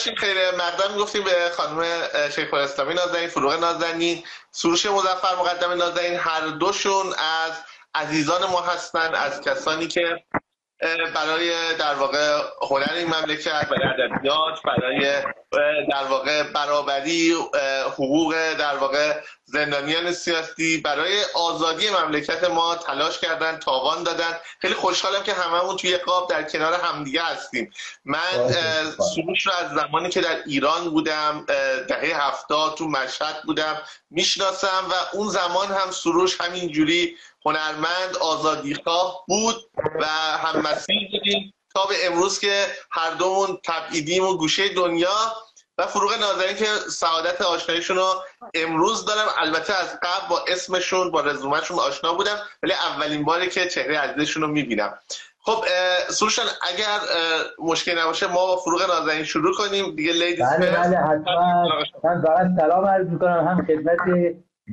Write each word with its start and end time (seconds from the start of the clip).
داشتیم 0.00 0.14
خیر 0.14 0.50
مقدم 0.50 0.96
گفتیم 0.96 1.24
به 1.24 1.50
خانم 1.56 1.84
شیخ 2.34 2.54
اسلامی 2.54 2.94
نازنین 2.94 3.28
فروغ 3.28 3.52
نازنین. 3.52 4.24
سروش 4.50 4.86
مزفر 4.86 5.36
مقدم 5.38 5.72
نازنین 5.72 6.18
هر 6.18 6.46
دوشون 6.46 7.06
از 7.06 7.52
عزیزان 7.94 8.50
ما 8.50 8.60
هستن 8.60 9.14
از 9.14 9.40
کسانی 9.40 9.88
که 9.88 10.24
برای 11.14 11.74
در 11.74 11.94
واقع 11.94 12.40
هنر 12.70 12.92
این 12.92 13.06
مملکت 13.06 13.68
برای 13.68 14.04
ادبیات 14.04 14.62
برای 14.62 15.22
در 15.90 16.04
واقع 16.10 16.42
برابری 16.42 17.32
حقوق 17.92 18.34
در 18.58 18.76
واقع 18.76 19.20
زندانیان 19.44 20.12
سیاسی 20.12 20.78
برای 20.78 21.24
آزادی 21.34 21.90
مملکت 21.90 22.44
ما 22.44 22.74
تلاش 22.74 23.18
کردن 23.18 23.58
تاوان 23.58 24.02
دادن. 24.02 24.38
خیلی 24.60 24.74
خوشحالم 24.74 25.22
که 25.22 25.32
هممون 25.32 25.76
توی 25.76 25.96
قاب 25.96 26.30
در 26.30 26.42
کنار 26.42 26.74
همدیگه 26.74 27.22
هستیم. 27.22 27.72
من 28.04 28.52
سروش 29.14 29.46
رو 29.46 29.52
از 29.52 29.70
زمانی 29.70 30.08
که 30.08 30.20
در 30.20 30.42
ایران 30.46 30.90
بودم 30.90 31.46
دهه 31.88 32.26
هفتاد 32.26 32.74
تو 32.74 32.88
مشهد 32.88 33.42
بودم 33.42 33.82
می‌شناسم 34.10 34.86
و 34.90 35.16
اون 35.16 35.28
زمان 35.28 35.66
هم 35.66 35.90
سروش 35.90 36.40
همینجوری 36.40 37.16
هنرمند 37.46 38.16
آزادیخواه 38.20 39.24
بود 39.28 39.56
و 40.00 40.04
هم 40.38 40.60
مسیح 40.60 41.08
بودیم 41.12 41.54
تا 41.74 41.86
به 41.86 42.06
امروز 42.06 42.38
که 42.38 42.66
هر 42.90 43.10
دومون 43.10 43.58
تبعیدیم 43.64 44.24
و 44.24 44.36
گوشه 44.36 44.68
دنیا 44.68 45.34
و 45.78 45.86
فروغ 45.86 46.12
نازنین 46.20 46.56
که 46.56 46.64
سعادت 46.90 47.42
آشناییشون 47.42 47.96
رو 47.96 48.14
امروز 48.54 49.04
دارم. 49.04 49.28
البته 49.38 49.74
از 49.74 49.88
قبل 50.02 50.28
با 50.30 50.44
اسمشون 50.48 51.10
با 51.10 51.20
رزومهشون 51.20 51.78
آشنا 51.78 52.14
بودم 52.14 52.36
ولی 52.62 52.72
اولین 52.72 53.24
باری 53.24 53.48
که 53.48 53.68
چهره 53.68 53.98
عزیزشون 53.98 54.42
رو 54.42 54.48
می‌بینم. 54.48 54.98
خب 55.42 55.64
سروشان 56.08 56.46
اگر 56.62 56.98
مشکل 57.58 57.98
نباشه 57.98 58.26
ما 58.26 58.46
با 58.46 58.56
فروغ 58.56 58.82
نازنین 58.82 59.24
شروع 59.24 59.54
کنیم. 59.54 59.96
دیگه 59.96 60.12
لیدیز 60.12 60.46
بله 60.46 60.70
بله 60.70 60.96
حتما. 60.96 61.68
من 62.04 62.22
فقط 62.22 62.46
سلام 62.60 62.86
عرض 62.86 63.06
می‌کنم. 63.06 63.48
هم 63.48 63.66
خدمت 63.66 63.98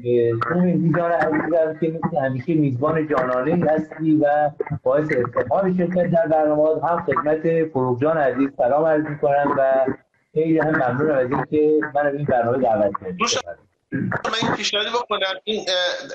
میزان 0.04 1.12
عزیزم 1.12 1.78
که 1.80 2.00
مثل 2.04 2.18
همیشه 2.26 2.54
میزبان 2.54 3.08
جانانه 3.08 3.66
هستی 3.72 4.16
و 4.16 4.52
باعث 4.84 5.12
افتخار 5.12 5.74
شرکت 5.78 6.12
در 6.12 6.28
برنامه 6.28 6.88
هم 6.88 7.06
خدمت 7.06 7.70
فروغ 7.74 8.02
جان 8.02 8.18
عزیز 8.18 8.50
سلام 8.58 8.86
عرض 8.86 9.06
می‌کنم 9.06 9.56
و 9.58 9.86
خیلی 10.34 10.60
هم 10.60 10.70
ممنونم 10.70 11.18
از 11.18 11.32
اینکه 11.32 11.80
من 11.96 12.08
این 12.08 12.26
برنامه 12.26 12.58
دعوت 12.58 12.92
کردم 13.02 13.58
من 13.92 14.48
این 14.48 14.56
پیشنهادی 14.56 14.90
بکنم 14.90 15.34
این 15.44 15.66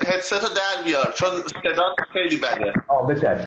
هدست 0.07 0.33
رو 0.33 0.39
در 0.39 0.83
بیار 0.85 1.13
چون 1.15 1.29
صدا 1.63 1.95
خیلی 2.13 2.37
بده. 2.37 2.73
آه 2.87 3.07
بچه 3.07 3.45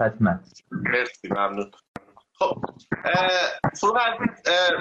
حتما. 0.00 0.40
مرسی 0.70 1.28
ممنون. 1.30 1.70
خب 2.42 2.56
فروغ 3.80 3.98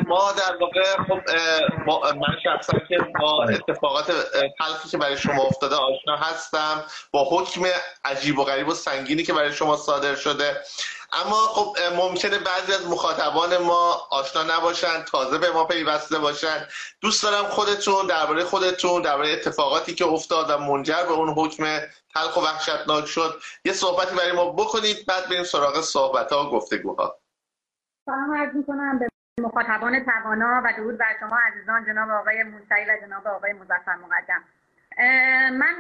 ما 0.08 0.32
در 0.32 0.58
واقع 0.62 0.84
خب 1.08 2.18
من 2.18 2.38
شخصا 2.44 2.80
که 2.88 2.98
با 3.20 3.44
اتفاقات 3.44 4.12
تلخی 4.60 4.90
که 4.90 4.98
برای 4.98 5.18
شما 5.18 5.44
افتاده 5.44 5.76
آشنا 5.76 6.18
هستم 6.18 6.84
با 7.12 7.24
حکم 7.32 7.62
عجیب 8.06 8.40
و 8.40 8.44
غریب 8.44 8.68
و 8.68 8.74
سنگینی 8.74 9.24
که 9.24 9.34
برای 9.34 9.54
شما 9.54 9.78
صادر 9.78 10.16
شده. 10.16 10.62
اما 11.14 11.36
خب 11.36 11.78
ممکنه 11.96 12.38
بعضی 12.38 12.74
از 12.74 12.88
مخاطبان 12.88 13.58
ما 13.58 14.08
آشنا 14.12 14.44
نباشن 14.44 15.04
تازه 15.04 15.38
به 15.38 15.52
ما 15.52 15.66
پیوسته 15.66 16.20
باشن. 16.20 16.68
دوست 17.02 17.24
دارم 17.24 17.46
خودتون 17.50 18.08
درباره 18.08 18.44
خودتون 18.44 19.02
درباره 19.02 19.32
اتفاقاتی 19.32 19.96
که 19.96 20.06
افتاد 20.06 20.50
و 20.50 20.58
منجر 20.58 21.04
به 21.04 21.12
اون 21.12 21.30
حکم 21.30 21.80
تلخ 22.16 22.38
و 22.38 22.40
وحشتناک 22.40 23.06
شد 23.06 23.42
یه 23.66 23.74
صحبتی 23.74 24.16
برای 24.16 24.32
ما 24.32 24.52
بکنید 24.52 25.06
بعد 25.06 25.30
بریم 25.30 25.44
سراغ 25.44 25.82
صحبت 25.82 26.34
ها 26.34 26.46
و 26.46 26.50
گفتگوها. 26.50 27.21
سلام 28.12 28.38
عرض 28.38 28.56
می‌کنم 28.56 29.00
به 29.00 29.08
مخاطبان 29.42 30.06
توانا 30.06 30.62
و 30.66 30.74
درود 30.78 30.98
بر 30.98 31.16
شما 31.20 31.40
عزیزان 31.48 31.86
جناب 31.86 32.10
آقای 32.10 32.44
موسعی 32.44 32.86
و 32.86 32.98
جناب 33.02 33.28
آقای 33.28 33.54
مزفر 33.54 33.96
مقدم. 33.96 34.44
من 35.58 35.76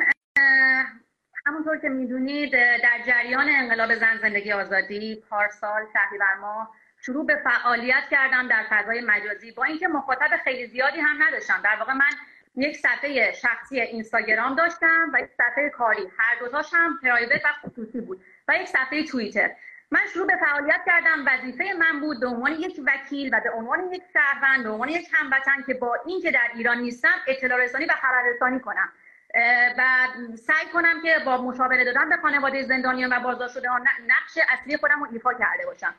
همونطور 1.46 1.78
که 1.78 1.90
می‌دونید 1.90 2.52
در 2.54 3.00
جریان 3.08 3.48
انقلاب 3.50 3.96
زن 3.96 4.18
زندگی 4.22 4.52
آزادی 4.52 5.24
پارسال 5.30 5.82
شهریور 5.94 6.34
ماه 6.42 6.76
شروع 7.02 7.26
به 7.26 7.36
فعالیت 7.36 8.04
کردم 8.12 8.48
در 8.48 8.64
فضای 8.70 9.02
مجازی 9.02 9.52
با 9.52 9.64
اینکه 9.64 9.88
مخاطب 9.88 10.38
خیلی 10.44 10.68
زیادی 10.68 11.00
هم 11.00 11.24
نداشتم. 11.24 11.62
در 11.64 11.76
واقع 11.80 11.94
من 11.94 12.12
یک 12.56 12.78
صفحه 12.78 13.32
شخصی 13.32 13.80
اینستاگرام 13.80 14.56
داشتم 14.56 15.12
و 15.14 15.20
یک 15.20 15.30
صفحه 15.32 15.70
کاری. 15.70 16.12
هر 16.18 16.40
دوتاش 16.40 16.74
هم 16.74 17.00
پرایوت 17.04 17.42
و 17.46 17.68
خصوصی 17.68 18.02
بود 18.02 18.24
و 18.48 18.56
یک 18.56 18.68
صفحه 18.68 19.04
توییتر. 19.04 19.52
من 19.92 20.02
شروع 20.14 20.28
به 20.28 20.36
فعالیت 20.36 20.82
کردم. 20.86 21.26
وظیفه 21.26 21.74
من 21.80 22.00
بود 22.00 22.20
به 22.20 22.28
عنوان 22.28 22.52
یک 22.52 22.82
وکیل 22.86 23.30
و 23.34 23.40
به 23.44 23.52
عنوان 23.52 23.94
یک 23.94 24.04
شهروند 24.14 24.64
به 24.64 24.70
عنوان 24.70 24.90
یک 24.90 25.08
هموطن 25.12 25.64
که 25.68 25.74
با 25.74 25.98
اینکه 26.06 26.32
در 26.32 26.48
ایران 26.56 26.78
نیستم 26.78 27.14
اطلاع 27.28 27.64
رسانی 27.64 27.86
و 27.86 27.92
خبررسانی 28.02 28.60
کنم. 28.60 28.90
و 29.78 30.08
سعی 30.36 30.66
کنم 30.74 31.02
که 31.02 31.16
با 31.26 31.42
مشاوره 31.42 31.84
دادن 31.84 32.10
به 32.10 32.18
خانواده 32.18 32.64
زندانیان 32.64 33.14
و 33.14 33.20
بازداشت 33.20 33.54
شده 33.54 33.68
نقش 34.08 34.38
اصلی 34.50 34.78
خودم 34.78 35.04
رو 35.04 35.08
ایفا 35.12 35.34
کرده 35.34 35.66
باشم. 35.66 35.94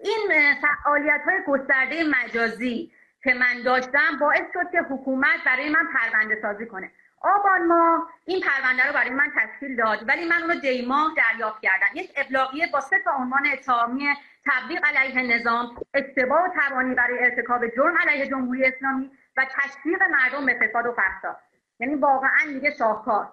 این 0.00 0.54
فعالیت 0.62 1.20
های 1.24 1.42
گسترده 1.46 2.04
مجازی 2.04 2.92
که 3.24 3.34
من 3.34 3.62
داشتم 3.64 4.18
باعث 4.20 4.44
شد 4.52 4.70
که 4.72 4.78
حکومت 4.78 5.44
برای 5.46 5.68
من 5.68 5.86
پرونده 5.94 6.38
سازی 6.42 6.66
کنه. 6.66 6.90
آبان 7.20 7.66
ما 7.66 8.08
این 8.24 8.40
پرونده 8.40 8.86
رو 8.86 8.92
برای 8.92 9.10
من 9.10 9.32
تشکیل 9.36 9.76
داد 9.76 10.08
ولی 10.08 10.28
من 10.28 10.42
اون 10.42 10.50
رو 10.50 10.60
دیما 10.60 11.10
دریافت 11.16 11.62
کردم. 11.62 11.86
یک 11.94 12.12
ابلاغیه 12.16 12.66
با 12.72 12.80
سه 12.80 12.98
تا 12.98 13.10
عنوان 13.10 13.46
اتهامی 13.52 14.08
تبلیغ 14.46 14.80
علیه 14.84 15.36
نظام 15.36 15.76
اشتباه 15.94 16.44
و 16.44 16.48
توانی 16.48 16.94
برای 16.94 17.18
ارتکاب 17.18 17.66
جرم 17.76 17.98
علیه 17.98 18.26
جمهوری 18.26 18.64
اسلامی 18.64 19.10
و 19.36 19.46
تشویق 19.50 20.02
مردم 20.02 20.46
به 20.46 20.54
فساد 20.54 20.86
و 20.86 20.92
فحشا 20.92 21.36
یعنی 21.80 21.94
واقعا 21.94 22.46
دیگه 22.46 22.74
شاهکار. 22.78 23.32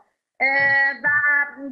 و 1.03 1.09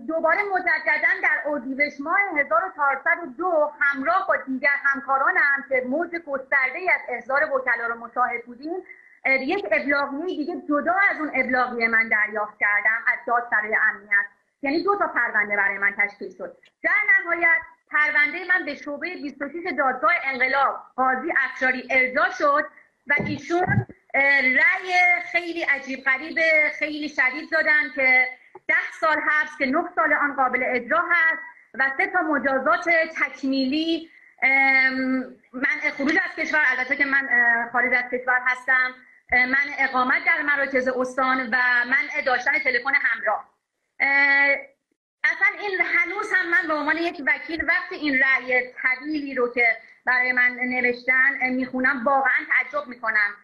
دوباره 0.07 0.39
مجددا 0.43 1.21
در 1.23 1.41
اردیبهشت 1.45 2.01
ماه 2.01 2.19
1402 2.37 3.71
همراه 3.79 4.27
با 4.27 4.35
دیگر 4.35 4.75
همکارانم 4.83 5.65
که 5.69 5.83
موج 5.89 6.09
گسترده 6.09 6.79
از 6.93 7.01
احضار 7.09 7.43
وکلا 7.43 7.87
رو 7.87 7.95
مشاهد 7.95 8.45
بودیم 8.45 8.83
یک 9.25 9.65
ابلاغیه 9.71 10.25
دیگه 10.25 10.61
جدا 10.69 10.93
از 11.11 11.17
اون 11.19 11.31
ابلاغیه 11.33 11.87
من 11.87 12.09
دریافت 12.09 12.57
کردم 12.59 13.03
از 13.07 13.19
دادسرای 13.27 13.75
امنیت. 13.89 14.25
یعنی 14.61 14.83
دو 14.83 14.97
تا 14.97 15.07
پرونده 15.07 15.55
برای 15.55 15.77
من 15.77 15.93
تشکیل 15.97 16.35
شد. 16.37 16.57
در 16.83 16.91
نهایت 17.19 17.57
پرونده 17.91 18.39
من 18.49 18.65
به 18.65 18.75
شعبه 18.75 19.15
26 19.15 19.53
دادگاه 19.77 20.11
انقلاب 20.23 20.83
قاضی 20.95 21.33
افشاری 21.37 21.87
ارجا 21.91 22.29
شد 22.37 22.65
و 23.07 23.13
ایشون 23.25 23.87
رأی 24.43 24.93
خیلی 25.31 25.61
عجیب 25.61 26.03
غریب 26.03 26.39
خیلی 26.79 27.09
شدید 27.09 27.51
دادن 27.51 27.89
که 27.95 28.27
ده 28.67 28.91
سال 28.99 29.17
حبس 29.17 29.57
که 29.57 29.65
نه 29.65 29.83
سال 29.95 30.13
آن 30.13 30.35
قابل 30.35 30.63
اجرا 30.67 31.03
هست 31.11 31.41
و 31.73 31.91
سه 31.97 32.07
تا 32.07 32.21
مجازات 32.21 32.89
تکمیلی 32.89 34.09
من 35.53 35.91
خروج 35.97 36.17
از 36.25 36.35
کشور. 36.35 36.61
البته 36.77 36.95
که 36.95 37.05
من 37.05 37.29
خارج 37.71 37.93
از 37.93 38.11
کشور 38.11 38.41
هستم. 38.45 38.93
من 39.31 39.67
اقامت 39.77 40.25
در 40.25 40.41
مراکز 40.41 40.87
استان 40.87 41.49
و 41.51 41.57
من 41.85 42.23
داشتن 42.25 42.59
تلفن 42.59 42.93
همراه. 42.95 43.49
اصلا 45.23 45.47
این 45.59 45.81
هنوز 45.81 46.33
هم 46.33 46.49
من 46.49 46.67
به 46.67 46.73
عنوان 46.73 46.97
یک 46.97 47.21
وکیل 47.27 47.65
وقتی 47.65 47.95
این 47.95 48.19
رأی 48.19 48.73
طویلی 48.81 49.35
رو 49.35 49.53
که 49.53 49.77
برای 50.05 50.31
من 50.31 50.51
نوشتن 50.51 51.49
می‌خونم 51.49 52.03
واقعا 52.05 52.45
تعجب 52.49 52.87
می‌کنم. 52.87 53.35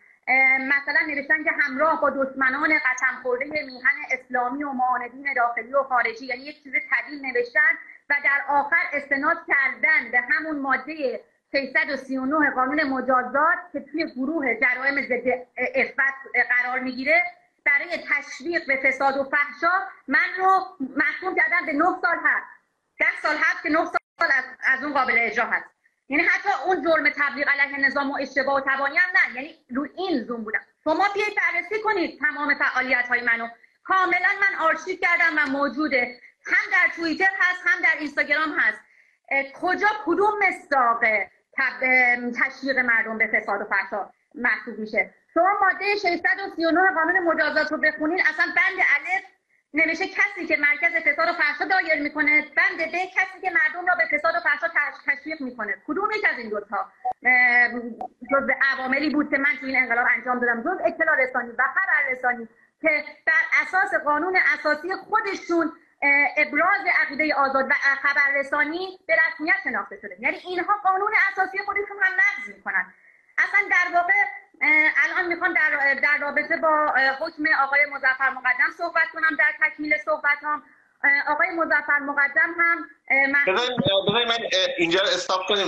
مثلا 0.60 1.00
نوشتن 1.08 1.44
که 1.44 1.52
همراه 1.52 2.02
با 2.02 2.10
دشمنان 2.10 2.74
قسم 2.74 3.22
خورده 3.24 3.46
میهن 3.46 3.96
اسلامی 4.12 4.64
و 4.64 4.72
معاندین 4.72 5.34
داخلی 5.34 5.74
و 5.74 5.84
خارجی 5.84 6.26
یعنی 6.26 6.44
یک 6.44 6.64
چیز 6.64 6.74
طویل 6.74 7.26
نوشتن 7.26 7.78
و 8.10 8.16
در 8.24 8.42
آخر 8.48 8.84
استناد 8.94 9.38
کردن 9.48 10.12
به 10.12 10.22
همون 10.22 10.60
ماده 10.60 11.24
639 11.52 12.50
قانون 12.50 12.84
مجازات 12.84 13.58
که 13.74 13.80
توی 13.80 14.06
گروه 14.06 14.56
جرائم 14.56 15.02
ضد 15.02 15.48
افت 15.76 16.00
قرار 16.50 16.80
می‌گیره 16.80 17.24
برای 17.66 17.98
تشویق 17.98 18.68
به 18.68 18.80
فساد 18.84 19.18
و 19.18 19.24
فحشا 19.24 19.74
من 20.08 20.28
رو 20.38 20.78
محکوم 20.80 21.36
کردن 21.36 21.66
به 21.66 21.74
9 21.74 21.86
سال 22.02 22.18
هست 22.24 22.48
10 23.00 23.06
سال 23.22 23.36
هست 23.38 23.64
که 23.64 23.70
9 23.70 23.86
سال 23.86 24.30
از, 24.38 24.44
از 24.60 24.84
اون 24.84 24.94
قابل 24.94 25.16
اجرا 25.18 25.46
هست. 25.46 25.66
یعنی 26.10 26.24
حتی 26.24 26.50
اون 26.66 26.84
جرم 26.84 27.10
تبلیغ 27.10 27.50
علیه 27.50 27.80
نظام 27.80 28.12
و 28.12 28.18
اشتباه 28.22 28.56
و 28.56 28.60
توانی 28.60 28.98
هم 28.98 29.10
نه. 29.10 29.36
یعنی 29.36 29.56
رو 29.70 29.88
این 29.98 30.24
زوم 30.24 30.44
بودم. 30.44 30.60
شما 30.84 31.06
بیایید 31.14 31.38
بررسی 31.38 31.82
کنید 31.84 32.20
تمام 32.20 32.56
فعالیت 32.56 33.08
های 33.08 33.22
منو. 33.22 33.48
کاملا 33.84 34.30
من 34.42 34.66
آرشیو 34.66 34.96
کردم 34.96 35.38
و 35.38 35.58
موجوده. 35.58 36.20
هم 36.46 36.72
در 36.72 36.94
توییتر 36.96 37.30
هست 37.40 37.62
هم 37.66 37.82
در 37.82 38.00
اینستاگرام 38.00 38.60
هست. 38.60 38.80
کجا 39.62 39.88
کدوم 40.06 40.34
مصداق 40.48 41.04
تشویق 42.44 42.80
مردم 42.80 43.18
به 43.18 43.28
فساد 43.28 43.62
و 43.62 43.66
فحشا 43.66 44.10
محسوب 44.36 44.80
میشه. 44.80 45.14
شما 45.34 45.50
ماده 45.62 45.96
639 45.96 46.92
قانون 46.96 47.20
مجازات 47.20 47.72
رو 47.72 47.78
بخونین 47.78 48.20
اصلا 48.20 48.46
بند 48.46 48.80
الف 48.96 49.24
نمیشه 49.74 50.08
کسی 50.08 50.46
که 50.46 50.58
مرکز 50.58 50.96
فساد 50.96 51.30
و 51.30 51.34
فحشا 51.34 51.66
دایر 51.66 52.02
می‌کنه 52.02 52.42
بند 52.42 52.78
به 52.78 53.00
کسی 53.16 53.42
که 53.42 53.50
مردم 53.50 53.88
را 53.88 53.96
به 53.96 54.18
فساد 54.18 54.36
و 54.36 54.40
فحشا 54.40 54.68
تشویق 55.08 55.42
می‌کنه. 55.42 55.76
کدوم 55.88 56.12
یک 56.12 56.26
از 56.32 56.38
این 56.38 56.50
دوتا؟ 56.50 56.92
جز 58.32 58.50
عواملی 58.74 59.10
بود 59.10 59.30
که 59.30 59.38
من 59.38 59.58
تو 59.60 59.66
این 59.66 59.78
انقلاب 59.78 60.08
انجام 60.16 60.40
دادم. 60.40 60.62
جز 60.62 60.78
اطلاع 60.86 61.16
رسانی 61.16 61.50
و 61.50 61.64
خبر 61.64 62.12
رسانی 62.12 62.48
که 62.82 63.04
بر 63.28 63.34
اساس 63.62 63.94
قانون 64.04 64.38
اساسی 64.60 64.88
خودشون 64.96 65.72
ابراز 66.38 66.82
عقیده 67.02 67.36
آزاد 67.36 67.66
و 67.70 67.74
خبررسانی 68.02 69.00
به 69.08 69.16
رسمیت 69.28 69.56
شناخته 69.64 69.98
شده. 70.02 70.18
یعنی 70.20 70.38
اینها 70.38 70.74
قانون 70.84 71.12
اساسی 71.32 71.58
خودشون 71.58 71.98
هم 72.04 72.14
نقض 72.14 72.56
می‌کنن. 72.56 72.94
اصلا 73.38 73.60
در 73.70 73.98
واقع 73.98 74.14
الان 75.06 75.28
می‌خوام 75.28 75.54
در, 75.54 75.94
در 75.94 76.18
رابطه 76.22 76.58
با 76.58 76.94
حکم 77.20 77.44
آقای 77.64 77.86
مزفر 77.86 78.30
مقدم 78.30 78.72
صحبت 78.78 79.08
کنم 79.14 79.36
در 79.40 79.54
تکمیل 79.68 79.98
صحبتام. 79.98 80.64
آقای 81.28 81.50
مزفر 81.50 82.00
مقدم 82.00 82.56
هم 82.60 82.90
بذارید 83.48 84.28
من 84.28 84.38
اینجا 84.78 85.00
رو 85.00 85.08
استاپ 85.08 85.48
کنیم 85.48 85.68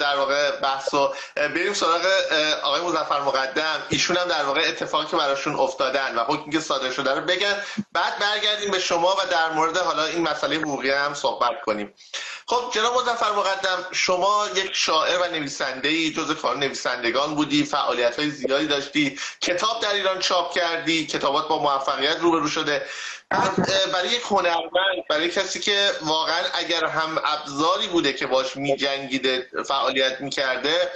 در 0.00 0.16
واقع 0.16 0.50
بحث 0.50 0.94
و 0.94 1.14
بریم 1.36 1.72
سراغ 1.72 2.06
آقای 2.62 2.80
مزفر 2.80 3.20
مقدم. 3.20 3.82
ایشون 3.88 4.16
هم 4.16 4.28
در 4.28 4.44
واقع 4.44 4.60
اتفاقی 4.68 5.06
که 5.06 5.16
براشون 5.16 5.54
افتادن 5.54 6.14
و 6.14 6.24
حکمی 6.24 6.52
که 6.52 6.60
صادر 6.60 6.90
شده 6.90 7.14
رو 7.14 7.20
بگن. 7.20 7.62
بعد 7.92 8.18
برگردیم 8.18 8.70
به 8.70 8.78
شما 8.78 9.16
و 9.16 9.30
در 9.30 9.50
مورد 9.50 9.76
حالا 9.76 10.04
این 10.04 10.22
مسئله 10.28 10.56
حقوقی 10.56 10.90
هم 10.90 11.14
صحبت 11.14 11.60
کنیم. 11.66 11.94
خب 12.46 12.70
جناب 12.74 13.00
مزفر 13.00 13.32
مقدم 13.32 13.86
شما 13.92 14.46
یک 14.54 14.70
شاعر 14.72 15.18
و 15.18 15.24
نویسنده 15.32 15.88
ای 15.88 16.10
جز 16.10 16.34
کار 16.34 16.56
نویسندگان 16.56 17.34
بودی 17.34 17.64
فعالیت 17.64 18.18
های 18.18 18.30
زیادی 18.30 18.66
داشتی 18.66 19.18
کتاب 19.40 19.82
در 19.82 19.94
ایران 19.94 20.18
چاپ 20.18 20.54
کردی 20.54 21.06
کتابات 21.06 21.48
با 21.48 21.62
موفقیت 21.62 22.16
روبرو 22.20 22.48
شده. 22.48 22.86
برای 23.92 24.08
یک 24.08 24.22
هنرمند 24.30 25.06
برای 25.10 25.28
کسی 25.28 25.60
که 25.60 25.90
واقعا 26.02 26.42
اگر 26.54 26.84
هم 26.84 27.20
ابزاری 27.24 27.86
بوده 27.86 28.12
که 28.12 28.26
باش 28.26 28.56
میجنگیده 28.56 29.48
فعالیت 29.66 30.20
می‌کرده 30.20 30.90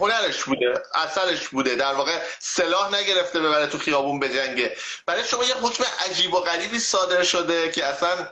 هنرش 0.00 0.44
بوده 0.44 0.82
اثرش 0.94 1.48
بوده 1.48 1.74
در 1.74 1.94
واقع 1.94 2.18
سلاح 2.38 2.94
نگرفته 2.94 3.40
ببره 3.40 3.66
تو 3.66 3.78
خیابون 3.78 4.20
بجنگه. 4.20 4.76
برای 5.06 5.24
شما 5.24 5.44
یه 5.44 5.54
حکم 5.54 5.84
عجیب 6.10 6.34
و 6.34 6.40
غریبی 6.40 6.78
صادر 6.78 7.22
شده 7.22 7.70
که 7.70 7.84
اصلا 7.84 8.28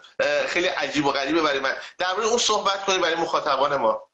خیلی 0.46 0.66
عجیب 0.66 1.06
و 1.06 1.12
غریبه 1.12 1.42
برای 1.42 1.60
من. 1.60 1.76
در 1.98 2.20
اون 2.20 2.38
صحبت 2.38 2.84
کنید 2.84 3.00
برای 3.00 3.14
مخاطبان 3.14 3.76
ما. 3.76 4.09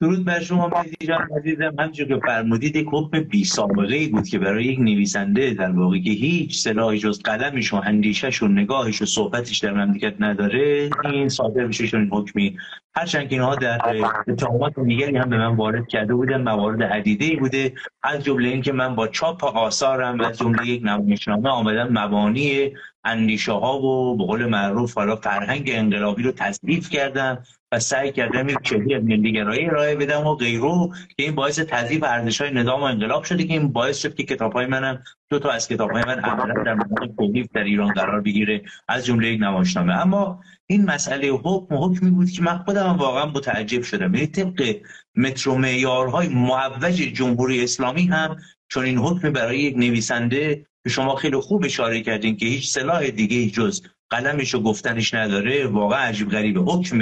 درود 0.00 0.24
بر 0.24 0.40
شما 0.40 0.68
مهدی 0.68 1.06
جان 1.06 1.28
عزیزم 1.38 1.74
همچون 1.78 2.08
که 2.08 2.20
فرمودید 2.26 2.76
یک 2.76 2.86
حکم 2.92 3.20
بی 3.20 3.44
سابقه 3.44 4.08
بود 4.08 4.28
که 4.28 4.38
برای 4.38 4.64
یک 4.64 4.78
نویسنده 4.78 5.54
در 5.54 5.70
واقع 5.70 5.98
که 5.98 6.10
هیچ 6.10 6.58
سلاحی 6.58 6.98
جز 6.98 7.22
قلمش 7.22 7.72
و 7.72 7.76
اندیشش 7.76 8.42
و 8.42 8.48
نگاهش 8.48 9.02
و 9.02 9.06
صحبتش 9.06 9.58
در 9.58 9.72
مملکت 9.72 10.14
نداره 10.20 10.90
این 11.04 11.28
صادر 11.28 11.66
بشه 11.66 11.86
چون 11.86 12.08
حکمی. 12.12 12.56
هرچند 12.94 13.28
که 13.28 13.34
اینها 13.34 13.54
در 13.54 13.80
اتهامات 14.28 14.80
دیگری 14.80 15.16
هم 15.16 15.30
به 15.30 15.38
من 15.38 15.56
وارد 15.56 15.88
کرده 15.88 16.14
بودن 16.14 16.42
موارد 16.42 16.82
عدیده 16.82 17.24
ای 17.24 17.36
بوده. 17.36 17.72
از 18.02 18.24
جمله 18.24 18.48
اینکه 18.48 18.72
من 18.72 18.94
با 18.94 19.08
چاپ 19.08 19.44
آثارم 19.44 20.20
از 20.20 20.38
جمله 20.38 20.66
یک 20.66 20.82
نمایشنامه 20.84 21.48
آمدم 21.48 21.88
مبانی 21.98 22.72
اندیشه 23.04 23.52
ها 23.52 23.82
و 23.82 24.16
به 24.16 24.24
قول 24.24 24.46
معروف 24.46 24.94
حالا 24.94 25.16
فرهنگ 25.16 25.70
انقلابی 25.72 26.22
رو 26.22 26.32
تضعیف 26.32 26.90
کردم. 26.90 27.38
سعی 27.78 28.12
کردم 28.12 28.48
یک 28.48 28.58
چهره 28.62 28.98
ملیگرایی 28.98 29.66
ارائه 29.66 29.96
بدم 29.96 30.26
و 30.26 30.34
غیرو 30.34 30.92
که 31.16 31.22
این 31.22 31.34
باعث 31.34 31.60
تضعیف 31.60 32.02
ارزش 32.02 32.40
های 32.40 32.50
نظام 32.50 32.80
و 32.80 32.84
انقلاب 32.84 33.24
شده 33.24 33.44
که 33.44 33.52
این 33.52 33.72
باعث 33.72 33.98
شد 33.98 34.14
که 34.14 34.22
کتاب 34.22 34.52
های 34.52 34.66
منم 34.66 35.02
دو 35.30 35.38
تا 35.38 35.50
از 35.50 35.68
کتاب 35.68 35.90
های 35.90 36.04
من 36.04 36.20
عملا 36.20 36.62
در 36.62 36.74
مورد 36.74 37.50
در 37.54 37.64
ایران 37.64 37.92
قرار 37.92 38.20
بگیره 38.20 38.62
از 38.88 39.06
جمله 39.06 39.28
یک 39.28 39.40
نمایشنامه. 39.42 39.92
اما 39.92 40.40
این 40.66 40.84
مسئله 40.84 41.28
حکم 41.28 41.74
حکمی 41.74 42.10
بود 42.10 42.30
که 42.30 42.42
من 42.42 42.58
خودم 42.58 42.96
واقعا 42.96 43.26
متعجب 43.26 43.82
شدم. 43.82 44.14
یعنی 44.14 44.26
طبق 44.26 44.76
مترو 45.14 45.58
معیارهای 45.58 46.28
معوج 46.28 46.94
جمهوری 46.94 47.64
اسلامی 47.64 48.06
هم 48.06 48.36
چون 48.68 48.84
این 48.84 48.98
حکم 48.98 49.32
برای 49.32 49.58
یک 49.58 49.76
نویسنده 49.76 50.66
که 50.84 50.90
شما 50.90 51.14
خیلی 51.14 51.36
خوب 51.36 51.64
اشاره 51.64 52.00
کردین 52.00 52.36
که 52.36 52.46
هیچ 52.46 52.68
سلاح 52.68 53.10
دیگه 53.10 53.50
جز 53.50 53.82
قلمش 54.10 54.54
و 54.54 54.62
گفتنش 54.62 55.14
نداره 55.14 55.66
واقعا 55.66 55.98
عجیب 55.98 56.30
غریبه 56.30 56.60
حکم 56.60 56.98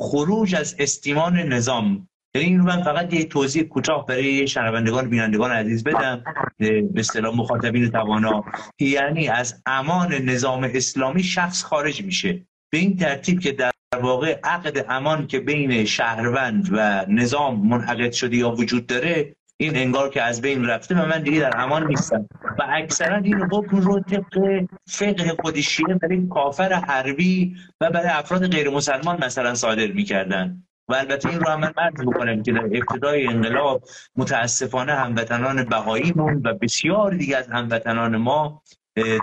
خروج 0.00 0.54
از 0.54 0.76
استیمان 0.78 1.38
نظام. 1.38 2.08
یعنی 2.34 2.48
این 2.48 2.58
رو 2.58 2.64
من 2.64 2.82
فقط 2.82 3.14
یه 3.14 3.24
توضیح 3.24 3.62
کوتاه 3.62 4.06
برای 4.06 4.48
شنوندگان 4.48 5.10
بینندگان 5.10 5.50
عزیز 5.50 5.84
بدم 5.84 6.24
به 6.58 6.90
اصطلاح 6.96 7.36
مخاطبین 7.36 7.90
توانا. 7.90 8.44
یعنی 8.80 9.28
از 9.28 9.62
امان 9.66 10.12
نظام 10.14 10.70
اسلامی 10.74 11.22
شخص 11.22 11.62
خارج 11.64 12.02
میشه. 12.04 12.46
به 12.72 12.78
این 12.78 12.96
ترتیب 12.96 13.40
که 13.40 13.52
در 13.52 13.72
واقع 14.02 14.40
عقد 14.44 14.86
امان 14.88 15.26
که 15.26 15.40
بین 15.40 15.84
شهروند 15.84 16.68
و 16.72 17.06
نظام 17.08 17.66
منعقد 17.66 18.12
شده 18.12 18.36
یا 18.36 18.50
وجود 18.50 18.86
داره 18.86 19.36
این 19.60 19.76
انگار 19.76 20.10
که 20.10 20.22
از 20.22 20.42
بین 20.42 20.64
رفته 20.64 20.94
و 20.94 21.06
من 21.06 21.22
دیگه 21.22 21.40
در 21.40 21.60
امان 21.60 21.86
نیستم. 21.86 22.28
و 22.58 22.66
اکثرا 22.68 23.16
این 23.16 23.42
حکم 23.52 23.76
رو 23.76 24.00
طبق 24.00 24.64
فقه 24.86 25.36
خودشیه 25.42 25.86
برای 25.86 26.26
کافر 26.26 26.72
حربی 26.72 27.56
و 27.80 27.90
برای 27.90 28.08
افراد 28.08 28.50
غیر 28.50 28.70
مسلمان 28.70 29.24
مثلا 29.24 29.54
صادر 29.54 29.86
می‌کردن. 29.86 30.62
و 30.88 30.94
البته 30.94 31.28
این 31.28 31.40
رو 31.40 31.48
هم 31.48 31.60
من 31.60 31.72
مرد 31.76 31.94
بکنم 32.06 32.42
که 32.42 32.52
در 32.52 32.64
ابتدای 32.64 33.26
انقلاب 33.26 33.82
متاسفانه 34.16 34.92
هموطنان 34.92 35.64
بهاییمون 35.64 36.42
و 36.44 36.54
بسیار 36.54 37.14
دیگه 37.14 37.36
از 37.36 37.48
هموطنان 37.48 38.16
ما 38.16 38.62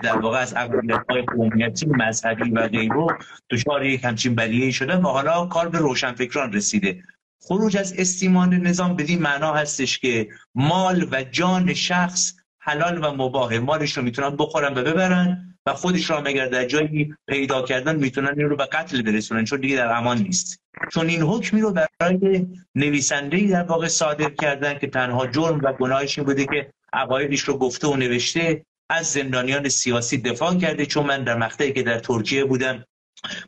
در 0.02 0.18
واقع 0.18 0.38
از 0.38 0.54
اقلیت 0.56 1.04
های 1.10 1.22
قومیتی 1.22 1.86
مذهبی 1.86 2.50
و 2.50 2.68
غیره 2.68 3.06
دچار 3.50 3.84
یک 3.84 4.04
همچین 4.04 4.34
بلیه 4.34 4.70
شده 4.70 4.96
و 4.96 5.08
حالا 5.08 5.46
کار 5.46 5.68
به 5.68 5.78
روشنفکران 5.78 6.52
رسیده. 6.52 7.02
خروج 7.48 7.76
از 7.76 7.94
استیمان 7.98 8.54
نظام 8.54 8.96
بدین 8.96 9.22
معنا 9.22 9.52
هستش 9.52 9.98
که 9.98 10.28
مال 10.54 11.08
و 11.12 11.22
جان 11.22 11.74
شخص 11.74 12.32
حلال 12.60 13.04
و 13.04 13.12
مباهه 13.12 13.58
مالش 13.58 13.96
رو 13.96 14.02
می‌تونن 14.02 14.36
بخورن 14.36 14.78
و 14.78 14.82
ببرن 14.82 15.54
و 15.66 15.72
خودش 15.72 16.10
را 16.10 16.20
مگر 16.20 16.46
در 16.46 16.64
جایی 16.64 17.14
پیدا 17.28 17.62
کردن 17.62 17.96
می‌تونن 17.96 18.34
این 18.36 18.48
رو 18.48 18.56
به 18.56 18.66
قتل 18.66 19.02
برسونن 19.02 19.44
چون 19.44 19.60
دیگه 19.60 19.76
در 19.76 19.92
امان 19.92 20.18
نیست. 20.18 20.60
چون 20.92 21.08
این 21.08 21.22
حکمی 21.22 21.60
رو 21.60 21.74
برای 22.00 22.46
نویسنده 22.74 23.46
در 23.46 23.62
واقع 23.62 23.88
صادر 23.88 24.30
کردن 24.30 24.78
که 24.78 24.86
تنها 24.86 25.26
جرم 25.26 25.60
و 25.62 25.72
گناهش 25.72 26.18
این 26.18 26.26
بوده 26.26 26.46
که 26.46 26.72
عقایدش 26.92 27.40
رو 27.40 27.58
گفته 27.58 27.88
و 27.88 27.96
نوشته 27.96 28.64
از 28.90 29.06
زندانیان 29.06 29.68
سیاسی 29.68 30.18
دفاع 30.18 30.54
کرده. 30.54 30.86
چون 30.86 31.06
من 31.06 31.24
در 31.24 31.36
مقطعی 31.36 31.72
که 31.72 31.82
در 31.82 31.98
ترکیه 31.98 32.44
بودم 32.44 32.84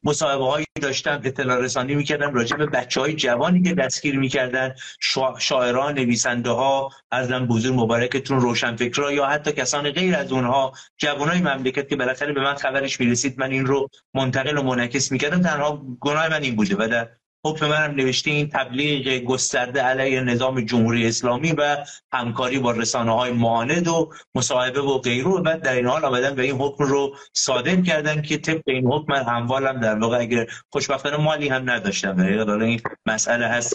مصاحبه 0.05 0.45
هایی 0.45 0.67
داشتم 0.83 1.21
اطلاع 1.25 1.59
رسانی 1.59 1.95
می‌کردم 1.95 2.35
راجع 2.35 2.57
به 2.57 2.67
بچه 2.67 3.01
های 3.01 3.15
جوانی 3.15 3.63
که 3.63 3.75
دستگیر 3.75 4.19
می‌کردن 4.19 4.75
شا... 5.01 5.39
شاعران 5.39 5.95
نویسنده 5.95 6.51
ها 6.51 6.91
ارزم 7.13 7.47
بزرگ 7.47 7.75
مبارکتون 7.75 8.41
روشنفکرها 8.41 9.12
یا 9.12 9.27
حتی 9.27 9.53
کسان 9.53 9.91
غیر 9.91 10.17
از 10.17 10.33
اونها 10.33 10.73
جوانای 10.99 11.41
مملکت 11.41 11.89
که 11.89 11.97
بالاخره 11.97 12.33
به 12.33 12.41
من 12.41 12.55
خبرش 12.55 13.00
می‌رسید 13.00 13.39
من 13.39 13.50
این 13.50 13.67
رو 13.67 13.89
منتقل 14.15 14.59
و 14.59 14.62
منعکس 14.62 15.12
می‌کردم 15.12 15.43
تنها 15.43 15.83
گناه 16.00 16.29
من 16.29 16.43
این 16.43 16.57
بوده 16.57 16.77
و 16.79 16.89
در 16.89 17.09
حکم 17.47 17.68
منم 17.68 17.94
نوشته 17.94 18.30
این 18.30 18.49
تبلیغ 18.49 19.25
گسترده 19.25 19.82
علیه 19.82 20.20
نظام 20.20 20.61
جمهوری 20.61 21.09
اسلامی 21.09 21.52
و 21.52 21.76
همکاری 22.12 22.59
با 22.59 22.70
رسانه 22.70 23.14
های 23.14 23.32
معاند 23.32 23.88
و 23.88 24.12
مصاحبه 24.35 24.80
و 24.80 24.99
غیره 24.99 25.28
و 25.28 25.59
در 25.62 25.75
این 25.75 25.87
حال 25.87 26.04
آمدن 26.04 26.35
به 26.35 26.42
این 26.42 26.56
حکم 26.56 26.85
رو 26.85 27.16
صادر 27.32 27.76
کردن 27.76 28.23
که 28.23 28.38
طبق 28.38 28.62
این 28.66 28.87
حکم 28.87 29.12
اموالم 29.12 29.80
در 29.80 29.99
واقع 29.99 30.18
اگر 30.18 30.47
خوشبختانه 30.73 31.16
مالی 31.16 31.49
هم 31.49 31.70
نداشتم. 31.70 32.44
در 32.44 32.50
این 32.50 32.80
مسئله 33.06 33.47
هست 33.47 33.75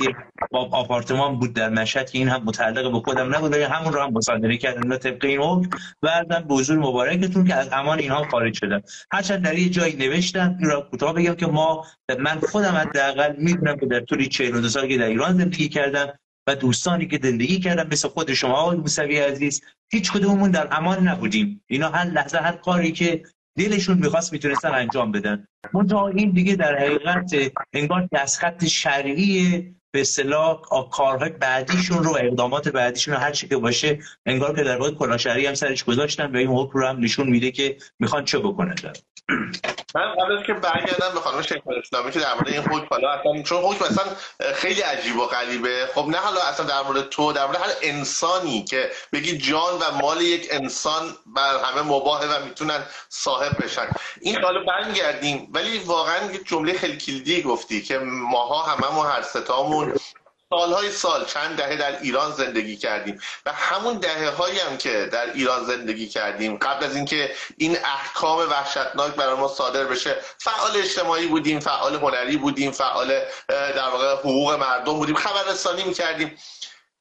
با 0.52 0.70
آپارتمان 0.72 1.40
بود 1.40 1.54
در 1.54 1.70
مشهد 1.70 2.10
که 2.10 2.18
این 2.18 2.30
هم 2.30 2.44
متعلق 2.44 2.92
به 2.92 3.00
خودم 3.00 3.36
نبود 3.36 3.54
همون 3.54 3.94
رو 3.94 4.02
هم 4.02 4.14
مصادره 4.14 4.58
کردن 4.58 4.98
طبق 4.98 5.26
این 5.26 5.42
حکم 5.42 5.70
و 6.04 6.26
به 6.48 6.56
حضور 6.56 6.78
مبارکتون 6.78 7.48
که 7.48 7.56
از 7.56 7.70
امان 7.72 8.00
اینها 8.00 8.24
خارج 8.32 8.54
شدم. 8.54 8.82
هرچند 9.12 9.44
در 9.44 9.58
یه 9.58 9.70
جایی 9.70 9.96
نوشتم 9.96 10.58
این 10.60 10.70
را 10.70 10.82
کوتاه 10.82 11.14
بگم 11.14 11.36
که 11.36 11.48
ما 11.48 11.86
من 12.20 12.40
خودم 12.40 12.76
حداقل 12.76 13.34
می‌دونم 13.56 13.78
که 13.78 13.86
در 13.86 14.00
طوری 14.00 14.28
42 14.28 14.70
سال 14.70 14.88
که 14.88 14.98
در 14.98 15.06
ایران 15.06 15.38
زندگی 15.38 15.70
کردم 15.70 16.20
و 16.48 16.56
دوستانی 16.56 17.08
که 17.08 17.20
زندگی 17.24 17.60
کردم 17.60 17.88
مثل 17.92 18.08
خود 18.08 18.34
شما 18.34 18.54
آقای 18.54 18.78
موسوی 18.78 19.20
عزیز 19.20 19.62
هیچ 19.92 20.12
کدوممون 20.12 20.52
در 20.52 20.68
امان 20.72 21.08
نبودیم. 21.08 21.64
اینا 21.68 21.90
هر 21.90 22.06
لحظه 22.06 22.38
هر 22.38 22.56
کاری 22.56 22.92
که 22.92 23.24
دلشون 23.58 23.98
می‌خواست 23.98 24.34
می‌تونستن 24.34 24.72
انجام 24.72 25.12
بدن. 25.12 25.48
منتها 25.74 26.08
این 26.08 26.32
دیگه 26.32 26.56
در 26.56 26.78
حقیقت 26.78 27.54
انگار 27.74 28.08
که 28.12 28.20
از 28.20 28.40
خط 28.40 28.66
شرعی 28.66 29.76
به 29.92 30.02
اصطلاح 30.02 30.62
کارهای 30.92 31.30
بعدیشون 31.30 32.04
رو 32.04 32.18
اقدامات 32.20 32.70
بعدیشون 32.70 33.14
رو 33.14 33.20
هر 33.20 33.32
چی 33.32 33.48
که 33.48 33.58
باشه 33.58 34.00
انگار 34.26 34.56
که 34.56 34.64
در 34.64 34.78
واقع 34.78 34.92
کلا 34.92 35.18
شرعی 35.18 35.46
هم 35.46 35.54
سرش 35.54 35.84
گذاشتن 35.84 36.32
و 36.32 36.38
این 36.38 36.48
حکم 36.48 36.80
رو 36.80 36.88
هم 36.88 37.00
نشون 37.00 37.30
میده 37.30 37.52
که 37.52 37.78
می‌خوان 38.00 38.26
چه 38.26 38.40
بکنن. 38.40 38.76
من 39.96 40.16
قبل 40.16 40.44
که 40.44 40.54
برگردم 40.54 41.14
به 41.14 41.20
خانم 41.20 41.42
شیخ 41.42 41.58
اسلامی 41.84 42.12
که 42.12 42.20
در 42.20 42.34
مورد 42.34 42.48
این 42.48 42.62
حکم 42.62 42.88
حالا 42.90 43.12
اصلا 43.12 43.44
چون 43.44 43.64
حکم 43.64 43.86
اصلا 43.86 44.04
خیلی 44.54 44.82
عجیب 44.82 45.18
و 45.18 45.26
غریبه. 45.26 45.90
خب 45.96 46.08
نه 46.08 46.18
حالا 46.18 46.42
اصلا 46.42 46.66
در 46.66 46.82
مورد 46.82 47.10
تو 47.10 47.34
در 47.34 47.46
مورد 47.46 47.58
هر 47.58 47.70
انسانی 47.82 48.64
که 48.64 48.92
بگی 49.14 49.38
جان 49.38 49.74
و 49.74 49.98
مال 50.02 50.22
یک 50.22 50.48
انسان 50.52 51.16
بر 51.26 51.58
همه 51.64 51.82
مباهه 51.82 52.26
و 52.26 52.46
می‌تونن 52.46 52.84
صاحب 53.10 53.64
بشن. 53.64 53.88
این 54.22 54.44
حالا 54.44 54.64
برمیگردیم 54.64 55.50
ولی 55.54 55.78
واقعا 55.78 56.32
یک 56.32 56.48
جمله 56.48 56.74
خیلی 56.74 56.98
کلیدی 56.98 57.42
گفتی 57.42 57.82
که 57.82 57.98
ماها 58.04 58.64
هممون 58.64 59.08
هر 59.08 59.22
ستامون 59.22 59.94
سالهای 60.56 60.92
سال 60.92 61.26
چند 61.26 61.58
دهه 61.58 61.76
در 61.76 62.00
ایران 62.00 62.32
زندگی 62.32 62.76
کردیم 62.78 63.20
و 63.46 63.54
همون 63.54 63.98
دهه 63.98 64.30
هایی 64.30 64.60
هم 64.60 64.78
که 64.78 65.10
در 65.12 65.34
ایران 65.34 65.66
زندگی 65.66 66.08
کردیم. 66.08 66.58
قبل 66.58 66.86
از 66.86 66.96
اینکه 66.96 67.36
این 67.58 67.78
احکام 67.86 68.50
وحشتناک 68.50 69.14
برای 69.14 69.36
ما 69.36 69.48
صادر 69.48 69.84
بشه 69.84 70.16
فعال 70.38 70.78
اجتماعی 70.78 71.28
بودیم 71.28 71.60
فعال 71.60 71.96
هنری 71.96 72.38
بودیم 72.38 72.72
فعال 72.72 73.20
در 73.48 73.90
واقع 73.90 74.14
حقوق 74.14 74.52
مردم 74.52 74.94
بودیم. 74.94 75.16
خبررسانی 75.16 75.84
می‌کردیم. 75.84 76.38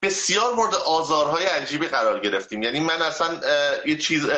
بسیار 0.04 0.54
مورد 0.54 0.74
آزارهای 0.74 1.44
عجیبی 1.44 1.86
قرار 1.86 2.20
گرفتیم. 2.20 2.62
یعنی 2.62 2.80
من 2.80 3.02
اصلا 3.02 3.40
یه 3.86 3.98
چیز 3.98 4.28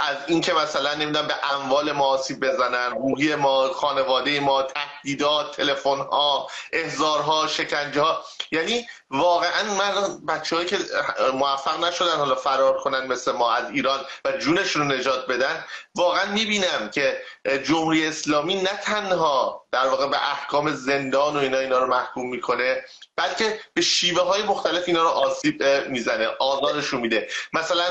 از 0.00 0.16
اینکه 0.26 0.52
مثلا 0.52 0.94
نمی‌دونم 0.94 1.26
به 1.26 1.34
اموال 1.54 1.92
ما 1.92 2.04
آسیب 2.04 2.40
بزنن 2.40 2.90
روحی 2.90 3.34
ما 3.34 3.68
خانواده 3.68 4.40
ما 4.40 4.62
تهدیدات 4.62 5.56
تلفن 5.56 5.98
ها 5.98 6.48
احزارها 6.72 7.46
شکنجه 7.46 8.00
ها 8.00 8.24
یعنی 8.52 8.86
واقعا 9.12 9.74
من 9.74 10.26
بچه 10.26 10.64
که 10.64 10.78
موفق 11.34 11.84
نشدن 11.84 12.16
حالا 12.16 12.34
فرار 12.34 12.78
کنن 12.78 13.06
مثل 13.06 13.32
ما 13.32 13.52
از 13.52 13.70
ایران 13.70 14.00
و 14.24 14.32
جونشون 14.32 14.82
رو 14.82 14.96
نجات 14.96 15.26
بدن 15.26 15.64
واقعا 15.94 16.32
می‌بینم 16.32 16.90
که 16.94 17.22
جمهوری 17.64 18.06
اسلامی 18.06 18.54
نه 18.54 18.80
تنها 18.82 19.66
در 19.72 19.86
واقع 19.86 20.06
به 20.06 20.30
احکام 20.30 20.74
زندان 20.74 21.36
و 21.36 21.38
اینا 21.38 21.58
اینا 21.58 21.78
رو 21.78 21.86
محکوم 21.86 22.30
می‌کنه 22.30 22.84
بلکه 23.16 23.60
به 23.74 23.80
شیوه 23.82 24.22
های 24.22 24.42
مختلف 24.42 24.84
اینا 24.86 25.02
رو 25.02 25.08
آسیب 25.08 25.64
می‌زنه 25.88 26.26
آزارشون 26.26 27.00
میده. 27.00 27.28
مثلا 27.52 27.84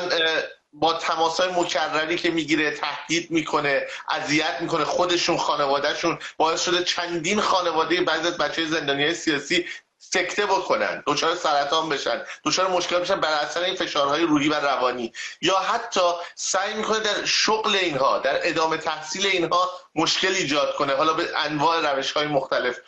با 0.73 0.93
تماس 0.93 1.39
های 1.39 1.51
مکرری 1.51 2.15
که 2.17 2.31
می‌گیره 2.31 2.71
تهدید 2.71 3.31
می‌کنه 3.31 3.87
اذیت 4.09 4.57
می‌کنه 4.61 4.85
خودشون 4.85 5.37
خانوادهشون 5.37 6.19
باعث 6.37 6.63
شده 6.63 6.83
چندین 6.83 7.41
خانواده 7.41 8.01
بعضی 8.01 8.27
از 8.27 8.37
بچه 8.37 8.65
زندانی 8.65 9.03
های 9.03 9.13
سیاسی 9.13 9.65
سکته 10.13 10.46
بکنن 10.46 11.03
دچار 11.08 11.36
سرطان 11.36 11.89
بشن 11.89 12.24
دچار 12.46 12.68
مشکل 12.68 13.00
بشن 13.00 13.20
بر 13.20 13.34
اثر 13.34 13.62
این 13.62 13.75
فشارهای 13.75 14.24
روحی 14.24 14.50
و 14.50 14.53
روانی. 14.53 15.13
یا 15.41 15.56
حتی 15.56 16.12
سعی 16.36 16.74
می‌کنه 16.74 17.00
در 17.00 17.25
شغل 17.25 17.75
اینها 17.75 18.20
در 18.20 18.48
ادامه 18.48 18.77
تحصیل 18.77 19.27
اینها 19.27 19.72
مشکل 19.96 20.27
ایجاد 20.34 20.75
کنه. 20.75 20.94
حالا 20.94 21.13
به 21.13 21.30
انواع 21.36 21.94
روش 21.94 22.12
های 22.12 22.27
مختلف. 22.27 22.80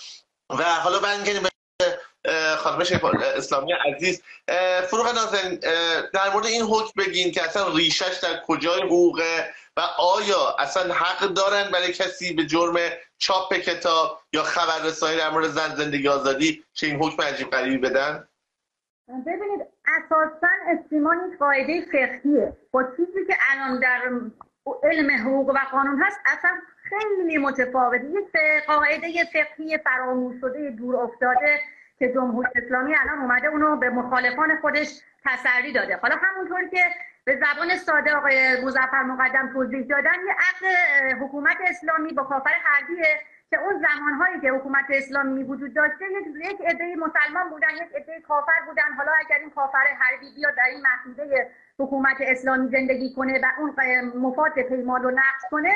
و 0.49 0.63
حالا 0.63 0.99
برگردیم 0.99 1.47
خانم 2.57 2.83
شیخ 2.83 3.03
اسلامی 3.35 3.73
عزیز 3.73 4.21
فروغ 4.89 5.15
نازن 5.15 5.55
در 6.13 6.29
مورد 6.33 6.45
این 6.45 6.61
حکم 6.61 7.03
بگین 7.03 7.31
که 7.31 7.43
اصلا 7.43 7.67
ریشش 7.67 8.19
در 8.21 8.41
کجای 8.47 8.81
حقوقه؟ 8.81 9.53
و 9.77 9.81
آیا 9.97 10.55
اصلا 10.59 10.93
حق 10.93 11.27
دارن 11.27 11.71
برای 11.71 11.93
کسی 11.93 12.33
به 12.33 12.45
جرم 12.45 12.75
چاپ 13.17 13.53
کتاب 13.53 14.19
یا 14.33 14.43
خبررسانی 14.43 15.17
در 15.17 15.29
مورد 15.29 15.47
زن 15.47 15.75
زندگی 15.75 16.07
آزادی 16.07 16.63
چه 16.73 16.87
این 16.87 16.95
حکم 16.95 17.23
عجیب 17.23 17.49
غریبی 17.49 17.77
بدن؟ 17.77 18.27
ببینید 19.07 19.61
اساسا 19.85 20.47
استیمان 20.67 21.19
این 21.19 21.37
قاعده 21.37 21.85
فقهیه. 21.85 22.57
با 22.71 22.83
چیزی 22.83 23.25
که 23.27 23.37
الان 23.51 23.79
در 23.79 24.01
علم 24.83 25.09
حقوق 25.27 25.49
و 25.49 25.59
قانون 25.71 26.03
هست 26.03 26.19
اصلا 26.25 26.51
خیلی 26.89 27.37
متفاوته. 27.37 28.05
یک 28.05 28.65
قاعده 28.67 29.23
فقهی 29.33 29.77
فراموش 29.77 30.41
شده 30.41 30.69
دور 30.69 30.95
افتاده 30.95 31.59
که 31.99 32.13
جمهوری 32.13 32.49
اسلامی 32.55 32.95
الان 32.95 33.19
اومده 33.19 33.47
اونو 33.47 33.75
به 33.75 33.89
مخالفان 33.89 34.61
خودش 34.61 34.87
تسری 35.25 35.71
داده. 35.71 35.97
حالا 35.97 36.15
همونطور 36.15 36.69
که 36.69 36.83
به 37.25 37.35
زبان 37.35 37.77
ساده 37.77 38.15
آقای 38.15 38.65
مزفر 38.65 39.03
مقدم 39.03 39.53
توضیح 39.53 39.87
دادن. 39.87 40.13
یه 40.27 40.33
عقد 40.33 40.65
حکومت 41.21 41.57
اسلامی 41.67 42.13
با 42.13 42.23
کافر 42.23 42.53
حربیه 42.63 43.21
که 43.49 43.57
اون 43.59 43.85
زمانهایی 43.87 44.39
که 44.41 44.49
حکومت 44.49 44.85
اسلامی 44.89 45.43
وجود 45.43 45.73
داشته 45.73 46.05
یک 46.35 46.61
عده 46.61 46.95
مسلمان 46.95 47.49
بودن 47.49 47.69
یک 47.69 47.95
عده 47.95 48.21
کافر 48.27 48.61
بودن. 48.67 48.93
حالا 48.97 49.11
اگر 49.19 49.37
این 49.39 49.49
کافر 49.49 49.85
حربی 49.99 50.33
بیاد 50.35 50.55
در 50.55 50.63
این 50.69 50.81
محدوده 50.81 51.51
حکومت 51.79 52.17
اسلامی 52.19 52.69
زندگی 52.69 53.13
کنه 53.15 53.39
و 53.43 53.45
اون 53.57 53.75
مفاد 54.15 54.61
پیمان 54.61 55.03
رو 55.03 55.11
نقض 55.11 55.43
کنه 55.51 55.75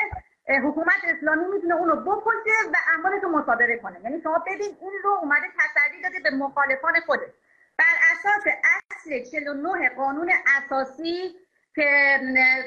حکومت 0.64 1.04
اسلامی 1.04 1.44
می‌تونه 1.54 1.74
اونو 1.74 1.96
بکشه 1.96 2.68
و 2.72 2.76
اموالش 2.94 3.22
رو 3.22 3.38
مصادره 3.38 3.78
کنه. 3.78 4.00
یعنی 4.04 4.20
شما 4.22 4.38
ببین 4.46 4.76
این 4.80 4.92
رو 5.04 5.10
اومده 5.10 5.46
تسری 5.58 6.02
داده 6.02 6.20
به 6.30 6.36
مخالفان 6.36 6.94
خودش. 7.06 7.30
بر 7.78 7.94
اساس 8.12 8.54
اصل 8.98 9.24
49 9.30 9.88
قانون 9.88 10.32
اساسی 10.56 11.36
که 11.74 12.20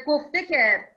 گفته 0.08 0.46
که 0.46 0.88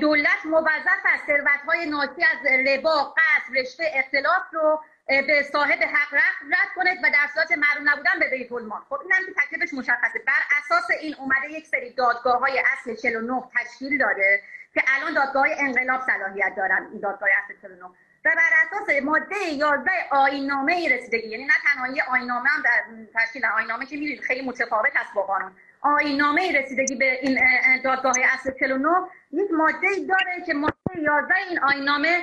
دولت 0.00 0.46
موظف 0.46 1.02
است 1.04 1.26
ثروت‌های 1.26 1.86
ناشی 1.86 2.22
از 2.32 2.66
ربا، 2.66 3.14
قصد، 3.16 3.58
رشته، 3.58 3.84
اختلاف 3.94 4.42
رو 4.52 4.80
به 5.06 5.42
صاحب 5.52 5.82
حق 5.82 6.14
رد 6.14 6.68
کنه 6.76 6.90
و 7.02 7.10
در 7.10 7.26
صورت 7.34 7.52
معلوم 7.52 7.88
نبودن 7.88 8.18
به 8.20 8.30
بیت 8.30 8.52
المال. 8.52 8.80
خب 8.88 9.00
اینم 9.00 9.26
که 9.26 9.32
تکلیفش 9.42 9.74
مشخصه. 9.74 10.18
بر 10.26 10.42
اساس 10.58 10.90
این 11.00 11.14
اومده 11.14 11.50
یک 11.50 11.66
سری 11.66 11.90
دادگاه 11.90 12.40
های 12.40 12.62
اصل 12.72 12.94
49 12.94 13.42
تشکیل 13.56 13.98
داده 13.98 14.42
که 14.74 14.82
الان 14.86 15.14
دادگاه 15.14 15.46
انقلاب 15.58 16.00
صلاحیت 16.00 16.54
دارن 16.56 16.88
این 16.92 17.00
دادگاه 17.00 17.28
اصل 17.44 17.54
49 17.62 17.84
و 18.26 18.28
بر 18.28 18.50
اساس 18.66 19.02
ماده 19.02 19.36
11 19.52 19.90
آینامه 20.10 20.88
رسیدگی 20.94 21.28
یعنی 21.28 21.44
نه 21.44 21.52
تنها 21.64 22.12
آینامه 22.12 22.48
هم 22.48 22.62
در 22.62 22.84
تشکیل 23.14 23.46
آینامه 23.46 23.86
که 23.86 23.96
می‌دونید 23.96 24.20
خیلی 24.20 24.46
متفاوت 24.46 24.96
هست 24.96 25.14
با 25.14 25.22
قانون. 25.22 25.52
آینامه 25.80 26.52
رسیدگی 26.58 26.96
به 26.96 27.18
این 27.22 27.38
دادگاه 27.84 28.14
اصل 28.34 28.50
49 28.60 28.88
یک 29.32 29.50
ماده 29.50 29.88
داره 30.08 30.44
که 30.46 30.54
ماده 30.54 30.74
11 30.98 31.34
این 31.48 31.58
آینامه 31.58 32.22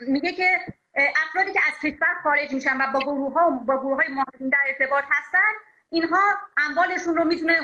میگه 0.00 0.32
که 0.32 0.60
افرادی 1.26 1.52
که 1.52 1.60
از 1.66 1.78
کشور 1.82 2.14
خارج 2.22 2.52
میشن 2.52 2.76
و 2.76 2.92
با 2.92 2.98
گروه 2.98 3.32
ها 3.32 3.50
با 3.50 3.80
گروه 3.80 3.96
های 3.96 4.50
در 4.50 4.58
ارتباط 4.66 5.04
هستن 5.10 5.52
اینها 5.90 6.20
اموالشون 6.56 7.16
رو 7.16 7.24
می‌تونه 7.24 7.60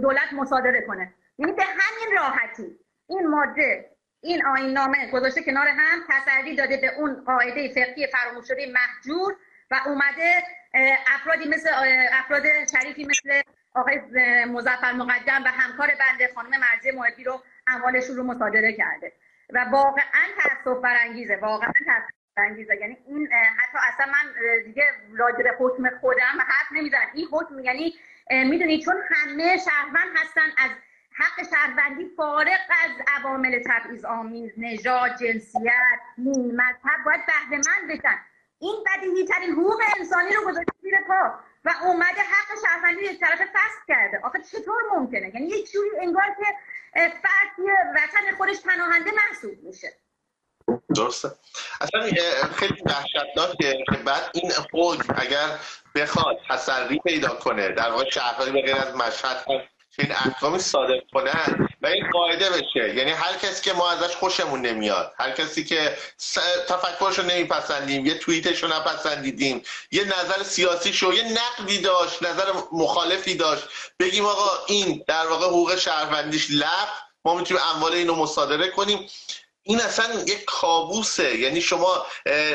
دولت 0.00 0.32
مصادره 0.32 0.84
کنه. 0.86 1.14
یعنی 1.38 1.52
به 1.52 1.62
همین 1.62 2.18
راحتی 2.18 2.78
این 3.08 3.26
ماده 3.26 3.95
این 4.26 4.46
آین 4.46 4.72
نامه 4.72 5.10
گذاشته 5.10 5.42
کنار 5.42 5.68
هم 5.68 5.98
تسری 6.08 6.56
داده 6.56 6.76
به 6.76 6.94
اون 6.98 7.24
قاعده 7.24 7.68
فقهی 7.68 8.06
فراموش 8.06 8.48
شده 8.48 8.66
محجور 8.66 9.36
و 9.70 9.80
اومده 9.86 10.42
افرادی 11.14 11.48
مثل 11.48 11.68
افراد 12.12 12.42
شریفی 12.72 13.04
مثل 13.04 13.40
آقای 13.74 14.00
مزفر 14.44 14.92
مقدم 14.92 15.44
و 15.44 15.48
همکار 15.48 15.88
بنده 16.00 16.30
خانم 16.34 16.60
مرزی 16.60 16.90
محبی 16.90 17.24
رو 17.24 17.42
اموالشون 17.66 18.16
رو 18.16 18.22
مصادره 18.22 18.72
کرده. 18.72 19.12
و 19.52 19.64
واقعا 19.70 20.26
تاسف 20.42 20.82
برانگیزه 20.82 21.36
واقعا 21.36 21.72
تاسف 21.86 22.10
برانگیزه. 22.36 22.76
یعنی 22.76 22.96
این 23.06 23.28
حتی 23.32 23.78
اصلا 23.92 24.06
من 24.06 24.32
دیگه 24.64 24.84
راجع 25.16 25.42
به 25.42 25.54
حکم 25.58 25.98
خودم 26.00 26.38
حرف 26.48 26.72
نمی‌زنم. 26.72 27.06
این 27.14 27.26
حکم 27.32 27.58
یعنی 27.58 27.94
می‌دونی 28.30 28.82
چون 28.82 28.94
همه 29.10 29.56
شهروند 29.56 30.16
هستن 30.16 30.48
از 30.58 30.70
حق 31.18 31.50
شهروندی 31.50 32.08
فارغ 32.16 32.58
از 32.84 32.90
عوامل 33.16 33.62
تبعیض 33.66 34.04
آمیز 34.04 34.52
نژاد 34.56 35.10
جنسیت 35.20 35.98
دین 36.16 36.52
مذهب 36.56 37.04
باید 37.06 37.20
بهره 37.26 37.60
مند 37.66 37.90
بشن. 37.90 38.18
این 38.58 38.84
بدیهی 38.86 39.24
ترین 39.26 39.52
حقوق 39.52 39.80
انسانی 39.98 40.32
رو 40.32 40.40
گذاشته 40.40 40.72
زیر 40.82 40.94
پا 41.08 41.34
و 41.64 41.70
اومده 41.82 42.20
حق 42.20 42.58
شهروندی 42.66 43.04
یک 43.04 43.20
طرف 43.20 43.40
فصل 43.40 43.80
کرده. 43.88 44.20
آخه 44.24 44.38
چطور 44.42 44.82
ممکنه؟ 44.96 45.30
یعنی 45.34 45.46
یک 45.46 45.72
جوری 45.72 45.90
انگار 46.00 46.24
که 46.24 46.46
فردی 46.94 47.70
وطن 47.94 48.36
خودش 48.36 48.60
پناهنده 48.62 49.10
محسوب 49.12 49.62
میشه. 49.62 49.92
درسته. 50.96 51.30
اصلا 51.80 52.00
خیلی 52.56 52.82
وحشتناکه. 52.86 53.84
که 53.92 53.96
بعد 53.96 54.30
این 54.34 54.52
حکم 54.72 55.14
اگر 55.16 55.58
بخواد 55.94 56.36
تسری 56.50 56.98
پیدا 56.98 57.28
کنه 57.28 57.68
در 57.68 57.90
واقع 57.90 58.10
شهرهایی 58.10 58.52
به 58.52 58.62
غیر 58.62 58.76
از 58.76 58.96
مشهد 58.96 59.44
این 59.98 60.12
احکامی 60.12 60.58
صادر 60.58 61.00
کنن 61.12 61.68
و 61.82 61.86
این 61.86 62.10
قاعده 62.10 62.50
بشه. 62.50 62.94
یعنی 62.94 63.10
هر 63.10 63.36
کسی 63.36 63.62
که 63.62 63.72
ما 63.72 63.90
ازش 63.90 64.14
خوشمون 64.16 64.60
نمیاد 64.60 65.14
هر 65.18 65.30
کسی 65.30 65.64
که 65.64 65.96
تفکرشو 66.68 67.22
نمیپسندیم 67.22 68.06
یه 68.06 68.18
توییتش 68.18 68.62
رو 68.62 68.68
نپسندیدیم 68.68 69.62
یه 69.90 70.04
نظر 70.04 70.42
سیاسی 70.42 70.92
شو 70.92 71.12
یه 71.12 71.24
نقدی 71.24 71.78
داشت 71.78 72.22
نظر 72.22 72.52
مخالفی 72.72 73.34
داشت 73.34 73.64
بگیم 74.00 74.24
آقا 74.26 74.50
این 74.66 75.04
در 75.08 75.26
واقع 75.26 75.46
حقوق 75.46 75.76
شهروندیش 75.76 76.46
لغو 76.50 76.90
ما 77.24 77.34
می‌تونیم 77.34 77.62
اموال 77.74 77.92
اینو 77.92 78.14
مصادره 78.14 78.68
کنیم. 78.68 79.08
این 79.62 79.80
اصلا 79.80 80.22
یک 80.26 80.44
کابوسه. 80.44 81.38
یعنی 81.38 81.60
شما 81.60 82.06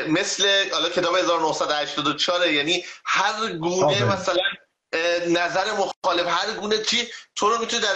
مثل 0.08 0.70
حالا 0.72 0.88
کتاب 0.88 1.16
1984 1.16 2.48
یعنی 2.48 2.84
هر 3.04 3.52
گونه 3.52 4.04
مثلا 4.04 4.42
نظر 5.26 5.72
مخالف 5.72 6.26
هر 6.26 6.52
گونه 6.52 6.82
چی 6.82 7.08
تو 7.36 7.50
رو 7.50 7.58
می‌تونه 7.58 7.82
در 7.82 7.94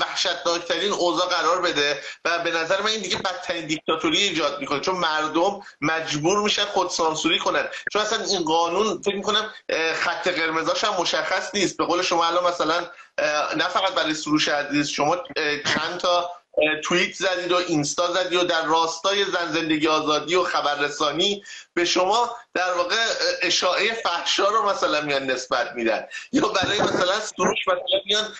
وحشتناکترین 0.00 0.92
اوضاع 0.92 1.28
قرار 1.28 1.60
بده 1.60 2.02
و 2.24 2.38
به 2.38 2.50
نظر 2.50 2.80
من 2.80 2.86
این 2.86 3.00
دیگه 3.00 3.16
بدترین 3.16 3.66
دیکتاتوری 3.66 4.18
ایجاد 4.18 4.60
می‌کنه. 4.60 4.80
چون 4.80 4.94
مردم 4.94 5.60
مجبور 5.80 6.42
میشن 6.42 6.64
خودسانسوری 6.64 7.38
کنن. 7.38 7.68
چون 7.92 8.02
اصلا 8.02 8.24
این 8.24 8.44
قانون 8.44 9.02
فکر 9.02 9.16
می‌کنم 9.16 9.54
خط 9.94 10.28
قرمزاش 10.28 10.84
هم 10.84 10.94
مشخص 11.00 11.54
نیست. 11.54 11.76
به 11.76 11.84
قول 11.84 12.02
شما 12.02 12.26
الان 12.26 12.44
مثلا 12.44 12.86
نه 13.56 13.68
فقط 13.68 13.92
برای 13.94 14.14
سروش 14.14 14.48
عزیز 14.48 14.88
شما 14.88 15.16
چند 15.74 15.98
تا 16.00 16.30
توییت 16.84 17.14
زدید 17.14 17.52
و 17.52 17.56
اینستا 17.56 18.12
زدید 18.12 18.38
و 18.38 18.44
در 18.44 18.64
راستای 18.64 19.24
زن 19.24 19.52
زندگی 19.52 19.88
آزادی 19.88 20.34
و 20.34 20.44
خبررسانی 20.44 21.44
به 21.74 21.84
شما 21.84 22.36
در 22.54 22.72
واقع 22.72 22.96
اشاعه 23.42 23.94
فحشا 23.94 24.48
رو 24.48 24.68
مثلا 24.68 25.00
میان 25.00 25.30
نسبت 25.30 25.72
میدن. 25.72 26.06
یا 26.32 26.48
برای 26.48 26.80
مثلا 26.80 27.20
سروش 27.20 27.58
مثلا 27.68 28.00
میان 28.06 28.36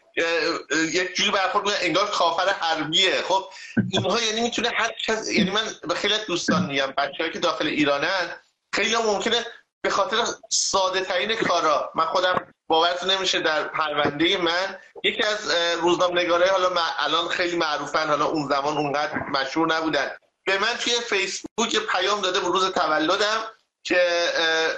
یک 0.93 1.15
جوری 1.15 1.31
برخورد 1.31 1.65
میان 1.65 1.79
انگار 1.81 2.11
کافر 2.11 2.49
حربیه. 2.49 3.23
خب 3.23 3.45
اینها 3.93 4.21
یعنی 4.21 4.41
می‌تونه 4.41 4.71
هر 4.77 4.93
کس 5.07 5.29
یعنی 5.29 5.51
من 5.51 5.75
به 5.89 5.95
خیلی 5.95 6.15
دوستان 6.27 6.67
میگم 6.67 6.95
بچه‌ای 6.99 7.31
که 7.31 7.39
داخل 7.39 7.67
ایرانن 7.67 8.41
خیلی 8.75 8.97
ممکنه 8.97 9.47
به 9.83 9.91
خاطر 9.91 10.17
ساده 10.51 11.01
ترین 11.01 11.37
کارا 11.37 11.91
من 11.95 12.07
خودم 12.07 12.55
باورتون 12.71 13.11
نمیشه 13.11 13.41
در 13.41 13.69
پرونده 13.69 14.37
من 14.37 14.79
یکی 15.05 15.23
از 15.23 15.51
روزنامه‌نگارای 15.81 16.49
حالا 16.49 16.71
الان 16.99 17.29
خیلی 17.29 17.57
معروفن 17.57 18.09
حالا 18.09 18.25
اون 18.25 18.49
زمان 18.49 18.79
اونقدر 18.79 19.19
مشهور 19.19 19.75
نبودن. 19.75 20.11
به 20.45 20.59
من 20.59 20.77
توی 20.81 20.93
فیسبوک 20.93 21.77
پیام 21.93 22.21
داده 22.21 22.41
به 22.41 22.47
روز 22.47 22.73
تولدم 22.73 23.45
که 23.85 24.29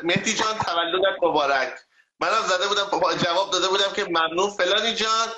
مهدی 0.03 0.35
جان 0.35 0.59
تولدت 0.59 1.23
مبارک. 1.23 1.75
منم 2.21 2.43
زده 2.47 2.69
بودم 2.69 3.15
جواب 3.25 3.51
داده 3.51 3.69
بودم 3.69 3.93
که 3.97 4.05
ممنون 4.05 4.51
فلانی 4.51 4.95
جان 4.95 5.29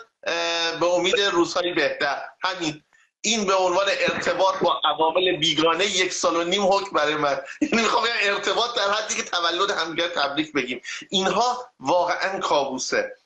به 0.80 0.86
امید 0.86 1.20
روزهای 1.20 1.72
بهتر. 1.72 2.22
همین. 2.42 2.84
این 3.26 3.44
به 3.44 3.54
عنوان 3.54 3.86
ارتباط 3.88 4.54
با 4.58 4.80
عوامل 4.84 5.36
بیگانه 5.36 5.86
یک 5.86 6.12
سال 6.12 6.36
و 6.36 6.44
نیم 6.44 6.62
حکم 6.62 6.90
برای 6.96 7.14
من. 7.14 7.40
یعنی 7.60 7.82
می‌خوام 7.82 8.04
ارتباط 8.22 8.76
در 8.76 8.90
حدی 8.90 9.14
که 9.14 9.22
تولد 9.22 9.70
همدیگر 9.70 10.08
تبریک 10.08 10.52
بگیم. 10.52 10.80
اینها 11.10 11.66
واقعا 11.80 12.40
کابوسه. 12.40 13.16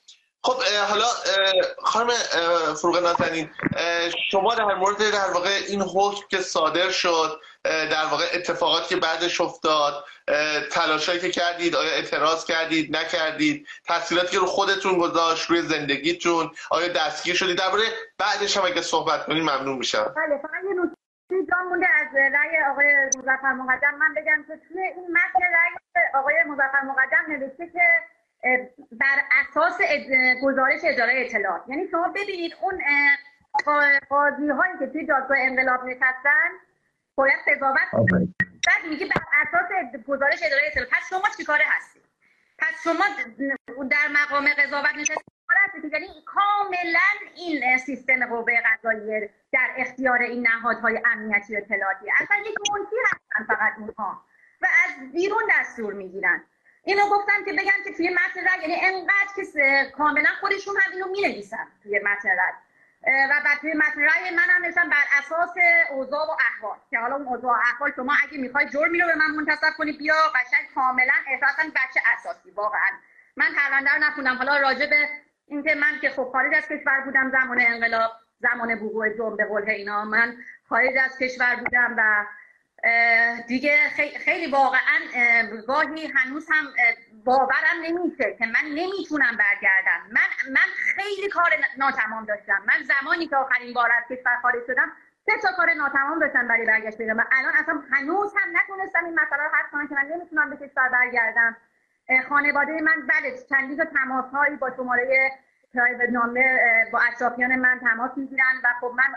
خب 0.43 0.63
حالا 0.89 1.05
خانم 1.77 2.09
فروغ 2.81 2.97
نازنین 2.97 3.49
شما 4.31 4.55
در 4.55 4.75
مورد 4.75 5.11
در 5.11 5.31
واقع 5.33 5.59
این 5.67 5.81
حکم 5.81 6.27
که 6.29 6.37
صادر 6.37 6.89
شد 6.89 7.41
در 7.63 8.05
واقع 8.11 8.25
اتفاقاتی 8.33 8.89
که 8.89 8.95
بعدش 8.95 9.41
افتاد 9.41 10.05
تلاشایی 10.71 11.19
که 11.19 11.29
کردید 11.31 11.75
آیا 11.75 11.91
اعتراض 11.91 12.45
کردید 12.45 12.97
نکردید 12.97 13.67
تاثیراتی 13.87 14.31
که 14.31 14.39
رو 14.39 14.45
خودتون 14.45 14.97
گذاشت 14.97 15.49
روی 15.49 15.61
زندگیتون 15.61 16.51
آیا 16.71 16.87
دستگیر 16.87 17.35
شدید؟ 17.35 17.57
درباره 17.57 17.83
بعدش 18.17 18.57
هم 18.57 18.65
اگه 18.65 18.81
صحبت 18.81 19.25
کنید 19.25 19.43
ممنون 19.43 19.77
میشم. 19.77 20.13
بله 20.15 20.37
فقط 20.41 20.63
یه 20.63 20.83
نکته 20.83 21.87
از 22.01 22.07
رأی 22.15 22.63
آقای 22.71 22.95
مظفر 23.17 23.53
مقدم. 23.53 23.95
من 23.99 24.13
بگم 24.13 24.45
که 24.47 24.53
توی 24.67 24.81
این 24.81 25.07
متن 25.11 25.43
رأی 25.43 26.03
آقای 26.15 26.35
مظفر 26.47 26.81
مقدم 26.81 27.25
نوشته 27.27 27.67
که 27.73 27.81
بر 28.91 29.23
اساس 29.41 29.77
گزارش 30.43 30.79
اداره 30.83 31.13
اطلاعات. 31.15 31.61
یعنی 31.67 31.87
شما 31.91 32.07
ببینید 32.07 32.53
اون 32.61 32.81
قاضی 34.09 34.49
هایی 34.49 34.73
که 34.79 34.87
توی 34.87 35.05
دادگاه 35.05 35.37
انقلاب 35.39 35.85
نشستن 35.85 36.49
باید 37.15 37.39
قضاوت 37.47 38.09
بعد 38.67 38.89
میگه 38.89 39.05
بر 39.05 39.21
اساس 39.41 39.69
گزارش 40.07 40.39
اداره 40.43 40.61
اطلاعات. 40.67 40.89
پس 40.91 41.09
شما 41.09 41.23
چیکاره 41.37 41.63
هستید؟ 41.67 42.03
پس 42.59 42.83
شما 42.83 43.05
در 43.89 44.07
مقام 44.11 44.47
قضاوت 44.57 44.95
نشستید 44.95 45.93
یعنی 45.93 46.07
کاملا 46.25 47.09
این 47.35 47.77
سیستم 47.77 48.25
قوه 48.25 48.53
قضاییه 48.61 49.29
در 49.51 49.69
اختیار 49.77 50.21
این 50.21 50.47
نهادهای 50.47 51.01
امنیتی 51.05 51.55
و 51.55 51.57
اطلاعاتی. 51.57 52.05
اصلا 52.21 52.37
یک 52.37 52.55
منفی 52.71 52.95
هستن 53.05 53.55
فقط 53.55 53.73
اونها؟ 53.77 54.21
و 54.61 54.67
از 54.85 55.11
بیرون 55.11 55.43
دستور 55.59 55.93
می‌گیرن. 55.93 56.43
اینو 56.83 57.03
گفتم 57.09 57.45
که 57.45 57.53
بگم 57.53 57.83
که 57.83 57.93
توی 57.93 58.09
متن 58.09 58.41
رد 58.41 58.61
یعنی 58.61 58.75
انقدر 58.81 59.29
که 59.35 59.91
کاملا 59.97 60.29
خودشون 60.39 60.75
هم 60.81 60.91
اینو 60.91 61.07
می 61.07 61.21
نویسن 61.21 61.67
توی 61.83 61.99
متن 61.99 62.29
رد. 62.29 62.53
و 63.03 63.41
بعد 63.45 63.57
توی 63.61 63.73
متن 63.73 64.01
رأی 64.01 64.35
من 64.35 64.43
هم 64.49 64.65
نوشتم 64.65 64.89
بر 64.89 65.03
اساس 65.19 65.55
اوضاع 65.89 66.27
و 66.27 66.31
احوال. 66.31 66.77
که 66.89 66.99
حالا 66.99 67.15
اون 67.15 67.27
اوضاع 67.27 67.51
و 67.51 67.61
احوال 67.73 67.91
شما 67.95 68.13
اگه 68.23 68.37
می‌خوای 68.37 68.69
جرمی 68.69 68.99
رو 68.99 69.07
به 69.07 69.15
من 69.15 69.35
منتصب 69.35 69.73
کنی 69.77 69.91
بیا 69.91 70.15
قشنگ 70.35 70.73
کاملا 70.75 71.13
احساسا 71.27 71.63
بچه 71.69 72.01
اساسی 72.17 72.51
واقعا. 72.51 72.89
من 73.35 73.47
پرونده 73.57 73.91
رو 73.91 73.99
نخوندم. 74.03 74.35
حالا 74.35 74.57
راجع 74.57 74.85
به 74.85 75.09
اینکه 75.47 75.75
من 75.75 75.99
که 76.01 76.09
خب 76.09 76.29
خارج 76.31 76.55
از 76.55 76.67
کشور 76.67 77.01
بودم 77.05 77.31
زمان 77.31 77.61
انقلاب 77.61 78.11
زمان 78.39 78.73
وقوع 78.73 79.35
به 79.37 79.45
قول 79.45 79.69
اینا 79.69 80.05
من 80.05 80.37
خارج 80.69 80.97
از 80.97 81.17
کشور 81.17 81.55
بودم 81.55 81.95
و 81.97 82.25
دیگه 83.47 83.77
خیلی 84.25 84.51
واقعا 84.51 84.99
گاهی 85.67 86.07
هنوز 86.07 86.47
هم 86.51 86.65
باورم 87.25 87.77
نمیشه 87.81 88.35
که 88.39 88.45
من 88.45 88.69
نمی‌تونم 88.69 89.37
برگردم. 89.37 90.01
من 90.11 90.53
من 90.53 90.69
خیلی 90.95 91.29
کار 91.29 91.49
ناتمام 91.77 92.25
داشتم. 92.25 92.61
من 92.67 92.83
زمانی 92.83 93.27
که 93.27 93.35
آخرین 93.35 93.73
بار 93.73 93.91
از 93.91 94.03
کشور 94.17 94.35
خارج 94.41 94.65
شدم 94.67 94.91
سه 95.25 95.31
تا 95.41 95.49
کار 95.57 95.73
ناتمام 95.73 96.19
داشتم 96.19 96.47
برای 96.47 96.65
برگشت 96.65 96.99
و 96.99 97.23
الان 97.31 97.53
اصلا 97.59 97.83
هنوز 97.91 98.33
هم 98.37 98.57
نتونستم 98.57 99.05
این 99.05 99.19
مسئله 99.19 99.43
رو 99.43 99.49
حل 99.53 99.69
کنم 99.71 99.87
که 99.87 99.95
من 99.95 100.05
نمی‌تونم 100.15 100.49
به 100.49 100.67
کشور 100.67 100.89
برگردم. 100.89 101.57
خانواده 102.29 102.81
من 102.81 103.07
بله 103.07 103.37
چندین 103.49 103.77
تا 103.77 103.85
تماس 103.85 104.25
هایی 104.33 104.55
با 104.55 104.71
شماره 104.77 105.31
پرایوت 105.73 106.09
نامبر 106.09 106.41
با 106.91 106.99
اطرافیان 106.99 107.55
من 107.55 107.79
تماس 107.79 108.11
می‌گیرن 108.17 108.61
و 108.63 108.67
خب 108.81 108.91
من 108.95 109.15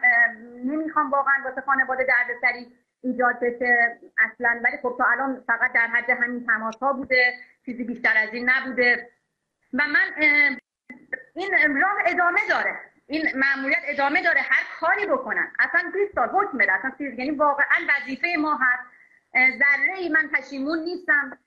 نمی‌خوام 0.64 1.10
واقعا 1.10 1.34
واسه 1.44 1.60
خانواده 1.60 2.04
دردسری 2.04 2.72
ایجاد 3.02 3.40
بشه 3.40 3.98
اصلا. 4.18 4.60
ولی 4.64 4.76
خب 4.82 4.94
تا 4.98 5.04
الان 5.04 5.44
فقط 5.46 5.72
در 5.72 5.86
حد 5.86 6.10
همین 6.10 6.46
تماس 6.46 6.76
ها 6.76 6.92
بوده 6.92 7.34
چیزی 7.66 7.84
بیشتر 7.84 8.16
از 8.16 8.28
این 8.34 8.50
نبوده. 8.50 9.10
و 9.72 9.82
من 9.86 10.22
این 11.34 11.80
راه 11.80 11.94
ادامه 12.06 12.40
داره. 12.48 12.80
این 13.06 13.28
معمولیت 13.34 13.82
ادامه 13.84 14.22
داره. 14.22 14.40
هر 14.40 14.62
کاری 14.80 15.06
بکنن. 15.06 15.52
اصلا 15.58 15.90
20 15.94 16.14
سال 16.14 16.28
حکم 16.28 16.58
بده. 16.58 16.72
اصلا 16.72 16.92
یعنی 16.98 17.30
واقعا 17.30 17.78
وظیفه 17.88 18.28
ما 18.38 18.54
هست. 18.62 18.88
ذره 19.58 19.94
ای 19.98 20.08
من 20.08 20.28
پشیمون 20.28 20.78
نیستم. 20.78 21.38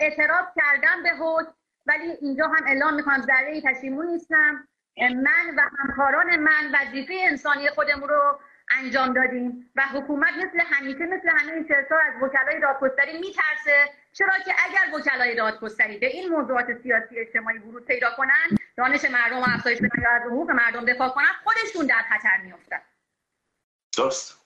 اعتراض 0.00 0.46
کردم 0.56 1.02
به 1.02 1.10
حکم 1.10 1.52
ولی 1.86 2.10
اینجا 2.20 2.46
هم 2.46 2.66
اعلام 2.66 2.94
می‌کنم 2.94 3.20
ذره 3.20 3.50
ای 3.52 3.60
پشیمون 3.60 4.06
نیستم. 4.06 4.68
من 4.98 5.54
و 5.56 5.60
همکاران 5.78 6.36
من 6.36 6.72
وظیفه 6.74 7.14
انسانی 7.20 7.68
خودمون 7.68 8.08
رو 8.08 8.40
انجام 8.70 9.14
دادیم 9.14 9.70
و 9.76 9.82
حکومت 9.82 10.32
مثل 10.32 10.60
همیشه 10.66 11.06
مثل 11.06 11.28
همه 11.28 11.52
این 11.52 11.66
از 11.70 12.22
وکلای 12.22 12.60
دادگستری 12.60 13.18
میترسه. 13.18 13.84
چرا 14.12 14.38
که 14.44 14.54
اگر 14.66 14.98
وکلای 14.98 15.34
دادگستری 15.34 15.98
به 15.98 16.06
این 16.06 16.28
موضوعات 16.28 16.66
سیاسی 16.82 17.18
اجتماعی 17.18 17.58
ورود 17.58 17.84
پیدا 17.84 18.10
کنن 18.16 18.58
دانش 18.76 19.04
مردم 19.04 19.42
افزایش 19.42 19.78
بدن 19.78 20.02
یا 20.02 20.10
از 20.10 20.22
حقوق 20.22 20.50
مردم 20.50 20.84
دفاع 20.84 21.08
کنن 21.08 21.32
خودشون 21.44 21.86
در 21.86 22.02
خطر 22.10 22.36
میافتن. 22.44 22.80
درست. 23.96 24.40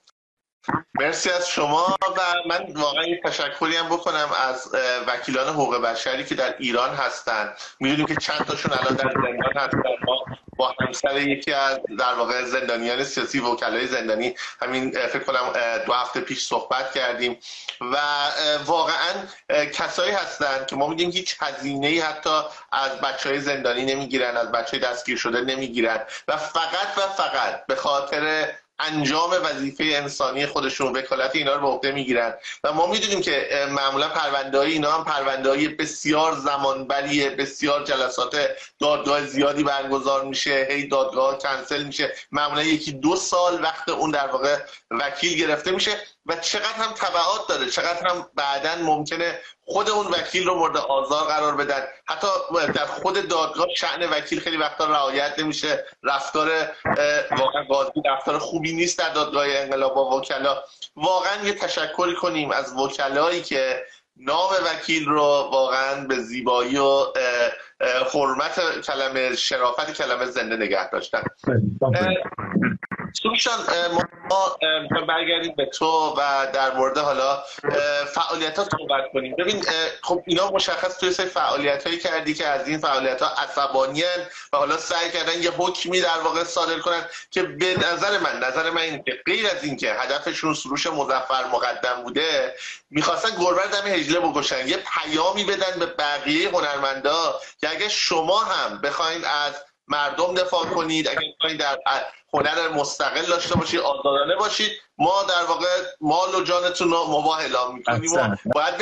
مرسی 0.94 1.30
از 1.30 1.48
شما 1.48 1.96
و 2.16 2.48
من 2.48 2.72
واقعا 2.74 3.04
یه 3.04 3.20
تشکری 3.24 3.76
هم 3.76 3.86
بکنم 3.86 4.28
از 4.48 4.74
وکیلان 5.06 5.48
حقوق 5.48 5.82
بشری 5.82 6.24
که 6.24 6.34
در 6.34 6.54
ایران 6.58 6.94
هستند 6.94 7.56
می‌دونیم 7.80 8.06
که 8.06 8.14
چند 8.14 8.46
تاشون 8.46 8.72
الان 8.72 8.94
در 8.94 9.10
زندان 9.14 9.52
هستن. 9.56 9.80
ما 10.06 10.24
با 10.56 10.74
همسر 10.80 11.20
یکی 11.20 11.52
از 11.52 11.78
در 11.98 12.14
واقع 12.14 12.44
زندانیان 12.44 13.04
سیاسی 13.04 13.40
وکلای 13.40 13.86
زندانی 13.86 14.34
همین 14.62 14.90
فکر 14.90 15.18
کنم 15.18 15.52
دو 15.86 15.92
هفته 15.92 16.20
پیش 16.20 16.46
صحبت 16.46 16.92
کردیم 16.92 17.38
و 17.80 17.96
واقعا 18.66 19.12
کسایی 19.72 20.12
هستند 20.12 20.66
که 20.66 20.76
ما 20.76 20.86
می‌دونیم 20.86 21.12
هیچ 21.12 21.36
هزینه 21.40 21.86
ای 21.86 22.00
حتی 22.00 22.40
از 22.72 23.00
بچه 23.00 23.28
های 23.28 23.40
زندانی 23.40 23.84
نمی‌گیرن 23.84 24.36
از 24.36 24.52
بچه 24.52 24.70
های 24.70 24.80
دستگیر 24.80 25.16
شده 25.16 25.40
نمی‌گیرن 25.40 26.00
و 26.28 26.36
فقط 26.36 26.98
و 26.98 27.00
فقط 27.00 27.66
به 27.66 27.74
خاطر 27.74 28.52
انجام 28.78 29.30
وظیفه 29.44 29.84
انسانی 29.84 30.46
خودشون 30.46 30.92
وکالت 30.92 31.36
اینا 31.36 31.54
رو 31.54 31.60
به 31.60 31.66
عهده 31.66 31.92
می‌گیرن. 31.92 32.34
و 32.64 32.72
ما 32.72 32.86
می‌دونیم 32.86 33.20
که 33.20 33.66
معمولا 33.70 34.08
پرونده 34.08 34.58
اینا 34.58 34.92
هم 34.92 35.04
پرونده 35.04 35.68
بسیار 35.68 36.34
زمانبریه 36.34 37.30
بسیار 37.30 37.84
جلسات 37.84 38.48
دادگاه 38.80 39.26
زیادی 39.26 39.64
برگزار 39.64 40.24
میشه 40.24 40.66
هی 40.70 40.88
دادگاه 40.88 41.38
کنسل 41.38 41.84
میشه. 41.84 42.12
معمولا 42.32 42.62
یکی 42.62 42.92
دو 42.92 43.16
سال 43.16 43.62
وقت 43.62 43.88
اون 43.88 44.10
در 44.10 44.26
واقع 44.26 44.58
وکیل 44.90 45.38
گرفته 45.38 45.70
میشه. 45.70 45.90
و 46.26 46.36
چقدر 46.36 46.72
هم 46.72 46.92
تبعات 46.92 47.48
داره 47.48 47.66
چقدر 47.70 48.08
هم 48.08 48.26
بعدا 48.34 48.82
ممکنه 48.82 49.40
خود 49.64 49.90
اون 49.90 50.06
وکیل 50.06 50.46
رو 50.46 50.54
مورد 50.54 50.76
آزار 50.76 51.24
قرار 51.24 51.56
بدن. 51.56 51.82
حتی 52.06 52.26
در 52.74 52.86
خود 52.86 53.28
دادگاه 53.28 53.66
شعن 53.76 54.10
وکیل 54.10 54.40
خیلی 54.40 54.56
وقتا 54.56 54.84
رعایت 54.84 55.38
نمیشه. 55.38 55.84
رفتار 56.02 56.50
واقعا 57.30 57.64
قاضی 57.68 58.02
رفتار 58.04 58.38
خوبی 58.38 58.72
نیست 58.72 58.98
در 58.98 59.08
دادگاه 59.08 59.46
انقلاب 59.48 59.94
با 59.94 60.16
وکلا. 60.16 60.62
واقعا 60.96 61.44
یه 61.44 61.54
تشکری 61.54 62.14
کنیم 62.14 62.50
از 62.50 62.72
وکلایی 62.72 63.42
که 63.42 63.84
نام 64.16 64.50
وکیل 64.66 65.04
رو 65.04 65.22
واقعا 65.52 66.04
به 66.04 66.18
زیبایی 66.18 66.78
و 66.78 67.06
حرمت 68.14 68.80
کلمه 68.80 69.36
شرافت 69.36 69.92
کلمه 69.92 70.26
زنده 70.26 70.56
نگه 70.56 70.90
داشتن. 70.90 71.22
سوشان 73.24 73.58
ما 74.30 74.56
برگردیم 75.08 75.54
به 75.56 75.66
تو 75.66 76.14
و 76.18 76.46
در 76.52 76.74
مورد 76.74 76.98
حالا 76.98 77.42
فعالیت 78.14 78.58
ها 78.58 78.64
صحبت 78.64 79.04
کنیم. 79.12 79.34
ببین 79.38 79.64
خب 80.02 80.22
اینا 80.26 80.50
مشخص 80.50 80.98
توی 80.98 81.12
سری 81.12 81.26
فعالیت 81.26 81.86
هایی 81.86 81.98
کردی 81.98 82.34
که 82.34 82.46
از 82.46 82.68
این 82.68 82.78
فعالیت 82.78 83.22
ها 83.22 83.28
عصبانی 83.28 84.02
و 84.52 84.56
حالا 84.56 84.76
سعی 84.76 85.10
کردن 85.10 85.42
یه 85.42 85.50
حکمی 85.50 86.00
در 86.00 86.18
واقع 86.24 86.44
صادر 86.44 86.78
کنن 86.78 87.04
که 87.30 87.42
به 87.42 87.76
نظر 87.92 88.18
من 88.18 88.38
نظر 88.38 88.70
من 88.70 88.80
این 88.80 89.02
که 89.02 89.12
غیر 89.26 89.46
از 89.46 89.64
اینکه 89.64 89.92
هدفشون 89.92 90.54
سروش 90.54 90.86
مزفر 90.86 91.44
مقدم 91.52 92.02
بوده 92.02 92.54
می‌خواستن 92.90 93.42
گربه 93.42 93.62
دم 93.66 93.86
هجله 93.86 94.20
بکشن 94.20 94.68
یه 94.68 94.76
پیامی 94.76 95.44
بدن 95.44 95.78
به 95.78 95.86
بقیه 95.86 96.48
هنرمندا 96.48 97.40
که 97.60 97.70
اگه 97.70 97.88
شما 97.88 98.40
هم 98.40 98.80
بخواین 98.80 99.24
از 99.24 99.54
مردم 99.88 100.34
دفاع 100.34 100.64
کنید 100.66 101.08
اگر 101.08 101.56
در 101.58 101.78
هنر 102.34 102.80
مستقل 102.80 103.26
داشته 103.28 103.54
باشید 103.54 103.80
آزادانه 103.80 104.36
باشید 104.36 104.70
ما 104.98 105.12
در 105.28 105.48
واقع 105.48 105.66
مال 106.00 106.40
و 106.40 106.44
جانتون 106.44 106.90
رو 106.90 107.04
مباه 107.08 107.40
اعلام 107.40 107.74
می‌کنیم 107.74 108.10
باید 108.54 108.74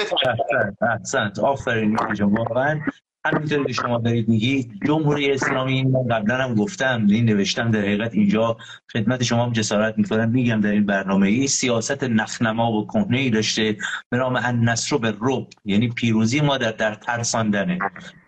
احسنت. 0.82 1.38
آفرین. 1.38 1.98
واقعا 2.20 2.80
همینطور 3.26 3.66
که 3.66 3.72
شما 3.72 3.98
دارید 3.98 4.28
میگید 4.28 4.72
جمهوری 4.86 5.32
اسلامی 5.32 5.82
من 5.82 6.08
قبلا 6.08 6.36
هم 6.36 6.54
گفتم 6.54 7.06
این 7.10 7.24
نوشتم 7.24 7.70
در 7.70 7.78
حقیقت 7.78 8.14
اینجا 8.14 8.56
خدمت 8.92 9.22
شما 9.22 9.44
هم 9.44 9.52
جسارت 9.52 9.98
می‌کنم. 9.98 10.30
میگم 10.30 10.60
در 10.60 10.70
این 10.70 10.86
برنامه 10.86 11.28
ای 11.28 11.46
سیاست 11.46 12.04
نخنما 12.04 12.72
و 12.72 12.86
کهنه 12.86 13.18
ای 13.18 13.30
داشته 13.30 13.76
به 14.10 14.16
نام 14.16 14.40
النصر 14.42 14.96
به 14.96 15.14
رب. 15.20 15.46
یعنی 15.64 15.88
پیروزی 15.88 16.40
ما 16.40 16.58
در 16.58 16.72
در 16.72 16.94
ترساندنه. 16.94 17.78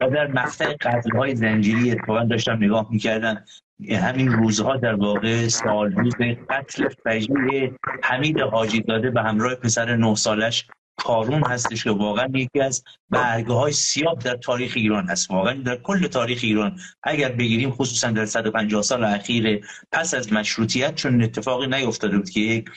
و 0.00 0.10
در 0.10 0.26
مقطع 0.26 0.74
قتل 0.80 1.16
های 1.16 1.36
زنجیری 1.36 1.90
اتفاقا 1.90 2.24
داشتم 2.24 2.56
نگاه 2.64 2.86
می‌کردم 2.90 3.44
همین 3.90 4.32
روزها 4.32 4.76
در 4.76 4.94
واقع 4.94 5.48
سال 5.48 5.92
روز 5.92 6.14
قتل 6.50 6.88
فجیع 7.04 7.72
حمید 8.02 8.40
حاجی 8.40 8.80
داده 8.80 9.10
به 9.10 9.22
همراه 9.22 9.54
پسر 9.54 9.96
نه 9.96 10.14
سالش 10.14 10.66
کارون 10.96 11.42
هستش 11.44 11.84
که 11.84 11.90
واقعا 11.90 12.28
یکی 12.34 12.60
از 12.60 12.84
برگه 13.10 13.52
های 13.52 13.72
سیاه 13.72 14.14
در 14.14 14.36
تاریخ 14.36 14.72
ایران 14.76 15.06
هست. 15.06 15.30
واقعا 15.30 15.54
در 15.54 15.76
کل 15.76 16.06
تاریخ 16.06 16.40
ایران. 16.42 16.78
اگر 17.02 17.28
بگیریم 17.32 17.70
خصوصا 17.70 18.10
در 18.10 18.26
150 18.26 18.82
سال 18.82 19.04
اخیر 19.04 19.66
پس 19.92 20.14
از 20.14 20.32
مشروطیت 20.32 20.94
چون 20.94 21.22
اتفاقی 21.22 21.66
نیفتاده 21.66 22.16
بود 22.16 22.30
که 22.30 22.40
یک 22.40 22.70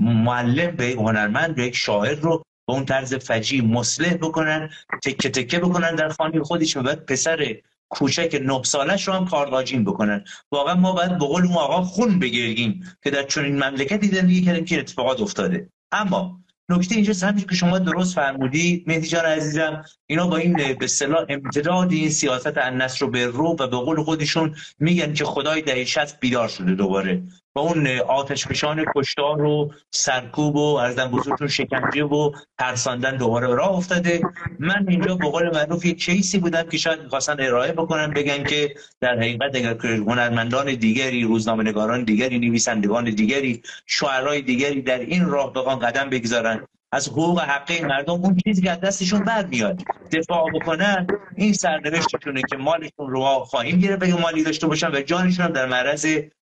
معلم 0.00 0.76
به 0.76 0.94
هنرمند 0.98 1.54
به 1.54 1.62
یک 1.62 1.76
شاعر 1.76 2.14
رو 2.14 2.42
به 2.66 2.72
اون 2.72 2.84
طرز 2.84 3.14
فجی 3.14 3.60
مسلح 3.60 4.14
بکنن 4.14 4.70
تکه 5.04 5.28
تکه 5.28 5.58
بکنن 5.58 5.94
در 5.94 6.08
خانه 6.08 6.42
خودش 6.42 6.76
و 6.76 6.82
بعد 6.82 7.06
پسر 7.06 7.56
کوچک 7.88 8.40
نه 8.42 8.62
سالش 8.62 9.08
رو 9.08 9.14
هم 9.14 9.26
کارواجین 9.26 9.84
بکنن. 9.84 10.24
واقعا 10.52 10.74
ما 10.74 10.92
باید 10.92 11.18
به 11.18 11.24
قول 11.24 11.44
اون 11.46 11.56
آقا 11.56 11.82
خون 11.82 12.18
بگیریم 12.18 12.96
که 13.02 13.10
در 13.10 13.22
چنین 13.22 13.54
مملکتی 13.54 14.08
زندگی 14.08 14.42
کردیم 14.42 14.64
که 14.64 14.78
اتفاقات 14.78 15.20
افتاده. 15.20 15.70
اما 15.92 16.40
نکته 16.70 16.94
اینجا 16.94 17.26
همین 17.26 17.44
که 17.46 17.54
شما 17.54 17.78
درست 17.78 18.14
فرمودی 18.14 18.84
مهدی 18.86 19.06
جان 19.06 19.24
عزیزم 19.24 19.84
اینا 20.06 20.26
با 20.26 20.36
این 20.36 20.52
به 20.54 20.76
اصطلاح 20.80 21.26
امتداد 21.28 21.92
این 21.92 22.10
سیاست 22.10 22.58
النصر 22.58 22.98
رو 23.00 23.10
به 23.10 23.26
رو 23.26 23.46
و 23.46 23.54
به 23.54 23.66
قول 23.66 24.02
خودشون 24.02 24.54
میگن 24.78 25.14
که 25.14 25.24
خدای 25.24 25.86
شصت 25.86 26.20
بیدار 26.20 26.48
شده 26.48 26.74
دوباره. 26.74 27.22
اون 27.58 27.86
آتشفشان 27.98 28.84
کشتار 28.96 29.42
و 29.42 29.70
سرکوب 29.90 30.56
و 30.56 30.74
ارزم 30.74 31.10
بزرگتون 31.10 31.48
شکنجه 31.48 32.04
و 32.04 32.32
ترساندن 32.58 33.16
دوباره 33.16 33.46
راه 33.46 33.76
افتاده. 33.76 34.20
من 34.58 34.86
اینجا 34.88 35.14
به 35.14 35.28
قول 35.28 35.50
معروف 35.54 35.84
یک 35.84 36.04
کیسی 36.04 36.38
بودم 36.38 36.62
که 36.62 36.76
شاید 36.76 37.02
می‌خواستن 37.02 37.36
ارائه 37.40 37.72
بکنن 37.72 38.10
بگن 38.10 38.44
که 38.44 38.74
در 39.00 39.16
حقیقت 39.16 39.54
اگر 39.54 39.76
هنرمندان 39.84 40.74
دیگری 40.74 41.24
روزنامه‌نگاران 41.24 42.04
دیگری 42.04 42.38
نویسندگان 42.38 43.04
دیگری 43.04 43.62
شعرهای 43.86 44.42
دیگری 44.42 44.82
در 44.82 44.98
این 44.98 45.26
راه 45.26 45.52
بخوان 45.52 45.78
قدم 45.78 46.10
بگذارن 46.10 46.66
از 46.92 47.08
حقوق 47.08 47.40
حقه 47.40 47.86
مردم 47.86 48.12
اون 48.12 48.36
چیزی 48.46 48.62
که 48.62 48.70
از 48.70 48.80
دستشون 48.80 49.46
میاد 49.50 49.82
دفاع 50.12 50.50
بکنن 50.54 51.06
این 51.36 51.52
سرنوشتشونه 51.52 52.42
که 52.50 52.56
مالشون 52.56 53.10
رو 53.10 53.20
خواهیم 53.24 53.78
گیره 53.78 53.96
بگه 53.96 54.20
مالی 54.20 54.42
داشته 54.42 54.66
باشن 54.66 54.90
و 54.90 55.00
جانشون 55.00 55.52
در 55.52 55.66
معرض 55.66 56.06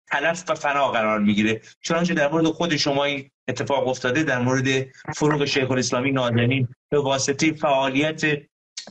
تلف 0.07 0.43
و 0.49 0.55
فنا 0.55 0.91
قرار 0.91 1.19
می‌گیره. 1.19 1.61
چنانچه 1.81 2.13
در 2.13 2.31
مورد 2.31 2.45
خود 2.45 2.75
شما 2.75 3.03
این 3.03 3.31
اتفاق 3.47 3.87
افتاده 3.87 4.23
در 4.23 4.39
مورد 4.39 4.87
فروغ 5.15 5.45
شیخ 5.45 5.71
الاسلامی 5.71 6.11
نازنین 6.11 6.67
به 6.89 6.99
واسطه 6.99 7.53
فعالیت 7.53 8.21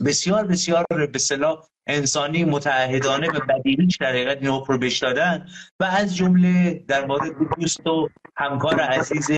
بسیار 0.07 0.46
بسیار 0.46 0.85
به 1.12 1.18
صلاح 1.18 1.68
انسانی 1.87 2.45
متعهدانه 2.45 3.29
و 3.29 3.40
بدیهیش 3.49 3.97
در 3.97 4.09
حقیقت 4.09 4.42
نوپ 4.42 4.71
رو 4.71 4.79
بش 4.79 4.99
دادن 4.99 5.47
و 5.81 5.85
از 5.85 6.16
جمله 6.16 6.85
در 6.88 7.07
مورد 7.07 7.33
دوست 7.61 7.87
و 7.87 8.09
همکار 8.37 8.81
عزیز 8.81 9.31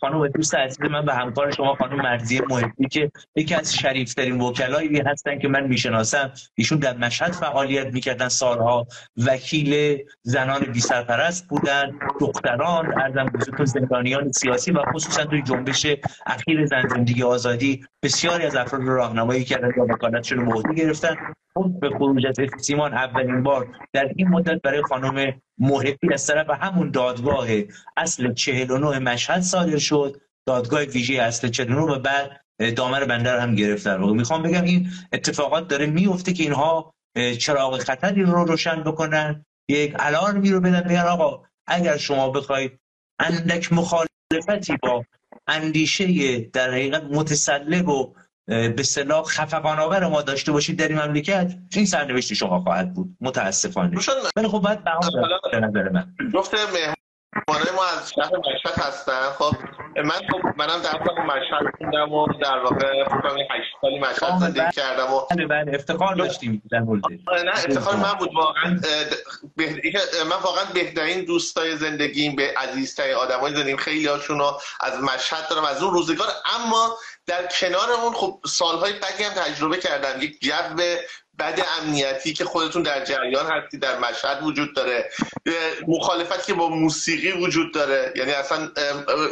خانم 0.00 0.28
دوست 0.28 0.54
عزیز 0.54 0.80
من 0.80 1.04
و 1.04 1.10
همکار 1.10 1.50
شما 1.50 1.74
خانم 1.74 1.96
مرزی 1.96 2.40
محبی 2.40 2.88
که 2.88 3.10
یکی 3.36 3.54
از 3.54 3.74
شریفترین 3.74 4.40
وکلایی 4.40 5.00
هستن 5.06 5.38
که 5.38 5.48
من 5.48 5.66
می‌شناسم. 5.66 6.32
ایشون 6.54 6.78
در 6.78 6.96
مشهد 6.96 7.32
فعالیت 7.32 7.86
می‌کردن. 7.86 8.28
سالها 8.28 8.86
وکیل 9.26 9.98
زنان 10.22 10.60
بی 10.60 10.80
سرپرست 10.80 11.48
بودن 11.48 11.98
دختران 12.20 13.00
ارزم 13.00 13.24
بزرگتون 13.24 13.66
زندانیان 13.66 14.32
سیاسی 14.32 14.70
و 14.70 14.82
خصوصا 14.94 15.24
توی 15.24 15.42
جنبش 15.42 15.86
اخیر 16.26 16.66
زن 16.66 16.88
زندگی 16.88 17.22
آزادی 17.22 17.86
بسیاری 18.02 18.44
از 18.44 18.56
افراد 18.56 18.82
راهنمایی 18.82 19.44
کردن 19.44 19.68
و 19.68 19.92
وکالتشون 19.92 20.38
رو 20.38 20.74
گرفتن. 20.74 21.16
به 21.80 21.90
خروج 21.90 22.26
از 22.26 22.36
سیمان 22.60 22.94
اولین 22.94 23.42
بار 23.42 23.76
در 23.92 24.12
این 24.16 24.28
مدت 24.28 24.62
برای 24.62 24.82
خانم 24.82 25.40
محبی 25.58 26.14
از 26.14 26.26
طرف 26.26 26.50
همون 26.50 26.90
دادگاه 26.90 27.46
اصل 27.96 28.34
49 28.34 28.98
مشهد 28.98 29.40
صادر 29.40 29.78
شد. 29.78 30.20
دادگاه 30.46 30.82
ویژه 30.82 31.22
اصل 31.22 31.48
49 31.48 31.80
و 31.80 31.98
بعد 31.98 32.40
دامر 32.76 33.04
بندر 33.04 33.38
هم 33.38 33.54
گرفت 33.54 33.84
در 33.84 33.98
می‌خوام 33.98 34.42
بگم 34.42 34.64
این 34.64 34.88
اتفاقات 35.12 35.68
داره 35.68 35.86
میفته 35.86 36.32
که 36.32 36.42
اینها 36.42 36.94
چراغ 37.38 37.78
خطری 37.78 38.22
رو 38.22 38.44
روشن 38.44 38.82
بکنن. 38.82 39.44
یک 39.68 39.94
الارمی 39.98 40.50
رو 40.50 40.60
بدن 40.60 40.80
بگن 40.80 41.00
آقا 41.00 41.42
اگر 41.66 41.96
شما 41.96 42.30
بخواید 42.30 42.80
اندک 43.18 43.72
مخالفتی 43.72 44.76
با 44.82 45.04
اندیشه 45.46 46.38
در 46.40 46.70
حقیقت 46.70 47.02
متسلب 47.02 47.88
و 47.88 48.14
به 48.46 48.82
صلاح 48.82 49.24
خفقان 49.24 49.78
آور 49.78 50.06
ما 50.06 50.22
داشته 50.22 50.52
باشید 50.52 50.78
در 50.78 50.88
این 50.88 50.98
مملکت 50.98 51.54
این 51.74 51.86
سرنوشت 51.86 52.34
شما 52.34 52.60
خواهد 52.60 52.94
بود. 52.94 53.16
متاسفانه. 53.20 53.98
ولی 54.36 54.48
خب 54.48 54.58
باید 54.58 54.84
به 55.52 55.60
نظر 55.60 55.88
من. 55.88 56.14
گفته 56.34 56.56
مهمانای 57.48 57.72
ما 57.76 57.84
از 57.84 58.12
شهر 58.12 58.30
مشهد 58.36 58.78
هستن. 58.78 59.22
خب 59.38 59.56
من 59.96 60.10
خب 60.10 60.46
منم 60.56 60.82
در 60.82 60.98
واقع 60.98 61.22
مشهد 61.22 61.74
خوندم 61.78 62.12
و 62.12 62.26
در 62.26 62.58
واقع 62.58 63.04
فکر 63.04 63.28
8 63.50 63.66
سالی 63.80 63.98
مشهد 63.98 64.38
زندگی 64.38 64.60
بله. 64.60 64.70
کردم 64.70 65.12
و 65.12 65.20
بله 65.30 65.46
بله 65.46 65.74
افتخار 65.74 66.14
داشتیم 66.14 66.62
در 66.70 66.80
مورد 66.80 67.02
نه 67.44 67.50
افتخار 67.50 67.96
من 67.96 68.12
بود 68.12 68.30
واقعا 68.34 68.80
من 70.30 70.36
واقعا 70.42 70.64
بهترین 70.74 71.24
دوستای 71.24 71.76
زندگیم 71.76 72.36
به 72.36 72.54
عزیزترین 72.56 73.14
آدمای 73.14 73.54
زندگیم 73.54 73.76
خیلی 73.76 74.06
هاشون 74.06 74.38
رو 74.38 74.60
از 74.80 75.02
مشهد 75.02 75.48
دارم 75.50 75.64
از 75.64 75.82
اون 75.82 75.92
روزگار. 75.92 76.28
اما 76.54 76.96
در 77.26 77.46
کنار 77.60 77.90
اون 78.02 78.12
خب 78.12 78.40
سالهای 78.46 78.92
بدی 78.92 79.24
هم 79.24 79.32
تجربه 79.32 79.76
کردم. 79.76 80.22
یک 80.22 80.40
جو 80.40 80.84
بد 81.38 81.66
امنیتی 81.80 82.32
که 82.32 82.44
خودتون 82.44 82.82
در 82.82 83.04
جریان 83.04 83.46
هستی 83.46 83.78
در 83.78 83.98
مشهد 83.98 84.42
وجود 84.42 84.74
داره. 84.74 85.10
مخالفت 85.88 86.46
که 86.46 86.54
با 86.54 86.68
موسیقی 86.68 87.32
وجود 87.32 87.74
داره. 87.74 88.12
یعنی 88.16 88.32
اصلا 88.32 88.70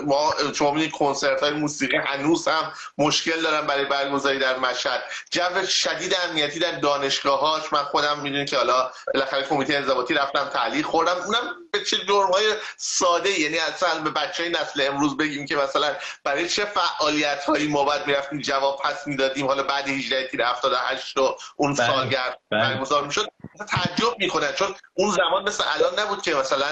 ما 0.07 0.35
شما 0.55 0.71
می‌دید 0.71 0.91
کنسرت 0.93 1.41
های 1.41 1.51
موسیقی 1.53 1.97
هنوز 1.97 2.49
هم 2.49 2.73
مشکل 2.99 3.41
دارن 3.43 3.67
برای 3.67 3.85
برگزاری 3.85 4.39
در 4.39 4.59
مشهد. 4.59 5.03
جو 5.31 5.67
شدید 5.69 6.17
امنیتی 6.29 6.59
در 6.59 6.73
دانشگاهاش 6.73 7.73
من 7.73 7.83
خودم 7.83 8.21
می‌دونید 8.21 8.51
که 8.51 8.57
حالا 8.57 8.91
بالاخره 9.15 9.43
کمیته 9.43 9.77
انضباطی 9.77 10.15
رفتم 10.15 10.45
تعلیق 10.45 10.87
خوردم. 10.87 11.17
اونم 11.17 11.57
به 11.73 11.85
چه 11.85 11.97
های 12.33 12.55
ساده 12.77 13.41
یعنی 13.41 13.59
اصلا 13.59 14.01
به 14.01 14.11
بچه 14.11 14.49
نسل 14.49 14.87
امروز 14.87 15.17
بگیم 15.17 15.47
که 15.47 15.57
مثلا 15.57 15.97
برای 16.25 16.49
چه 16.49 16.65
فعالیت 16.65 17.45
هایی 17.45 17.69
ما 17.69 17.85
باید 17.85 18.07
می‌رفتیم 18.07 18.41
جواب 18.41 18.81
پس 18.85 19.07
می‌دادیم. 19.07 19.47
حالا 19.47 19.63
بعد 19.63 19.89
18 19.89 20.29
تیر 20.29 20.43
78 20.45 21.19
و 21.19 21.37
اون 21.57 21.75
بله. 21.75 21.92
سالگرد 21.93 22.41
بله. 22.51 22.61
برگزار 22.61 23.07
می‌شد 23.07 23.29
تعجب 23.69 24.19
می‌کنن 24.19 24.53
چون 24.53 24.75
اون 24.95 25.11
زمان 25.11 25.43
مثل 25.43 25.65
الان 25.67 26.01
نبود 26.01 26.23
که 26.23 26.35
مثلا 26.35 26.67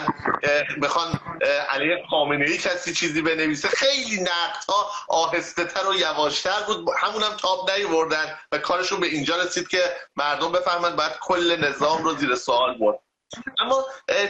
بخوان 0.82 1.20
علیه 1.68 2.04
خامنه 2.10 2.44
ای 2.50 2.58
کسی 2.58 2.94
چیزی 2.94 3.22
بنویسه. 3.22 3.68
خیلی 3.68 4.20
نقد 4.20 4.64
ها 4.68 4.90
آهسته 5.08 5.64
تر 5.64 5.86
و 5.88 5.94
یواشتر 5.94 6.60
بود. 6.66 6.86
همون 6.98 7.22
هم 7.22 7.36
تاب 7.36 7.70
نیوردن 7.70 8.38
و 8.52 8.58
کارشون 8.58 9.00
به 9.00 9.06
اینجا 9.06 9.36
رسید 9.36 9.68
که 9.68 9.96
مردم 10.16 10.52
بفهمن 10.52 10.96
باید 10.96 11.12
کل 11.20 11.56
نظام 11.64 12.04
رو 12.04 12.14
زیر 12.14 12.34
سوال 12.36 12.78
برد. 12.78 12.98
اما 13.60 13.84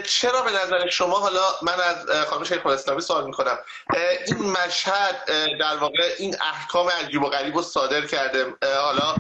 چرا 0.05 0.43
به 0.43 0.51
نظر 0.51 0.89
شما 0.89 1.19
حالا 1.19 1.41
من 1.63 1.73
از 1.73 2.27
خانم 2.27 2.45
شیخ 2.45 2.67
اسلامی 2.67 3.01
سوال 3.01 3.25
می‌کنم. 3.27 3.59
این 4.27 4.51
مشهد 4.51 5.25
در 5.61 5.77
واقع 5.81 6.15
این 6.19 6.35
احکام 6.41 6.89
عجیب 6.89 7.23
و 7.23 7.27
غریب 7.27 7.55
رو 7.55 7.63
صادر 7.63 8.07
کرده. 8.07 8.47
حالا 8.83 9.15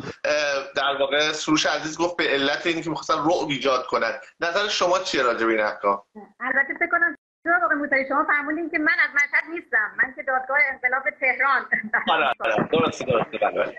در 0.77 0.97
واقع 1.01 1.33
سروش 1.33 1.67
عزیز 1.67 1.99
گفت 1.99 2.17
به 2.17 2.25
علت 2.29 2.67
اینکه 2.67 2.83
که 2.83 2.91
می‌خواستن 2.91 3.19
رعب 3.19 3.49
ایجاد 3.49 3.87
کنن. 3.87 4.21
نظر 4.41 4.69
شما 4.69 4.99
چیه 4.99 5.23
راجع 5.23 5.47
به 5.47 5.53
این 5.53 5.61
احکام؟ 5.61 6.03
البته 6.41 6.75
فکر 6.79 6.91
کنم 6.91 7.17
جناب 7.45 7.65
آقای 7.65 7.77
موسوی 7.77 8.09
شما 8.09 8.25
فرمودین 8.25 8.71
که 8.71 8.79
من 8.79 8.93
از 9.05 9.11
مشهد 9.15 9.45
نیستم. 9.51 9.97
من 10.03 10.15
که 10.17 10.23
دادگاه 10.23 10.59
انقلاب 10.73 11.03
تهران. 11.21 11.67
آره، 12.09 12.33
آره، 12.41 12.69
درسته 12.73 13.05
درسته 13.05 13.39
بله، 13.39 13.79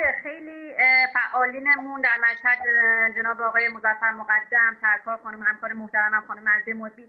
بله. 0.00 0.14
خیلی 0.22 0.74
فعالینمون 1.14 2.00
در 2.00 2.16
مشهد 2.18 2.58
جناب 3.16 3.40
آقای 3.40 3.68
مظفر 3.68 4.10
مقدم 4.10 4.76
سرکار 4.80 5.20
خانم 5.22 5.42
همکار 5.42 5.72
محترمم 5.72 6.24
خانم 6.28 6.42
مرزی 6.42 6.72
مطبی 6.72 7.04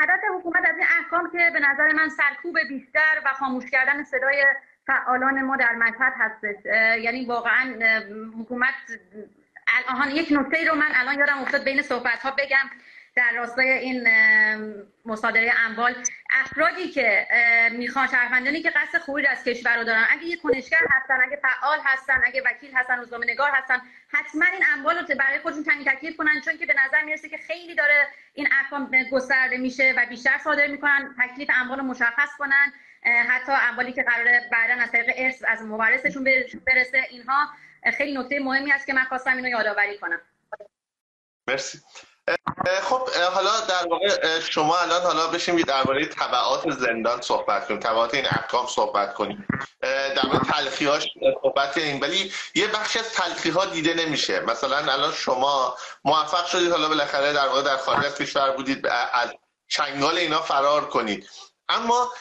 هدف 0.00 0.20
حکومت 0.38 0.68
از 0.68 0.76
این 0.76 0.86
احکام 1.00 1.30
که 1.30 1.50
به 1.52 1.60
نظر 1.60 1.92
من 1.92 2.08
سرکوب 2.08 2.58
بیشتر 2.68 3.22
و 3.24 3.32
خاموش 3.32 3.70
کردن 3.70 4.04
صدای 4.04 4.44
فعالان 4.86 5.42
ما 5.42 5.56
در 5.56 5.74
مشهد 5.74 6.12
هستش 6.16 6.64
یعنی 7.02 7.26
واقعا 7.26 7.74
حکومت 8.40 8.74
الان 9.88 10.10
یک 10.10 10.28
نکته 10.30 10.68
رو 10.68 10.74
من 10.74 10.90
الان 10.94 11.18
یادم 11.18 11.38
افتاد 11.38 11.64
بین 11.64 11.82
صحبت 11.82 12.18
ها 12.22 12.30
بگم 12.30 12.70
در 13.16 13.32
راستای 13.36 13.70
این 13.70 14.08
مصادره 15.04 15.52
اموال 15.66 15.94
افرادی 16.30 16.88
که 16.88 17.26
می‌خوان 17.72 18.06
شهروندانی 18.06 18.62
که 18.62 18.70
قصد 18.70 18.98
خروج 18.98 19.24
از 19.30 19.44
کشور 19.44 19.76
رو 19.76 19.84
دارن 19.84 20.04
اگه 20.10 20.24
یه 20.24 20.36
کنشگر 20.36 20.86
هستن 20.90 21.20
اگه 21.22 21.36
فعال 21.42 21.78
هستن 21.84 22.22
اگه 22.24 22.42
وکیل 22.46 22.74
هستن 22.74 22.98
روزنامه 22.98 23.26
نگار 23.26 23.50
هستن 23.50 23.80
حتما 24.08 24.44
این 24.44 24.64
اموال 24.74 24.98
رو 24.98 25.14
برای 25.18 25.38
خودشون 25.38 25.64
تنگ 25.64 25.86
تکلیف 25.86 26.16
کنن 26.16 26.40
چون 26.40 26.58
که 26.58 26.66
به 26.66 26.74
نظر 26.86 27.02
می‌رسه 27.04 27.28
که 27.28 27.36
خیلی 27.36 27.74
داره 27.74 28.08
این 28.34 28.48
احکام 28.62 28.90
گسترده 29.12 29.56
میشه 29.56 29.94
و 29.96 30.06
بیشتر 30.06 30.38
صادر 30.44 30.66
می‌کنن 30.66 31.14
تکلیف 31.18 31.50
اموال 31.54 31.78
رو 31.78 31.84
مشخص 31.84 32.30
کنن. 32.38 32.72
حتی 33.28 33.52
اموالی 33.52 33.92
که 33.92 34.02
قراره 34.02 34.48
بعدا 34.52 34.82
از 34.82 34.90
طریق 34.90 35.14
ارث 35.16 35.42
از 35.48 35.62
مورثشون 35.62 36.24
برسه 36.66 37.06
اینها 37.10 37.48
خیلی 37.96 38.18
نکته 38.18 38.40
مهمی 38.40 38.72
است 38.72 38.86
که 38.86 38.92
من 38.92 39.04
خواستم 39.04 39.36
اینو 39.36 39.48
یادآوری 39.48 39.98
کنم. 39.98 40.20
مرسی. 41.48 41.78
خب 42.82 43.08
حالا 43.10 43.60
در 43.60 43.88
واقع 43.90 44.40
شما 44.40 44.78
الان 44.78 45.02
حالا 45.02 45.26
بشیم 45.26 45.56
درباره 45.56 46.06
طبعات 46.06 46.70
زندان 46.70 47.20
صحبت 47.20 47.66
کنیم 47.68 47.80
طبعات 47.80 48.14
این 48.14 48.26
احکام 48.26 48.66
صحبت 48.66 49.14
کنیم 49.14 49.46
در 49.82 50.26
مورد 50.26 50.42
تلخی 50.42 50.84
هاش 50.84 51.08
صحبت 51.42 51.74
کنیم. 51.74 52.00
ولی 52.00 52.32
یه 52.54 52.66
بخش 52.66 52.96
از 52.96 53.12
تلخی 53.12 53.50
ها 53.50 53.64
دیده 53.64 53.94
نمیشه. 53.94 54.40
مثلا 54.40 54.76
الان 54.76 55.12
شما 55.12 55.76
موفق 56.04 56.46
شدید 56.46 56.70
حالا 56.70 56.88
بالاخره 56.88 57.32
در 57.32 57.48
واقع 57.48 57.62
در 57.62 57.76
خارج 57.76 58.04
از 58.04 58.14
کشور 58.14 58.50
بودید 58.50 58.86
از 59.12 59.34
چنگال 59.68 60.18
اینا 60.18 60.42
فرار 60.42 60.88
کنید. 60.88 61.28
اما 61.68 62.12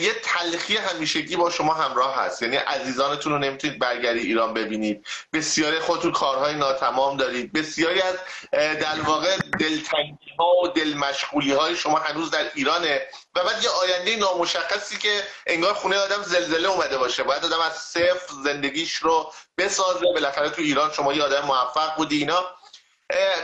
یه 0.00 0.14
تلخی 0.22 0.76
همیشگی 0.76 1.36
با 1.36 1.50
شما 1.50 1.74
همراه 1.74 2.16
هست. 2.16 2.42
یعنی 2.42 2.56
عزیزانتون 2.56 3.32
رو 3.32 3.38
نمی‌تونید 3.38 3.78
برگردی 3.78 4.20
ایران 4.20 4.54
ببینید. 4.54 5.06
بسیاری 5.32 5.78
خودتون 5.78 6.12
کارهای 6.12 6.54
ناتمام 6.54 7.16
دارید. 7.16 7.52
بسیاری 7.52 8.02
از 8.02 8.14
در 8.52 9.00
واقع 9.00 9.36
دلتنگی 9.36 10.30
ها 10.38 10.50
و 10.64 10.68
دلمشغولی 10.68 11.52
های 11.52 11.76
شما 11.76 11.98
هنوز 11.98 12.30
در 12.30 12.50
ایرانه 12.54 13.02
و 13.34 13.44
بعد 13.44 13.64
یه 13.64 13.70
آینده 13.70 14.16
نامشخصی 14.16 14.98
که 14.98 15.22
انگار 15.46 15.74
خونه 15.74 15.98
آدم 15.98 16.22
زلزله 16.22 16.68
اومده 16.68 16.98
باشه. 16.98 17.22
باید 17.22 17.44
آدم 17.44 17.60
از 17.60 17.72
صفر 17.72 18.34
زندگیش 18.44 18.94
رو 18.94 19.32
بسازه. 19.58 20.06
بالاخره 20.14 20.50
تو 20.50 20.62
ایران 20.62 20.92
شما 20.92 21.12
یه 21.12 21.22
آدم 21.22 21.46
موفق 21.46 21.96
بودی. 21.96 22.18
اینا 22.18 22.44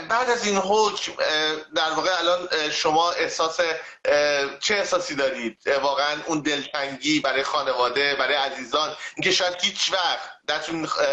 بعد 0.08 0.30
از 0.30 0.46
این 0.46 0.56
حکم 0.56 1.12
در 1.76 1.90
واقع 1.96 2.10
الان 2.18 2.48
شما 2.70 3.10
احساس 3.10 3.60
چه 4.60 4.74
احساسی 4.74 5.14
دارید؟ 5.14 5.58
واقعا 5.82 6.16
اون 6.26 6.40
دلتنگی 6.40 7.20
برای 7.20 7.42
خانواده 7.42 8.16
برای 8.18 8.34
عزیزان 8.34 8.88
اینکه 9.16 9.30
شاید 9.30 9.54
هیچ 9.62 9.92
وقت 9.92 10.46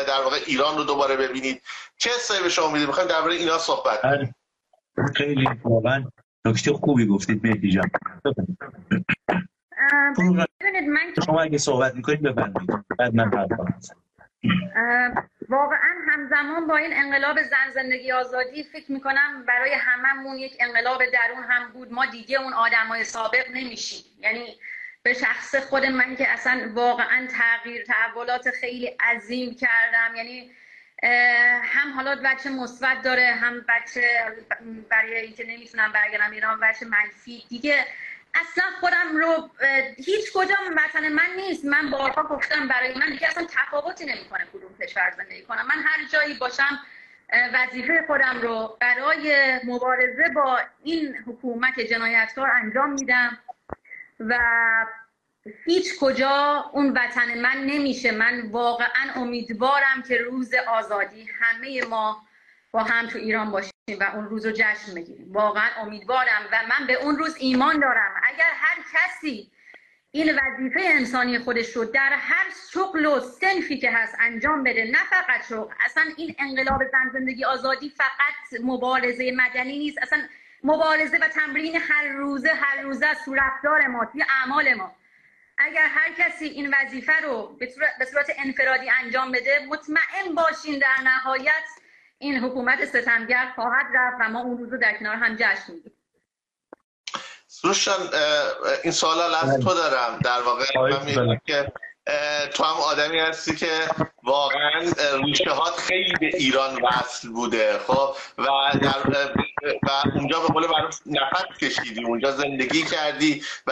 در 0.08 0.22
واقع 0.24 0.40
ایران 0.46 0.78
رو 0.78 0.84
دوباره 0.84 1.16
ببینید. 1.16 1.62
چه 1.98 2.10
حسایی 2.10 2.44
به 2.44 2.50
شما 2.50 2.70
می‌دید 2.70 2.88
می‌خوایم 2.88 3.10
درباره 3.10 3.36
اینا 3.36 3.58
صحبت 3.58 4.02
بله. 4.02 4.36
خیلی 5.16 5.50
واقعا 5.64 6.04
نکته 6.46 6.74
خوبی 6.74 7.06
گفتید 7.06 7.48
مهدی 7.48 7.72
جان. 7.72 7.92
شما 11.26 11.42
اگه 11.42 11.58
صحبت 11.58 11.96
می‌کنید 11.96 12.22
ببندید 12.22 12.70
بعد 13.00 13.16
من 13.16 13.32
حرف 13.34 13.50
واقعا 15.50 15.96
همزمان 16.08 16.68
با 16.68 16.78
این 16.78 16.94
انقلاب 16.94 17.42
زن 17.42 17.70
زندگی 17.74 18.12
آزادی 18.12 18.64
فکر 18.64 18.92
می‌کنم 18.92 19.44
برای 19.48 19.74
هممون 19.74 20.38
یک 20.38 20.58
انقلاب 20.60 21.06
درون 21.06 21.44
هم 21.44 21.72
بود. 21.72 21.94
ما 21.94 22.06
دیگه 22.06 22.42
اون 22.42 22.54
آدمای 22.54 23.04
سابق 23.04 23.50
نمیشیم. 23.54 24.04
یعنی 24.20 24.56
به 25.04 25.14
شخص 25.14 25.56
خود 25.56 25.86
من 25.86 26.16
که 26.16 26.30
اصلا 26.30 26.72
واقعا 26.74 27.28
تغییر 27.28 27.84
تحولات 27.84 28.52
خیلی 28.52 28.88
عظیم 28.88 29.56
کردم. 29.56 30.16
یعنی 30.16 30.52
هم 31.64 31.94
حالا 31.96 32.16
بچه 32.24 32.50
مثبت 32.50 33.02
داره 33.02 33.32
هم 33.32 33.66
بچه 33.70 34.02
برای 34.90 35.20
اینکه 35.20 35.46
نمی‌تونم 35.48 35.92
برگردم 35.92 36.32
ایران 36.32 36.60
بچه 36.60 36.86
منفی. 36.86 37.44
دیگه 37.50 37.86
اصلا 38.36 38.64
خودم 38.80 39.18
رو 39.18 39.50
هیچ 39.98 40.34
کجا 40.34 40.56
وطن 40.78 41.10
من 41.10 41.28
نیست. 41.38 41.66
من 41.66 41.90
بارها 41.90 42.24
گفتم 42.24 42.68
برای 42.68 42.94
من 42.94 43.10
دیگه 43.10 43.28
اصلا 43.28 43.48
تفاوتی 43.50 44.06
نمی‌کنه 44.06 44.46
کدوم 44.54 44.78
کشور 44.82 45.14
زندگی 45.18 45.42
کنم. 45.42 45.68
من 45.68 45.84
هر 45.84 46.08
جایی 46.12 46.34
باشم 46.34 46.80
وظیفه 47.54 48.04
خودم 48.08 48.42
رو 48.42 48.78
برای 48.82 49.60
مبارزه 49.64 50.30
با 50.36 50.60
این 50.84 51.16
حکومت 51.28 51.80
جنایتکار 51.80 52.50
انجام 52.50 52.90
میدم 52.90 53.38
و 54.20 54.40
هیچ 55.66 56.00
کجا 56.00 56.66
اون 56.74 56.92
وطن 56.92 57.40
من 57.40 57.58
نمیشه. 57.58 58.12
من 58.12 58.42
واقعا 58.52 59.14
امیدوارم 59.16 60.04
که 60.08 60.18
روز 60.18 60.54
آزادی 60.68 61.30
همه 61.42 61.86
ما 61.86 62.22
با 62.76 62.84
هم 62.84 63.08
تو 63.08 63.18
ایران 63.18 63.52
باشیم 63.52 63.72
و 64.00 64.04
اون 64.16 64.26
روز 64.30 64.46
رو 64.46 64.52
جشن 64.52 64.96
بگیریم. 64.96 65.34
واقعا 65.34 65.70
امیدوارم 65.82 66.42
و 66.52 66.58
من 66.70 66.88
به 66.88 66.94
اون 66.94 67.18
روز 67.18 67.36
ایمان 67.40 67.80
دارم. 67.80 68.22
اگر 68.24 68.52
هر 68.56 68.78
کسی 68.94 69.52
این 70.12 70.40
وظیفه 70.40 70.80
انسانی 70.84 71.40
خودش 71.40 71.76
رو 71.76 71.86
در 71.86 72.14
هر 72.14 72.46
شغل 72.74 73.06
و 73.06 73.20
سنفی 73.20 73.78
که 73.78 73.92
هست 73.92 74.16
انجام 74.20 74.64
بده 74.64 74.84
نه 74.84 74.98
فقط 75.10 75.48
شغل 75.50 75.74
اصلا 75.86 76.04
این 76.18 76.36
انقلاب 76.40 76.84
زن 76.92 77.10
زندگی 77.14 77.46
آزادی 77.46 77.90
فقط 77.90 78.62
مبارزه 78.64 79.32
مدنی 79.32 79.80
نیست. 79.80 79.98
اصلا 80.02 80.20
مبارزه 80.64 81.18
و 81.18 81.28
تمرین 81.28 81.76
هر 81.76 82.08
روزه 82.08 82.50
هر 82.50 82.82
روزه 82.82 83.08
رفتار 83.34 83.88
ما 83.88 84.06
توی 84.06 84.24
اعمال 84.42 84.74
ما. 84.74 84.96
اگر 85.58 85.88
هر 85.88 86.14
کسی 86.18 86.46
این 86.46 86.74
وظیفه 86.74 87.22
رو 87.24 87.58
به 88.00 88.06
صورت 88.06 88.32
انفرادی 88.38 88.90
انجام 89.04 89.32
بده 89.32 89.66
مطمئن 89.70 90.36
باشین 90.36 90.80
در 90.80 91.04
نهایت 91.04 91.85
این 92.18 92.40
حکومت 92.40 92.86
ستمگر 92.86 93.52
خواهد 93.56 93.86
رفت 93.96 94.18
و 94.22 94.30
ما 94.30 94.42
اون 94.42 94.58
روز 94.58 94.80
در 94.80 94.98
کنار 95.00 95.16
هم 95.16 95.36
جشن 95.36 95.74
می‌گیریم. 95.74 95.98
سروشان 97.48 98.10
این 98.84 98.94
سوال 98.94 99.20
از 99.20 99.60
تو 99.60 99.74
دارم. 99.74 100.20
در 100.20 100.42
واقع 100.42 100.66
من 101.26 101.40
که 101.46 101.72
تو 102.54 102.64
هم 102.64 102.78
آدمی 102.78 103.20
هستی 103.20 103.56
که 103.56 103.88
واقعا 104.24 104.82
ریشه 105.26 105.46
خیلی 105.78 106.14
به 106.20 106.38
ایران 106.38 106.82
وصل 106.84 107.30
بوده 107.30 107.78
خب؟ 107.78 108.16
و 108.38 108.44
در 108.82 109.34
و 109.84 109.90
اونجا 110.16 110.40
به 110.40 110.48
قول 110.48 110.64
معروف 110.68 111.00
نفس 111.06 111.58
کشیدی 111.62 112.04
اونجا 112.04 112.32
زندگی 112.32 112.84
کردی 112.84 113.42
و 113.68 113.72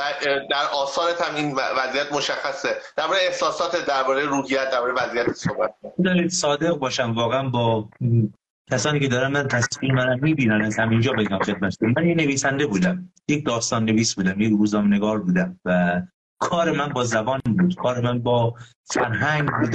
در 0.51 0.65
آثارت 0.73 1.21
هم 1.21 1.36
این 1.36 1.56
وضعیت 1.56 2.13
مشخصه. 2.13 2.69
درباره 2.95 3.19
احساسات 3.27 3.86
درباره 3.86 4.25
روحیت 4.25 4.71
درباره 4.71 4.93
وضعیت 4.93 5.32
صحبت 5.32 5.73
دارید 6.06 6.29
صادق 6.29 6.77
باشم. 6.77 7.13
واقعا 7.13 7.49
با 7.49 7.89
کسانی 8.71 8.99
که 8.99 9.08
دارن 9.08 9.32
من 9.32 9.47
تصویر 9.47 9.93
منم 9.93 10.19
می‌بینن. 10.21 10.62
از 10.62 10.79
همینجا 10.79 11.13
بگم 11.13 11.39
خدمتتون. 11.39 11.93
من 11.97 12.08
یه 12.08 12.15
نویسنده 12.15 12.65
بودم. 12.65 13.10
یک 13.27 13.45
داستان 13.45 13.86
نویس 13.86 14.15
بودم. 14.15 14.41
یک 14.41 14.51
روزنامه 14.51 14.95
نگار 14.95 15.19
بودم 15.19 15.60
و 15.65 16.01
کار 16.43 16.71
من 16.71 16.88
با 16.88 17.03
زبان 17.03 17.39
بود 17.58 17.75
کار 17.75 18.01
من 18.01 18.19
با 18.19 18.53
فرهنگ 18.84 19.49
بود 19.49 19.69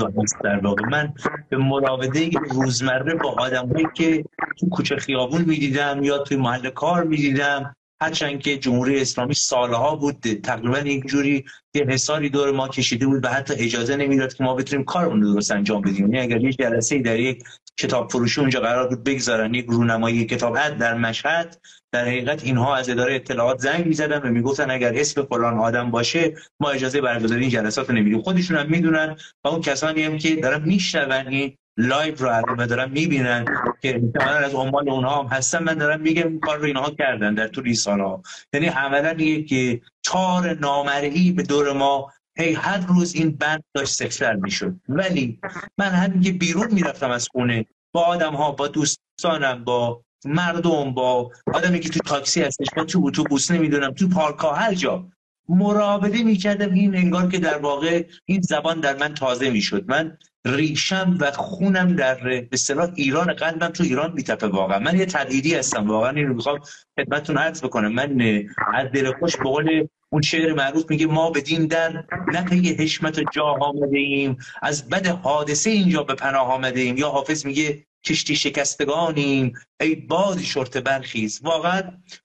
در 0.45 0.57
واقع. 0.57 0.87
من 0.87 1.15
به 1.49 1.57
مراوده 1.57 2.31
روزمره 2.51 3.15
با 3.15 3.31
آدمایی 3.39 3.87
که 3.95 4.25
تو 4.59 4.69
کوچه 4.69 4.97
خیابون 4.97 5.43
می‌دیدم 5.43 6.05
یا 6.05 6.19
توی 6.19 6.37
محل 6.37 6.71
کار 6.71 7.05
می‌دیدم 7.05 7.77
هرچند 8.01 8.41
که 8.41 8.57
جمهوری 8.57 9.01
اسلامی 9.01 9.35
سالها 9.35 9.97
بود 9.97 10.21
تقریبا 10.43 10.79
یک 10.79 11.07
جوری 11.07 11.45
یه 11.75 11.85
حساری 11.85 12.29
دور 12.29 12.53
ما 12.53 12.69
کشیده 12.69 13.07
بود 13.07 13.25
و 13.25 13.29
حتی 13.29 13.55
اجازه 13.55 13.97
نمی‌داد 13.97 14.35
که 14.35 14.45
ما 14.45 14.55
بتونیم 14.55 14.85
کارمون 14.85 15.23
رو 15.23 15.35
درست 15.35 15.51
انجام 15.51 15.81
بدیم. 15.81 16.15
یعنی 16.15 16.19
اگر 16.19 16.45
یک 16.45 16.59
جلسه 16.59 16.99
در 16.99 17.21
یک 17.21 17.45
کتاب 17.77 18.11
فروشی 18.11 18.41
اونجا 18.41 18.61
قرار 18.61 18.89
بود 18.89 19.05
بگذارن 19.05 19.55
یک 19.55 19.67
رونمایی 19.69 20.27
کتاب 20.27 20.69
در 20.69 20.95
مشهد 20.95 21.61
در 21.93 22.05
حقیقت 22.05 22.45
اینها 22.45 22.77
از 22.77 22.91
اداره 22.91 23.15
اطلاعات 23.15 23.59
زنگ 23.59 23.87
می‌زدن 23.87 24.19
و 24.19 24.31
می‌گفتن 24.31 24.71
اگر 24.71 24.93
اسم 24.97 25.23
فلان 25.23 25.59
آدم 25.59 25.91
باشه 25.91 26.35
ما 26.61 26.71
اجازه 26.71 27.01
برگزاری 27.01 27.41
این 27.41 27.51
جلسات 27.51 27.91
رو 27.91 27.97
نمیدیم. 27.97 28.23
خودشون 28.23 28.57
هم 28.57 28.71
می‌دونن 28.71 29.17
و 29.45 29.49
اون 29.49 29.61
کسانی 29.61 30.03
هم 30.03 30.19
که 30.19 30.37
دارن 30.37 30.63
میشنون 30.63 31.29
این 31.29 31.57
live 31.79 32.15
رو 32.15 32.29
الان 32.29 32.67
دارن 32.67 32.91
می‌بینن 32.91 33.45
که 33.83 34.03
از 34.45 34.55
اعوان 34.55 34.89
اونها 34.89 35.23
هم 35.23 35.27
هستن. 35.27 35.63
من 35.63 35.75
دارم 35.75 36.01
میگم 36.01 36.39
کار 36.39 36.59
رو 36.59 36.65
اینها 36.65 36.91
کردن 36.91 37.35
در 37.35 37.49
طول 37.49 37.75
ها 37.87 38.23
یعنی 38.53 38.67
عملا 38.67 39.15
که 39.49 39.81
چهار 40.03 40.55
نامرئی 40.55 41.33
به 41.33 41.43
دور 41.43 41.73
ما 41.73 42.13
هی 42.39 42.53
هر 42.53 42.87
روز 42.87 43.15
این 43.15 43.31
بند 43.31 43.65
داشت 43.75 43.93
سکتر 43.93 44.35
می‌شد. 44.35 44.77
ولی 44.89 45.41
من 45.79 45.89
همین 45.89 46.21
که 46.21 46.33
بیرون 46.33 46.75
می‌رفتم 46.75 47.11
از 47.11 47.29
خونه 47.29 47.67
با 47.93 48.01
آدم 48.01 48.35
ها 48.35 48.53
با 48.53 48.69
دوستانم 48.69 49.65
با 49.65 50.03
مردم 50.25 50.95
با 50.95 51.31
آدمی 51.55 51.81
که 51.81 51.89
تو 51.89 52.01
تاکسی 52.01 52.43
هستش 52.43 52.67
با 52.77 52.85
تو 52.85 53.01
اتوبوس 53.05 53.51
نمی‌دونم 53.51 53.91
تو 53.91 54.09
پارک 54.09 54.39
ها 54.39 54.53
هر 54.53 54.75
جا. 54.75 55.09
مراوده 55.49 56.23
می‌کردم 56.23 56.73
این 56.73 56.97
انگار 56.97 57.29
که 57.29 57.39
در 57.39 57.59
واقع 57.59 58.05
این 58.25 58.41
زبان 58.41 58.81
در 58.81 58.97
من 58.97 59.15
تازه 59.15 59.51
می‌شد. 59.51 59.85
من 59.89 60.19
ریشم 60.49 61.19
و 61.21 61.31
خونم 61.31 61.97
در 61.97 62.15
به 62.15 62.49
اصطلاح 62.53 62.91
ایران 62.95 63.33
قلبم 63.33 63.69
تو 63.69 63.83
ایران 63.83 64.13
میتپه 64.13 64.47
واقعا. 64.47 64.79
من 64.79 64.99
یه 64.99 65.07
تدیدی 65.07 65.55
هستم 65.55 65.89
واقعا 65.89 66.11
اینو 66.11 66.35
می‌خوام 66.35 66.59
خدمتتون 67.01 67.39
عرض 67.39 67.65
بکنم. 67.65 67.93
من 67.93 68.43
از 68.75 68.93
دل 68.93 69.13
خوش 69.19 69.37
به 69.37 69.45
قول 69.45 69.87
اون 70.11 70.23
شعر 70.23 70.53
معروف 70.53 70.91
میگه 70.91 71.07
ما 71.07 71.31
بدین 71.31 71.67
در 71.67 72.05
نقه 72.27 72.57
حشمت 72.57 73.19
و 73.19 73.23
جاه 73.33 73.59
آمده 73.61 73.99
ایم 73.99 74.39
از 74.63 74.89
بد 74.89 75.07
حادثه 75.07 75.71
اینجا 75.71 76.03
به 76.03 76.15
پناه 76.15 76.53
آمده 76.53 76.81
ایم 76.81 76.97
یا 76.97 77.09
حافظ 77.09 77.47
میگه 77.47 77.85
کشتی 78.05 78.37
شکستگانیم. 78.37 79.53
ای 79.81 79.95
بادی 79.95 80.45
شرط 80.45 80.77
برخیز. 80.77 81.41
واقعا 81.43 81.83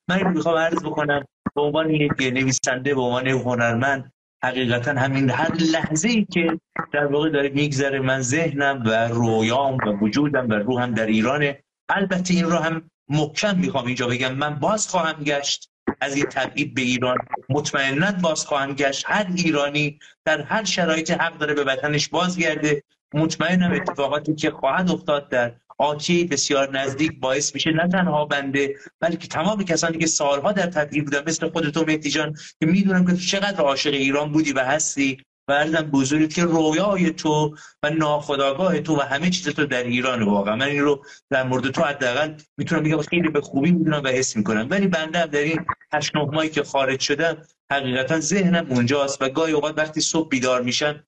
من 0.08 0.28
می‌خوام 0.34 0.58
عرض 0.58 0.84
بکنم 0.84 1.26
به 1.56 1.62
عنوان 1.62 1.90
یک 1.90 2.12
نویسنده 2.20 2.96
به 2.96 3.02
عنوان 3.02 3.28
هنرمند 3.28 4.13
حقیقتا 4.44 4.92
همین 4.92 5.30
هر 5.30 5.54
لحظه 5.72 6.10
ای 6.10 6.26
که 6.26 6.60
در 6.94 7.06
واقع 7.06 7.30
داره 7.30 7.50
میگذره 7.50 8.00
من 8.00 8.22
ذهنم 8.22 8.84
و 8.86 9.08
رویام 9.08 9.78
و 9.86 9.90
وجودم 9.90 10.50
و 10.50 10.54
روحم 10.54 10.94
در 10.94 11.06
ایرانه. 11.06 11.64
البته 11.90 12.34
این 12.34 12.46
رو 12.46 12.58
هم 12.58 12.90
محکم 13.10 13.58
می‌خوام 13.60 13.86
اینجا 13.86 14.08
بگم. 14.08 14.36
من 14.36 14.56
باز 14.56 14.88
خواهم 14.88 15.24
گشت. 15.24 15.70
از 16.02 16.16
این 16.16 16.26
تبعید 16.26 16.74
به 16.74 16.82
ایران 16.82 17.18
مطمئنا 17.50 18.12
باز 18.12 18.46
خواهم 18.46 18.74
گشت. 18.74 19.06
هر 19.08 19.28
ایرانی 19.36 20.00
در 20.26 20.42
هر 20.42 20.64
شرایط 20.64 21.12
حق 21.12 21.38
داره 21.38 21.54
به 21.54 21.64
وطنش 21.64 22.10
بازگرده. 22.10 22.84
مطمئنم 23.14 23.72
اتفاقاتی 23.72 24.36
که 24.36 24.52
خواهد 24.52 24.92
افتاد 24.92 25.30
در 25.30 25.56
آتی 25.78 26.24
بسیار 26.24 26.80
نزدیک 26.80 27.20
باعث 27.20 27.56
میشه 27.56 27.72
نه 27.72 27.88
تنها 27.88 28.26
بنده 28.26 28.76
بلکه 29.00 29.28
تمام 29.28 29.64
کسانی 29.64 29.98
که 29.98 30.08
سالها 30.08 30.52
در 30.52 30.68
تبعید 30.68 31.06
بودن 31.06 31.24
مثل 31.28 31.50
خودتو 31.50 31.86
مهدی 31.86 32.10
جان 32.10 32.34
که 32.34 32.66
می‌دونم 32.66 33.06
که 33.06 33.18
چقدر 33.18 33.62
عاشق 33.62 33.94
ایران 33.94 34.32
بودی 34.32 34.54
و 34.54 34.60
هستی 34.60 35.18
و 35.48 35.52
ارزم 35.52 35.82
بزرگت 35.82 36.34
که 36.34 36.44
رویای 36.44 37.12
تو 37.12 37.56
و 37.84 37.90
ناخداگاه 37.90 38.80
تو 38.80 38.96
و 38.96 39.00
همه 39.00 39.30
چیز 39.30 39.50
تو 39.50 39.66
در 39.66 39.84
ایران 39.84 40.24
واقعا. 40.24 40.56
من 40.56 40.66
این 40.66 40.82
رو 40.82 41.06
در 41.30 41.44
مورد 41.44 41.72
تو 41.72 41.84
حداقل 41.84 42.34
می‌تونم 42.58 42.84
بگم 42.84 43.02
خیلی 43.02 43.30
به 43.30 43.42
خوبی 43.42 43.72
می‌دونم 43.72 44.02
و 44.04 44.08
حس 44.08 44.36
می‌کنم. 44.38 44.68
ولی 44.70 44.88
بنده 44.88 45.20
هم 45.20 45.26
در 45.26 45.40
این 45.40 45.66
هشت 45.94 46.16
نه 46.16 46.26
ماهی 46.26 46.50
که 46.50 46.64
خارج 46.64 47.00
شدم 47.00 47.38
حقیقتا 47.72 48.20
ذهنم 48.20 48.68
اونجاست 48.70 49.22
و 49.22 49.30
گاهی 49.30 49.54
اوقات 49.54 49.78
وقتی 49.78 50.02
صبح 50.02 50.30
بیدار 50.30 50.62
میشن 50.62 51.04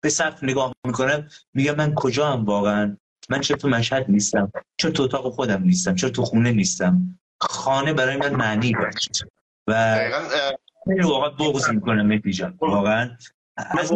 به 0.00 0.08
سقف 0.08 0.44
نگاه 0.44 0.74
می‌کنم 0.86 1.28
میگم 1.54 1.74
من 1.74 1.94
کجا 1.94 2.32
هم 2.32 2.44
واقعا؟ 2.44 2.96
من 3.30 3.40
چرا 3.40 3.56
تو 3.56 3.68
مشهد 3.68 4.04
نیستم؟ 4.08 4.52
چرا 4.76 4.90
تو 4.90 5.02
اتاق 5.02 5.32
خودم 5.32 5.62
نیستم؟ 5.62 5.94
چرا 5.94 6.10
تو 6.10 6.24
خونه 6.24 6.52
نیستم؟ 6.52 7.18
خانه 7.40 7.92
برای 7.92 8.16
من 8.16 8.34
معنی 8.34 8.72
داشت. 8.72 9.24
و 9.66 9.98
واقعا 11.02 11.30
بغض 11.30 11.68
می‌کنم 11.68 12.06
مهدی 12.06 12.32
جان. 12.32 12.58
واقعا. 12.60 13.10
از 13.56 13.90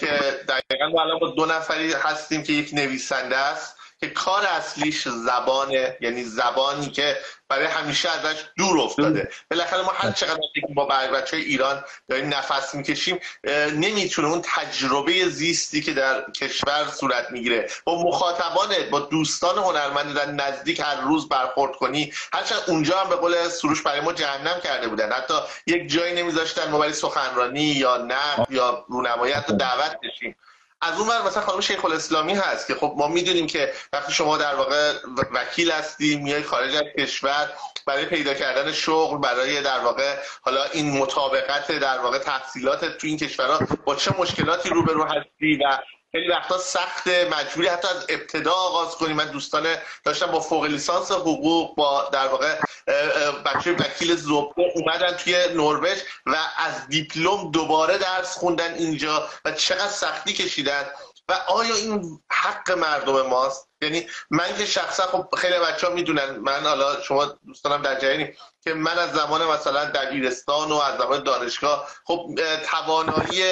که 0.00 0.06
دقیقا 0.48 1.02
الان 1.02 1.18
با 1.18 1.30
دو 1.30 1.46
نفری 1.46 1.92
هستیم 1.92 2.42
که 2.42 2.52
یک 2.52 2.70
نویسنده 2.74 3.36
است. 3.36 3.76
که 4.00 4.10
کار 4.10 4.46
اصلیش 4.46 5.08
زبانه 5.08 5.96
یعنی 6.00 6.24
زبانی 6.24 6.90
که 6.90 7.16
برای 7.48 7.66
همیشه 7.66 8.08
ازش 8.08 8.44
دور 8.56 8.80
افتاده. 8.80 9.30
بالاخره 9.50 9.82
ما 9.82 9.92
هر 9.96 10.10
چقدر 10.10 10.38
با 10.74 10.84
بچه 10.84 11.36
ایران 11.36 11.84
داریم 12.08 12.34
نفس 12.34 12.74
می‌کشیم 12.74 13.18
نمی‌تونه 13.74 14.28
اون 14.28 14.42
تجربه 14.44 15.28
زیستی 15.28 15.80
که 15.80 15.92
در 15.92 16.30
کشور 16.30 16.86
صورت 16.88 17.30
می‌گیره. 17.30 17.70
با 17.84 18.02
مخاطبان 18.02 18.68
با 18.90 19.00
دوستان 19.00 19.58
هنرمند 19.58 20.14
در 20.14 20.26
نزدیک 20.26 20.80
هر 20.80 21.00
روز 21.00 21.28
برخورد 21.28 21.76
کنی 21.76 22.12
هرچند 22.32 22.62
اونجا 22.66 23.00
هم 23.00 23.08
به 23.08 23.16
قول 23.16 23.48
سروش 23.48 23.82
برای 23.82 24.00
ما 24.00 24.12
جهنم 24.12 24.60
کرده 24.60 24.88
بودن. 24.88 25.12
حتی 25.12 25.34
یک 25.66 25.92
جایی 25.92 26.14
نمیذاشتن 26.14 26.70
ما 26.70 26.78
برای 26.78 26.92
سخنرانی 26.92 27.62
یا 27.62 27.96
نه 27.96 28.46
یا 28.50 28.84
رونمایت 28.88 29.44
و 29.50 29.52
دعوت 29.52 29.96
بشیم 30.02 30.36
از 30.82 30.98
اون 30.98 31.08
ور 31.08 31.22
مثلا 31.26 31.42
خانم 31.42 31.60
شیخ 31.60 31.84
الاسلامی 31.84 32.34
هست 32.34 32.66
که 32.66 32.74
خب 32.74 32.94
ما 32.96 33.08
می‌دونیم 33.08 33.46
که 33.46 33.72
وقتی 33.92 34.12
شما 34.12 34.36
در 34.36 34.54
واقع 34.54 34.94
وکیل 35.32 35.70
هستی 35.70 36.16
میای 36.16 36.42
خارج 36.42 36.74
از 36.74 36.84
کشور 36.98 37.52
برای 37.86 38.06
پیدا 38.06 38.34
کردن 38.34 38.72
شغل 38.72 39.18
برای 39.18 39.62
در 39.62 39.78
واقع 39.78 40.16
حالا 40.42 40.64
این 40.64 40.98
مطابقت 40.98 41.72
در 41.72 41.98
واقع 41.98 42.18
تحصیلات 42.18 42.84
تو 42.84 43.06
این 43.06 43.16
کشورها 43.16 43.58
با 43.84 43.94
چه 43.94 44.14
مشکلاتی 44.18 44.68
روبرو 44.68 45.04
هستی 45.04 45.56
و 45.56 45.78
خیلی 46.12 46.28
وقتا 46.28 46.58
سخت 46.58 47.08
مجبوری 47.08 47.68
حتی 47.68 47.88
از 47.88 48.06
ابتدا 48.08 48.52
آغاز 48.52 48.94
کنیم 48.94 49.16
من 49.16 49.30
دوستان 49.30 49.66
داشتم 50.04 50.26
با 50.26 50.40
فوق 50.40 50.64
لیسانس 50.64 51.12
حقوق 51.12 51.74
با 51.76 52.08
در 52.12 52.28
واقع 52.28 52.58
بچه 53.44 53.72
وکیل 53.72 54.16
زبده 54.16 54.72
اومدن 54.74 55.16
توی 55.16 55.34
نروژ 55.54 55.98
و 56.26 56.36
از 56.56 56.88
دیپلم 56.88 57.50
دوباره 57.50 57.98
درس 57.98 58.36
خوندن 58.36 58.74
اینجا 58.74 59.28
و 59.44 59.52
چقدر 59.52 59.88
سختی 59.88 60.32
کشیدن. 60.32 60.84
و 61.30 61.32
آیا 61.32 61.74
این 61.74 62.20
حق 62.30 62.70
مردم 62.70 63.26
ماست؟ 63.26 63.68
یعنی 63.82 64.06
من 64.30 64.56
که 64.58 64.66
شخصا 64.66 65.02
خب 65.02 65.28
خیلی 65.36 65.58
بچه 65.58 65.86
ها 65.86 65.92
می‌دونن 65.92 66.30
من 66.30 66.60
حالا 66.64 67.00
شما 67.02 67.24
دوستانم 67.46 67.82
در 67.82 68.00
جریانی 68.00 68.32
که 68.64 68.74
من 68.74 68.98
از 68.98 69.12
زمان 69.12 69.44
مثلا 69.44 69.84
دبیرستان 69.84 70.72
و 70.72 70.74
از 70.74 70.98
زمان 70.98 71.22
دانشگاه 71.22 71.88
خب 72.04 72.26
توانایی 72.70 73.42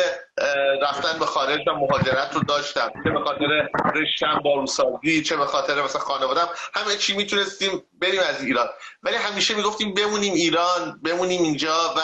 رفتن 0.82 1.18
به 1.18 1.26
خارج 1.26 1.60
و 1.68 1.72
مهاجرت 1.74 2.34
رو 2.34 2.40
داشتم. 2.40 2.92
چه 3.04 3.10
به 3.10 3.20
خاطر 3.24 3.68
رشتم 3.94 4.40
داروسازی 4.44 5.22
چه 5.22 5.36
به 5.36 5.46
خاطر 5.46 5.82
مثلا 5.82 6.00
خانوادم 6.00 6.48
همه 6.74 6.96
چی 6.96 7.16
می‌تونستیم 7.16 7.84
بریم 8.00 8.20
از 8.20 8.42
ایران. 8.42 8.66
ولی 9.02 9.16
همیشه 9.16 9.54
می‌گفتیم 9.54 9.94
بمونیم 9.94 10.34
ایران 10.34 11.00
بمونیم 11.04 11.42
اینجا 11.42 11.94
و 11.96 12.00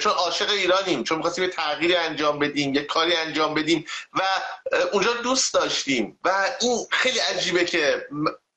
چون 0.00 0.12
عاشق 0.12 0.50
ایرانیم 0.50 1.04
چون 1.04 1.16
می‌خواستیم 1.16 1.44
یه 1.44 1.50
تغییری 1.50 1.96
انجام 1.96 2.38
بدیم 2.38 2.74
یه 2.74 2.82
کاری 2.82 3.16
انجام 3.16 3.54
بدیم 3.54 3.86
و 4.12 4.22
اونجا 4.92 5.12
دوست 5.12 5.54
داشتیم 5.54 6.18
و 6.24 6.56
این 6.60 6.86
خیلی 6.90 7.18
عجیبه 7.18 7.64
که 7.64 8.06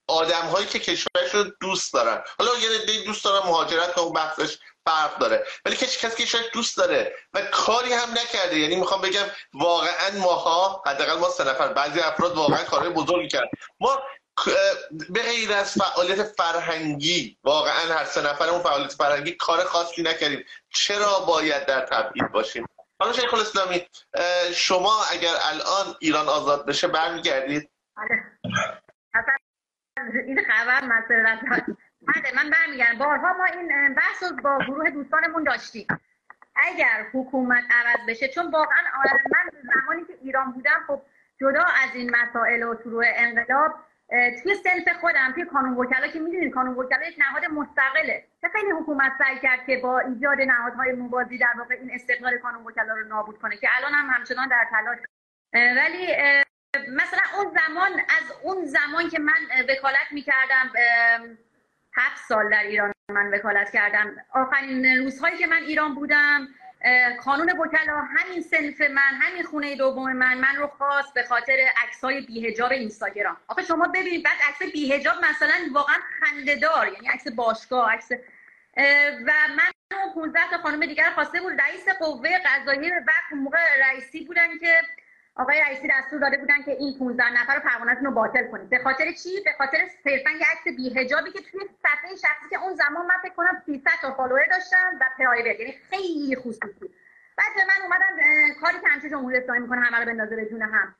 آدم 0.08 0.42
هایی 0.42 0.68
که 0.68 0.80
کشورش 0.80 1.34
رو 1.34 1.44
دوست 1.44 1.94
دارن. 1.94 2.24
حالا 2.40 2.52
یه 2.58 3.04
دوست 3.06 3.26
دارن 3.26 3.48
مهاجرت 3.48 3.98
اون 3.98 4.14
بحثش 4.14 4.58
فرق 4.86 5.18
داره. 5.18 5.46
ولی 5.66 5.76
کسی 5.76 6.08
کسی 6.08 6.26
که 6.26 6.38
دوست 6.54 6.78
داره 6.78 7.16
و 7.34 7.42
کاری 7.42 7.94
هم 7.94 8.10
نکرده. 8.12 8.60
یعنی 8.60 8.76
می‌خوام 8.76 9.02
بگم 9.02 9.26
واقعا 9.54 10.12
ماها 10.18 10.84
حداقل 10.86 11.20
ما 11.20 11.30
سه 11.30 11.44
نفر 11.44 11.68
بعضی 11.68 12.00
افراد 12.00 12.38
واقعا 12.38 12.64
کارهای 12.64 12.90
بزرگی 12.90 13.28
کرد 13.28 13.50
ما 13.80 14.02
به 15.10 15.22
غیر 15.22 15.54
از 15.54 15.74
فعالیت 15.74 16.24
فرهنگی 16.24 17.38
واقعا 17.44 17.94
هر 17.94 18.06
سه 18.06 18.22
نفرمون 18.22 18.62
فعالیت 18.62 18.92
فرهنگی 18.92 19.32
کار 19.32 19.64
خاصی 19.64 20.04
نکردیم. 20.04 20.46
چرا 20.70 21.20
باید 21.28 21.66
در 21.66 21.82
تبعید 21.86 22.32
باشیم؟ 22.32 22.66
حالا 23.00 23.14
شیخ 23.14 23.34
الاسلامی 23.34 23.88
شما 24.54 25.04
اگر 25.12 25.34
الان 25.42 25.96
ایران 26.00 26.28
آزاد 26.28 26.66
بشه 26.66 26.88
برمیگردید؟ 26.88 27.70
بله. 27.98 28.24
این 30.28 30.40
خبر 30.48 30.84
مسئله 30.84 31.40
من 32.36 32.50
برمیگردم. 32.50 32.98
بارها 32.98 33.34
ما 33.34 33.46
این 33.46 33.94
بحث 33.94 34.24
رو 34.24 34.36
با 34.36 34.60
گروه 34.68 34.90
دوستانمون 34.90 35.44
داشتیم. 35.44 35.88
اگر 36.56 37.06
حکومت 37.14 37.64
عوض 37.72 38.10
بشه 38.10 38.28
چون 38.28 38.52
واقعا 38.52 38.82
من 39.08 39.72
زمانی 39.74 40.06
که 40.06 40.14
ایران 40.22 40.52
بودم 40.52 40.84
خب 40.88 41.02
جدا 41.42 41.64
از 41.64 41.90
این 41.94 42.16
مسائل 42.16 42.64
و 42.64 42.76
شروع 42.84 43.06
انقلاب 43.08 43.72
توی 44.14 44.56
سنف 44.56 44.98
خودم 45.00 45.32
توی 45.34 45.46
کانون 45.46 45.74
وکلا 45.74 46.08
که 46.08 46.20
می‌دونید 46.20 46.54
کانون 46.54 46.76
وکلا 46.76 47.08
یک 47.08 47.16
نهاد 47.20 47.46
مستقله. 47.46 48.24
چه 48.42 48.48
خیلی 48.54 48.72
حکومت 48.72 49.12
سعی 49.18 49.40
کرد 49.40 49.66
که 49.66 49.78
با 49.78 50.00
ایجاد 50.00 50.42
نهادهای 50.42 50.92
موازی 50.92 51.38
در 51.38 51.54
واقع 51.58 51.76
این 51.76 51.92
استقلال 51.94 52.38
کانون 52.38 52.64
وکلا 52.64 52.96
رو 52.96 53.08
نابود 53.08 53.40
کنه 53.40 53.58
که 53.58 53.68
الان 53.78 53.92
هم 53.94 54.10
همچنان 54.10 54.48
در 54.48 54.68
تلاش. 54.72 54.98
ولی 55.54 56.08
مثلا 56.90 57.22
اون 57.38 57.54
زمان 57.54 57.92
از 57.92 58.34
اون 58.44 58.66
زمان 58.66 59.10
که 59.10 59.20
من 59.20 59.66
وکالت 59.70 60.12
می‌کردم 60.12 60.72
هفت 61.98 62.26
سال 62.28 62.50
در 62.50 62.64
ایران 62.64 62.92
من 63.10 63.34
وکالت 63.34 63.72
کردم. 63.72 64.16
آخرین 64.34 64.86
روزهایی 64.86 65.38
که 65.38 65.48
من 65.48 65.58
ایران 65.58 65.96
بودم 65.96 66.48
کانون 67.20 67.52
وکلا 67.52 68.02
همین 68.18 68.42
سنف 68.42 68.82
من 68.82 69.20
همین 69.22 69.44
خونه 69.44 69.76
دوم 69.76 70.14
من 70.14 70.38
من 70.38 70.56
رو 70.56 70.68
خواست 70.68 71.14
به 71.14 71.24
خاطر 71.24 71.58
عکسای 71.84 72.22
بیهجاب 72.22 72.72
اینستاگرام. 72.72 73.38
آخه 73.48 73.64
شما 73.64 73.88
ببینید 73.88 74.24
بعد 74.24 74.38
عکس 74.48 74.72
بیهجاب 74.72 75.16
مثلا 75.32 75.54
واقعا 75.74 75.96
خندهدار 76.20 76.88
یعنی 76.88 77.08
عکس 77.08 77.28
باشگاه 77.28 77.94
عکس 77.94 78.12
و 79.26 79.32
من 79.58 79.72
15 80.16 80.40
تا 80.52 80.58
خانم 80.58 80.86
دیگر 80.86 81.12
خواسته 81.16 81.42
بود 81.42 81.62
رئیس 81.62 81.90
قوه 82.00 82.30
قضاییه 82.46 82.92
و 83.08 83.36
موقع 83.36 83.58
رئیسی 83.80 84.26
بودن 84.26 84.58
که 84.58 84.82
آقای 85.36 85.62
رئیسی 85.62 85.88
دستور 85.88 86.20
داده 86.20 86.38
بودن 86.38 86.64
که 86.64 86.72
این 86.72 87.00
15 87.00 87.42
نفر 87.42 87.56
رو 87.56 87.62
پروانه‌تون 87.62 88.06
رو 88.06 88.12
باطل 88.12 88.48
کنید. 88.52 88.70
به 88.70 88.80
خاطر 88.84 89.12
چی؟ 89.12 89.30
به 89.46 89.52
خاطر 89.58 89.78
صرفا 90.04 90.30
یه 90.30 90.46
عکس 90.52 90.76
بی‌حجابی 90.78 91.32
که 91.32 91.42
توی 91.42 91.60
صفحه 91.84 92.16
شخصی 92.16 92.50
که 92.50 92.60
اون 92.64 92.76
زمان 92.76 93.06
من 93.06 93.16
فکر 93.24 93.34
کنم 93.34 93.62
300 93.66 93.92
تا 94.02 94.14
فالوور 94.14 94.46
داشتم 94.46 95.00
و 95.02 95.06
پرایوت. 95.18 95.60
یعنی 95.60 95.72
خیلی 95.90 96.36
خصوصی. 96.36 96.90
بعد 97.38 97.68
من 97.68 97.86
اومدن 97.86 98.14
کاری 98.62 98.80
که 98.82 98.88
همچه 98.88 99.10
جمهوری 99.10 99.38
اسلامی 99.38 99.60
می‌کنه 99.60 99.82
همه 99.82 100.00
رو 100.00 100.06
بندازه 100.06 100.36
به 100.36 100.46
جون 100.46 100.62
هم. 100.62 100.96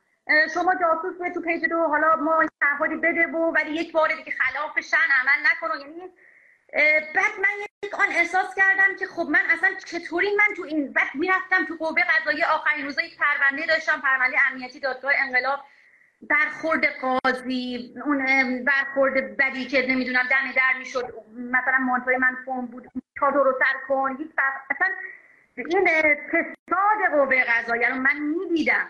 شما 0.54 0.74
جاسوس 0.74 1.32
تو 1.34 1.40
پیج 1.40 1.64
تو 1.68 1.86
حالا 1.86 2.16
ما 2.16 2.46
تعهدی 2.60 2.96
بده 2.96 3.26
و 3.26 3.36
ولی 3.36 3.70
یک 3.70 3.92
بار 3.92 4.08
دیگه 4.08 4.32
خلاف 4.32 4.80
شن 4.80 4.96
عمل 5.22 5.46
نکنه 5.46 5.80
یعنی 5.80 6.12
بعد 7.14 7.38
من 7.38 7.66
یک 7.84 7.94
آن 7.94 8.08
احساس 8.08 8.54
کردم 8.54 8.96
که 8.96 9.06
خب 9.06 9.28
من 9.30 9.42
اصلا 9.50 9.74
چطوری 9.74 10.36
من 10.36 10.54
تو 10.56 10.62
این 10.62 10.92
بعد 10.92 11.14
می‌رفتم 11.14 11.64
تو 11.64 11.76
قوه 11.76 12.02
قضایی 12.02 12.42
آخرین 12.42 12.84
روزا 12.84 13.02
یک 13.02 13.18
پرونده 13.18 13.66
داشتم 13.66 14.00
پرونده 14.00 14.36
امنیتی 14.50 14.80
دادگاه 14.80 15.12
انقلاب. 15.16 15.60
برخورد 16.22 16.86
قاضی 16.86 17.94
اون 18.04 18.64
برخورد 18.64 19.36
بدی 19.36 19.64
که 19.64 19.86
نمی‌دونم 19.88 20.22
دم 20.30 20.52
در 20.56 20.78
می‌شد. 20.78 21.14
مثلا 21.36 21.78
مانتوی 21.78 22.16
من 22.16 22.36
فرم 22.46 22.66
بود 22.66 22.88
چادر 23.20 23.36
رو 23.36 23.58
سر 23.58 23.86
کن 23.88 24.18
اصلا 24.70 24.88
این 25.56 25.88
فساد 26.28 27.12
قوه 27.12 27.44
قضایی 27.44 27.84
رو 27.84 27.94
من 27.94 28.18
می‌دیدم 28.18 28.88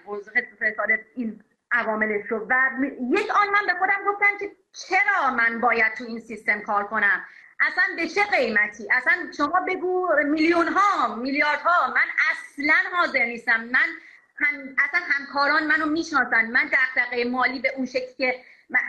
فساد 0.60 0.88
این 1.16 1.40
عواملش 1.72 2.26
رو 2.28 2.46
و 2.50 2.70
یک 3.10 3.30
آن 3.30 3.48
من 3.48 3.66
به 3.66 3.72
خودم 3.78 4.04
گفتم 4.06 4.38
که 4.40 4.50
چرا 4.72 5.30
من 5.30 5.60
باید 5.60 5.94
تو 5.94 6.04
این 6.04 6.20
سیستم 6.20 6.60
کار 6.60 6.84
کنم؟ 6.84 7.24
اصلا 7.66 7.84
به 7.96 8.08
چه 8.08 8.24
قیمتی؟ 8.24 8.88
اصلا 8.92 9.12
شما 9.36 9.60
بگو 9.68 10.08
میلیون 10.24 10.68
ها 10.68 11.14
میلیارد 11.14 11.60
ها 11.60 11.88
من 11.88 12.08
اصلا 12.30 12.96
حاضر 12.96 13.24
نیستم. 13.24 13.60
من 13.60 13.88
هم 14.36 14.54
اصلا 14.78 15.00
همکاران 15.10 15.66
منو 15.66 15.86
می‌شناسن. 15.86 16.46
من 16.46 16.70
دغدغه 16.72 17.24
مالی 17.24 17.58
به 17.58 17.72
اون 17.76 17.86
شکل 17.86 18.14
که 18.18 18.40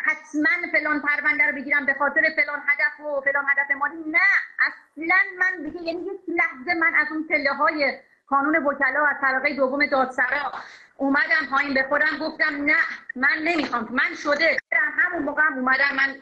حتما 0.05 0.49
فلان 0.71 1.01
پرونده 1.01 1.47
رو 1.47 1.55
بگیرم 1.55 1.85
به 1.85 1.93
خاطر 1.93 2.21
فلان 2.35 2.61
هدف 2.67 2.99
و 2.99 3.21
فلان 3.21 3.45
هدف 3.49 3.71
مالی. 3.71 4.03
نه 4.07 4.19
اصلا 4.59 5.15
من 5.39 5.63
دیگه 5.63 5.81
یعنی 5.81 6.01
یک 6.01 6.19
لحظه 6.27 6.73
من 6.79 6.95
از 6.95 7.07
اون 7.11 7.27
پله 7.29 7.53
های 7.53 7.99
قانون 8.27 8.55
وکلا 8.55 9.05
از 9.05 9.15
طبقه 9.21 9.55
دوم 9.55 9.85
دادسرا 9.85 10.51
اومدم 10.97 11.45
پایین 11.51 11.73
به 11.73 11.83
خودم 11.83 12.17
گفتم 12.21 12.65
نه 12.65 12.77
من 13.15 13.37
نمی‌خوام. 13.43 13.87
من 13.91 14.15
شده 14.23 14.57
همون 14.71 15.23
موقع 15.23 15.41
هم 15.41 15.53
اومدم. 15.53 15.95
من 15.95 16.15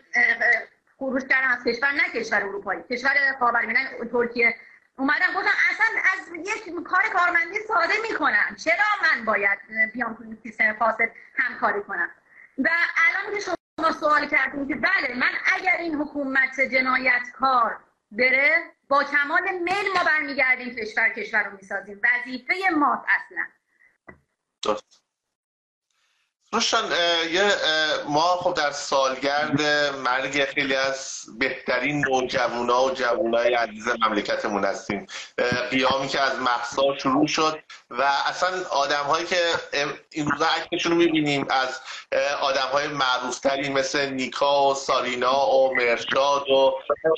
خروج 1.04 1.24
کردم 1.28 1.48
از 1.48 1.64
کشور 1.64 1.92
نه 1.92 2.04
کشور 2.04 2.44
اروپایی. 2.44 2.84
کشور 2.92 3.12
خاورمیانه 3.40 3.90
ترکیه. 4.12 4.56
اومدم 4.98 5.34
گفتم 5.36 5.52
اصلا 5.72 5.86
از 6.14 6.48
یک 6.48 6.84
کار 6.84 7.02
کارمندی 7.14 7.60
ساده 7.68 7.94
می‌کنم 8.10 8.56
چرا 8.64 8.84
من 9.02 9.26
باید 9.26 9.60
بیام 9.94 10.14
تو 10.14 10.24
این 10.24 10.38
سیستم 10.44 10.74
فاسد 10.74 11.12
همکاری 11.36 11.82
کنم؟ 11.82 12.10
و 12.58 12.70
الان 12.98 13.34
که 13.34 13.40
شما 13.40 13.92
سوال 13.92 14.28
کردیم 14.28 14.68
که 14.68 14.76
بله 14.76 15.16
من 15.16 15.32
اگر 15.56 15.78
این 15.80 15.96
حکومت 15.96 16.62
جنایتکار 16.62 17.80
بره 18.12 18.72
با 18.88 19.04
کمال 19.04 19.42
میل 19.52 19.88
ما 19.96 20.04
برمیگردیم 20.04 20.76
کشور 20.76 21.10
کشور 21.10 21.44
رو 21.44 21.58
می‌سازیم. 21.58 22.02
وظیفه 22.04 22.54
ماست 22.76 23.04
اصلا. 23.08 23.46
روشان 26.54 26.92
یه 27.32 27.52
ما 28.08 28.22
خب 28.22 28.54
در 28.54 28.72
سالگرد 28.72 29.62
مرگ 29.96 30.46
خیلی 30.46 30.76
از 30.76 31.22
بهترین 31.40 32.06
نوجوانا 32.08 32.84
و 32.84 32.92
جوانای 32.92 33.54
عزیز 33.54 33.88
مملکتمون 33.88 34.66
هستیم. 34.66 35.08
قیامی 35.70 36.08
که 36.08 36.22
از 36.22 36.40
محسا 36.40 36.98
شروع 36.98 37.28
شد 37.28 37.60
و 37.90 38.02
اصلا 38.02 38.50
آدم 38.70 39.04
هایی 39.04 39.26
که 39.26 39.42
این 40.12 40.32
روزا 40.32 40.46
عکسشون 40.46 40.92
رو 40.92 40.98
می‌بینیم 40.98 41.48
از 41.50 41.80
آدم 42.42 42.68
های 42.74 42.88
معروفتری 42.88 43.70
مثل 43.70 44.10
نیکا 44.10 44.70
و 44.70 44.76
سارینا 44.76 45.50
و 45.50 45.76
مرشاد 45.76 46.50
و 46.50 46.74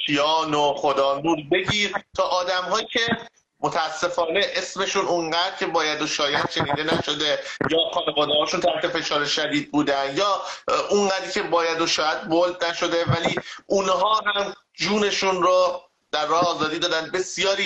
کیان 0.05 0.53
و 0.53 0.73
خدانور 0.73 1.37
بگیر 1.51 1.93
تا 2.15 2.23
آدم 2.23 2.61
هایی 2.61 2.87
که 2.91 3.17
متاسفانه 3.65 4.45
اسمشون 4.55 5.05
اونقدر 5.05 5.55
که 5.59 5.65
باید 5.65 6.01
و 6.01 6.07
شاید 6.07 6.49
شنیده 6.49 6.83
نشده 6.83 7.39
یا 7.71 7.79
خانواده 7.93 8.33
هاشون 8.33 8.59
تحت 8.59 8.87
فشار 8.87 9.25
شدید 9.25 9.71
بودن 9.71 10.17
یا 10.17 10.41
اونقدری 10.89 11.31
که 11.31 11.43
باید 11.43 11.81
و 11.81 11.87
شاید 11.87 12.21
بولد 12.21 12.63
نشده 12.65 13.05
ولی 13.05 13.35
اونها 13.65 14.21
هم 14.25 14.53
جونشون 14.73 15.43
رو 15.43 15.81
در 16.11 16.25
راه 16.25 16.55
آزادی 16.55 16.79
دادن. 16.79 17.11
بسیاری 17.11 17.65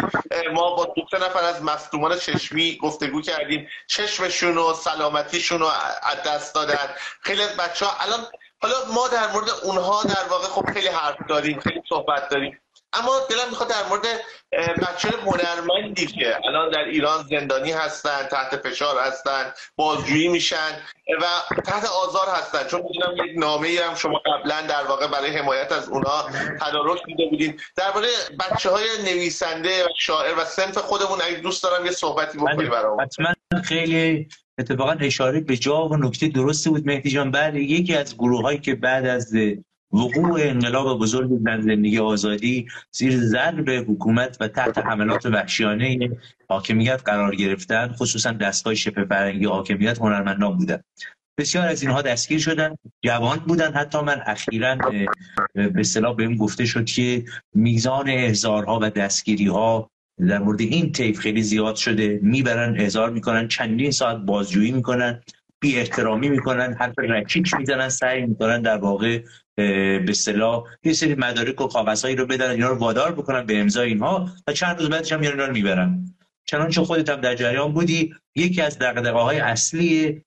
ما 0.54 0.76
با 0.76 0.94
دو 1.12 1.18
نفر 1.18 1.44
از 1.44 1.64
مصدومان 1.64 2.20
چشمی 2.20 2.78
گفتگو 2.78 3.22
کردیم. 3.22 3.68
چشمشون 3.88 4.58
و 4.58 4.74
سلامتیشون 4.74 5.60
رو 5.60 5.66
از 6.04 6.24
دست 6.26 6.56
دادن. 6.56 6.90
خیلی 7.22 7.42
از 7.42 7.58
بچه 7.58 7.86
ها 7.86 7.92
الان 8.00 8.26
حالا 8.62 8.76
ما 8.94 9.08
در 9.08 9.32
مورد 9.32 9.50
اونها 9.64 10.04
در 10.04 10.24
واقع 10.30 10.48
خب 10.48 10.74
خیلی 10.74 10.88
حرف 10.88 11.18
داریم 11.30 11.60
خیلی 11.60 11.82
صحبت 11.90 12.30
داریم. 12.30 12.60
اما 12.94 13.12
دلم 13.30 13.50
می‌خواد 13.50 13.70
در 13.70 13.88
مورد 13.90 14.06
بچه 14.82 15.10
هنرمندی 15.26 16.06
که 16.06 16.36
الان 16.48 16.70
در 16.70 16.84
ایران 16.84 17.26
زندانی 17.30 17.72
هستن 17.72 18.28
تحت 18.32 18.68
فشار 18.68 19.00
هستن 19.00 19.54
بازجویی 19.76 20.28
میشن 20.28 20.82
و 21.22 21.26
تحت 21.62 21.86
آزار 21.86 22.28
هستن. 22.36 22.68
چون 22.68 22.82
می‌دونم 22.82 23.26
یک 23.26 23.40
نامه 23.40 23.68
ای 23.68 23.78
هم 23.78 23.96
شما 23.96 24.22
قبلا 24.26 24.62
در 24.62 24.84
واقع 24.84 25.08
برای 25.08 25.38
حمایت 25.38 25.72
از 25.72 25.90
اونا 25.90 26.30
تدارک 26.62 27.06
دیده 27.06 27.26
بودین. 27.26 27.60
درباره 27.76 28.08
بچه 28.40 28.70
های 28.70 28.86
نویسنده 29.06 29.86
و 29.86 29.88
شاعر 30.00 30.36
و 30.38 30.46
سنف 30.46 30.78
خودمون 30.78 31.22
اگه 31.22 31.38
دوست 31.38 31.64
دارم 31.64 31.86
یه 31.86 31.92
صحبتی 31.92 32.38
بکنی 32.38 32.70
برام 32.70 33.02
حتما 33.02 33.34
خیلی 33.64 34.30
اتفاقا 34.60 34.92
اشاره 34.92 35.40
به 35.40 35.58
جا 35.58 35.88
و 35.88 35.98
نکته 35.98 36.28
درستی 36.28 36.70
بود. 36.70 36.86
مهدی 36.86 37.10
جان 37.10 37.32
بعد 37.32 37.56
یکی 37.56 37.96
از 37.96 38.16
گروه 38.16 38.42
هایی 38.42 38.60
که 38.60 38.76
بعد 38.76 39.06
از 39.06 39.34
وقوع 39.94 40.40
انقلاب 40.42 41.00
بزرگ 41.00 41.44
در 41.44 41.62
زندگی 41.62 42.00
آزادی 42.00 42.68
زیر 42.92 43.18
ضرب 43.18 43.70
حکومت 43.70 44.38
و 44.40 44.48
تحت 44.48 44.78
حملات 44.78 45.26
وحشیانه 45.26 46.10
حاکمیت 46.50 47.02
قرار 47.06 47.36
گرفتن 47.36 47.88
خصوصا 47.88 48.32
دستگاه 48.32 48.76
شبه 48.76 49.06
فرنگی 49.06 49.46
حاکمیت 49.46 50.00
هنرمندان 50.00 50.58
بودن. 50.58 50.80
بسیار 51.38 51.68
از 51.68 51.82
اینها 51.82 52.02
دستگیر 52.02 52.40
شدن 52.40 52.76
جوان 53.06 53.38
بودن. 53.38 53.74
حتی 53.74 54.02
من 54.02 54.22
اخیرا 54.26 54.76
به 55.54 55.72
اصطلاح 55.80 56.16
بهم 56.16 56.36
گفته 56.36 56.66
شد 56.66 56.86
که 56.86 57.26
میزان 57.56 58.10
احضارها 58.10 58.80
و 58.82 58.90
دستگیری 58.90 59.48
ها 59.48 59.90
در 60.28 60.40
مورد 60.40 60.62
این 60.62 60.92
طیف 60.92 61.20
خیلی 61.20 61.42
زیاد 61.42 61.76
شده. 61.76 62.20
می‌برن 62.24 62.80
احضار 62.80 63.10
می‌کنن 63.10 63.48
چندین 63.48 63.92
ساعت 63.92 64.18
بازجویی 64.18 64.72
می‌کنن. 64.72 65.22
بی 65.60 65.78
احترامی 65.78 66.30
می‌کنن 66.30 66.74
حرف 66.80 67.00
رکیک 67.00 67.54
می‌زنن 67.54 67.90
سعی 67.90 68.26
می‌کنن 68.26 68.62
در 68.62 68.78
واقع 68.78 69.24
به 69.56 70.06
اصطلاح 70.10 70.64
یه 70.84 70.94
سری 70.94 71.16
مدارک 71.16 71.62
و 71.62 71.68
کاغذهایی 71.68 72.16
رو 72.16 72.26
بدن 72.26 72.50
اینا 72.50 72.70
رو 72.70 72.76
وادار 72.76 73.12
بکنن 73.12 73.46
به 73.46 73.60
امضای 73.60 73.88
اینها 73.88 74.30
و 74.48 74.54
چند 74.54 74.80
روز 74.80 74.90
بعدش 74.90 75.12
هم 75.12 75.22
اینا 75.22 75.46
رو 75.46 75.54
می‌برن. 75.54 76.06
چنانچه 76.46 76.82
خودت 76.82 77.10
هم 77.10 77.22
در 77.22 77.36
جریان 77.36 77.74
بودی 77.74 78.16
یکی 78.36 78.62
از 78.62 78.80
دغدغه 78.80 79.20
های 79.20 79.40
اصلی 79.40 80.24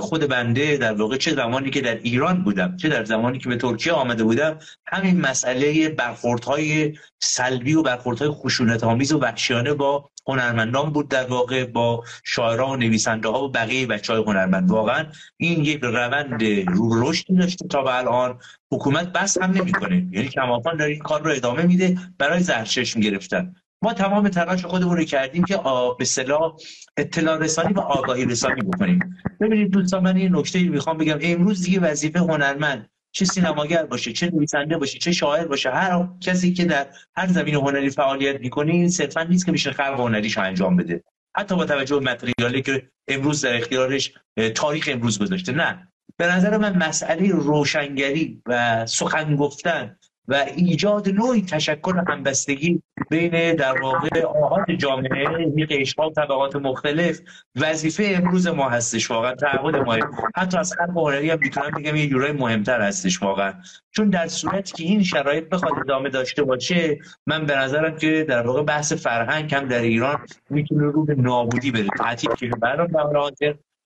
خود 0.00 0.28
بنده 0.28 0.76
در 0.76 0.92
واقع 0.92 1.16
چه 1.16 1.34
زمانی 1.34 1.70
که 1.70 1.80
در 1.80 1.94
ایران 1.94 2.44
بودم 2.44 2.76
چه 2.76 2.88
در 2.88 3.04
زمانی 3.04 3.38
که 3.38 3.48
به 3.48 3.56
ترکیه 3.56 3.92
آمده 3.92 4.24
بودم 4.24 4.58
همین 4.86 5.20
مسئله 5.20 5.88
برخوردهای 5.88 6.98
سلبی 7.22 7.74
و 7.74 7.82
برخوردهای 7.82 8.30
خشونت 8.30 8.84
آمیز 8.84 9.12
و 9.12 9.18
وحشیانه 9.18 9.74
با 9.74 10.10
هنرمندان 10.28 10.90
بود 10.90 11.08
در 11.08 11.26
واقع 11.26 11.64
با 11.64 12.04
شاعران 12.24 12.70
و 12.70 12.76
نویسنده 12.76 13.28
ها 13.28 13.44
و 13.44 13.48
بقیه 13.48 13.86
بچه 13.86 14.12
های 14.12 14.22
هنرمند. 14.22 14.70
واقعا 14.70 15.06
این 15.36 15.64
یک 15.64 15.80
روند 15.82 16.42
رو 16.66 17.10
رشدی 17.10 17.36
داشته 17.36 17.68
تا 17.68 17.82
به 17.82 17.98
الان. 17.98 18.38
حکومت 18.72 19.12
بس 19.12 19.38
هم 19.38 19.50
نمی‌کنه. 19.50 20.06
یعنی 20.12 20.28
کماکان 20.28 20.76
داره 20.76 20.92
این 20.92 21.00
کار 21.00 21.22
رو 21.22 21.30
ادامه 21.30 21.62
میده 21.62 21.98
برای 22.18 22.40
زرچشم 22.40 23.00
گرفتن. 23.00 23.54
ما 23.82 23.92
تمام 23.92 24.28
تلاش 24.28 24.64
خودمون 24.64 24.96
رو 24.96 25.04
کردیم 25.04 25.44
که 25.44 25.60
به 25.98 26.04
صلاح 26.04 26.56
اطلاع 26.96 27.38
رسانی 27.38 27.74
و 27.74 27.80
آگاهی 27.80 28.24
رسانی 28.24 28.60
بکنیم. 28.60 29.16
ببینید 29.40 29.70
دوستان 29.70 30.02
من 30.02 30.16
این 30.16 30.36
نکته 30.36 30.62
می‌خوام 30.62 30.98
بگم. 30.98 31.18
امروز 31.22 31.62
دیگه 31.62 31.80
وظیفه 31.80 32.18
هنرمند. 32.18 32.90
چه 33.16 33.24
سینماگر 33.24 33.86
باشه 33.86 34.12
چه 34.12 34.30
نویسنده 34.30 34.76
باشه 34.78 34.98
چه 34.98 35.12
شاعر 35.12 35.46
باشه 35.46 35.70
هر 35.70 36.08
کسی 36.20 36.52
که 36.52 36.64
در 36.64 36.86
هر 37.16 37.26
زمین 37.26 37.54
هنری 37.54 37.90
فعالیت 37.90 38.40
می‌کنه 38.40 38.72
این 38.72 38.88
صرفا 38.88 39.22
نیست 39.22 39.46
که 39.46 39.52
میشه 39.52 39.72
خلق 39.72 40.00
هنریش 40.00 40.38
انجام 40.38 40.76
بده. 40.76 41.04
حتی 41.36 41.56
با 41.56 41.64
توجه 41.64 41.98
به 41.98 42.10
متریالی 42.10 42.62
که 42.62 42.88
امروز 43.08 43.44
در 43.44 43.56
اختیارش 43.56 44.12
تاریخ 44.54 44.88
امروز 44.92 45.18
گذاشته. 45.18 45.52
نه. 45.52 45.88
به 46.16 46.26
نظر 46.26 46.56
من 46.56 46.76
مسئله 46.76 47.28
روشنگری 47.28 48.42
و 48.46 48.86
سخن 48.86 49.36
گفتن 49.36 49.96
و 50.28 50.34
ایجاد 50.56 51.08
نوعی 51.08 51.42
تشکر 51.42 52.02
همبستگی 52.08 52.82
بین 53.10 53.54
در 53.54 53.80
واقع 53.82 54.22
آهاد 54.22 54.70
جامعه 54.72 55.52
یک 55.56 55.94
و 55.98 56.10
طبقات 56.10 56.56
مختلف. 56.56 57.20
وظیفه 57.56 58.12
امروز 58.16 58.46
ما 58.46 58.68
هستش 58.68 59.10
واقعا 59.10 59.34
تعهد 59.34 59.76
ما. 59.76 59.98
حتی 60.36 60.58
از 60.58 60.72
خلق 60.72 60.90
هنری 60.96 61.30
هم 61.30 61.38
می‌تونم 61.38 61.70
بگم 61.70 61.96
یه 61.96 62.08
جورای 62.08 62.32
مهمتر 62.32 62.80
هستش 62.80 63.22
واقعا. 63.22 63.54
چون 63.90 64.10
در 64.10 64.26
صورتی 64.26 64.72
که 64.72 64.84
این 64.84 65.02
شرایط 65.02 65.48
بخواد 65.48 65.72
ادامه 65.78 66.08
داشته 66.08 66.42
باشه 66.42 66.98
من 67.26 67.46
به 67.46 67.56
نظرم 67.56 67.96
که 67.96 68.26
در 68.28 68.46
واقع 68.46 68.62
بحث 68.62 68.92
فرهنگ 68.92 69.54
هم 69.54 69.68
در 69.68 69.80
ایران 69.80 70.18
می‌تونه 70.50 70.84
رو 70.84 71.04
به 71.04 71.14
نابودی 71.14 71.70
بره. 71.70 71.88
تعطیل 71.98 72.30
که 72.30 72.46
برام 72.46 72.88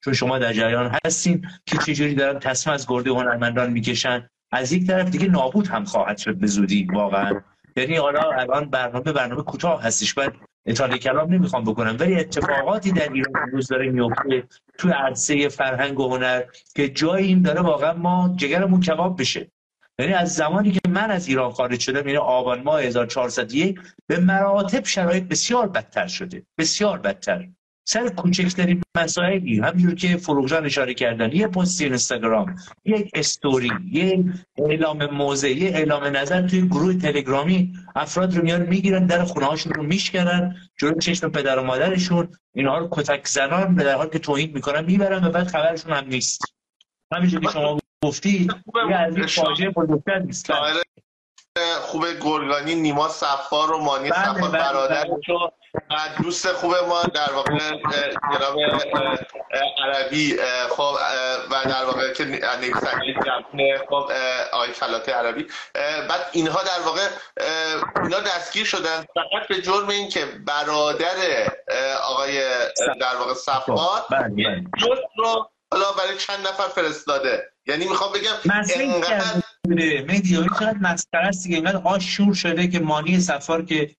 چون 0.04 0.14
شما 0.14 0.38
در 0.38 0.52
جریان 0.52 0.96
هستین 1.04 1.46
که 1.66 1.78
چجوری 1.78 2.14
دارن 2.14 2.38
تصمیم 2.38 2.74
از 2.74 2.86
گرده 2.88 3.10
هنرمندان 3.10 3.70
می‌کشن. 3.70 4.28
از 4.50 4.72
یک 4.72 4.86
طرف 4.86 5.10
دیگه 5.10 5.28
نابود 5.28 5.66
هم 5.66 5.84
خواهد 5.84 6.18
شد 6.18 6.36
به 6.36 6.46
زودی 6.46 6.88
واقعا. 6.92 7.40
یعنی 7.76 7.96
حالا 7.96 8.30
الان 8.32 8.70
برنامه 8.70 9.12
برنامه 9.12 9.42
کوتاه 9.42 9.82
هستش 9.82 10.14
بعد 10.14 10.32
اطاله 10.66 10.98
کلام 10.98 11.34
نمی‌خوام 11.34 11.64
بکنم. 11.64 11.96
ولی 12.00 12.14
اتفاقاتی 12.14 12.92
در 12.92 13.12
ایران 13.12 13.42
امروز 13.42 13.68
داره 13.68 13.90
میفته 13.90 14.44
تو 14.78 14.88
عرصه 14.88 15.48
فرهنگ 15.48 16.00
و 16.00 16.08
هنر 16.08 16.42
که 16.74 16.88
جای 16.88 17.24
این 17.24 17.42
داره 17.42 17.60
واقعا 17.60 17.92
ما 17.92 18.34
جگرمون 18.36 18.80
کباب 18.80 19.20
بشه. 19.20 19.50
یعنی 19.98 20.12
از 20.12 20.34
زمانی 20.34 20.70
که 20.70 20.80
من 20.88 21.10
از 21.10 21.28
ایران 21.28 21.50
خارج 21.50 21.80
شدم 21.80 22.06
یعنی 22.06 22.16
آبان 22.16 22.62
ماه 22.62 22.82
1401 22.82 23.80
به 24.06 24.20
مراتب 24.20 24.84
شرایط 24.84 25.24
بسیار 25.24 25.68
بدتر 25.68 26.06
شده 26.06 26.42
بسیار 26.58 26.98
بدتر. 26.98 27.48
سر 27.90 28.08
کوچکترین 28.08 28.82
مسائلی 28.96 29.60
همینجور 29.60 29.94
که 29.94 30.16
فروغجان 30.16 30.66
اشاره 30.66 30.94
کردن 30.94 31.32
یه 31.32 31.46
پست 31.46 31.80
اینستاگرام 31.80 32.56
یک 32.84 33.10
استوری 33.14 33.70
یک 33.92 34.26
اعلام 34.56 35.06
موضع 35.06 35.48
یه 35.48 35.70
اعلام 35.70 36.04
نظر 36.04 36.48
توی 36.48 36.68
گروه 36.68 36.94
تلگرامی 36.94 37.72
افراد 37.96 38.36
رو 38.36 38.42
میان 38.42 38.62
می‌گیرن 38.62 39.06
در 39.06 39.24
خونه 39.24 39.46
هاشون 39.46 39.72
رو 39.72 39.82
میشکنن 39.82 40.56
جلو 40.76 40.98
چشم 40.98 41.28
پدر 41.28 41.58
و 41.58 41.62
مادرشون 41.62 42.28
اینها 42.54 42.78
رو 42.78 42.88
کتک 42.92 43.26
زنان 43.26 43.74
به 43.74 43.84
در 43.84 43.94
حال 43.94 44.08
که 44.08 44.18
توهین 44.18 44.52
می‌کنن 44.52 44.84
می‌برن 44.84 45.24
و 45.24 45.30
بعد 45.30 45.46
خبرشون 45.46 45.92
هم 45.92 46.04
نیست. 46.04 46.42
همینجور 47.12 47.40
که 47.40 47.50
شما 47.50 47.78
گفتی 48.04 48.48
یه 48.90 48.96
از 48.96 49.16
این 49.16 49.26
فاجعه 49.26 49.70
بزرگتر 49.70 50.18
نیست. 50.18 50.52
خوب 51.80 52.04
گرگانی 52.22 52.74
نیما 52.74 53.08
صفار 53.08 53.72
و 53.72 53.78
مانی 53.78 54.10
بله، 54.10 54.24
صفار 54.24 54.50
بله، 54.50 54.58
برادر. 54.58 55.04
بله. 55.04 55.50
دوست 56.22 56.52
خوب 56.52 56.74
ما 56.74 57.02
در 57.02 57.32
واقع 57.32 57.58
جناب 58.32 58.58
عربی 59.78 60.36
خب 60.70 60.96
و 61.50 61.64
در 61.64 61.84
واقع 61.84 62.12
که 62.12 62.24
نویسنده 62.24 63.14
جمعه 63.26 63.78
خب 63.78 64.12
آقای 64.52 64.72
کلات 64.72 65.08
عربی 65.08 65.46
بعد 66.08 66.20
اینها 66.32 66.62
در 66.62 66.80
واقع 66.84 67.08
اینا 68.02 68.20
دستگیر 68.20 68.64
شدن 68.64 69.04
فقط 69.14 69.48
به 69.48 69.62
جرم 69.62 69.88
این 69.88 70.08
که 70.08 70.24
برادر 70.46 71.16
آقای 72.02 72.40
در 73.00 73.16
واقع 73.18 73.34
صفار 73.34 74.00
بله، 74.10 74.28
بله. 74.28 74.64
جز 74.78 74.98
رو 75.16 75.50
حالا 75.72 75.92
برای 75.92 76.16
چند 76.18 76.40
نفر 76.40 76.68
فرستاده 76.68 77.52
یعنی 77.66 77.84
می‌خوام 77.84 78.12
بگم 78.12 78.54
انقدر 78.54 78.78
این 78.78 80.22
چقدر 80.48 80.74
مسخره 80.80 81.26
است 81.26 81.42
دیگه 81.42 81.56
اینقدر 81.56 81.80
آش 81.84 82.16
شور 82.16 82.34
شده 82.34 82.68
که 82.68 82.80
مانی 82.80 83.20
سفار 83.20 83.64
که 83.64 83.96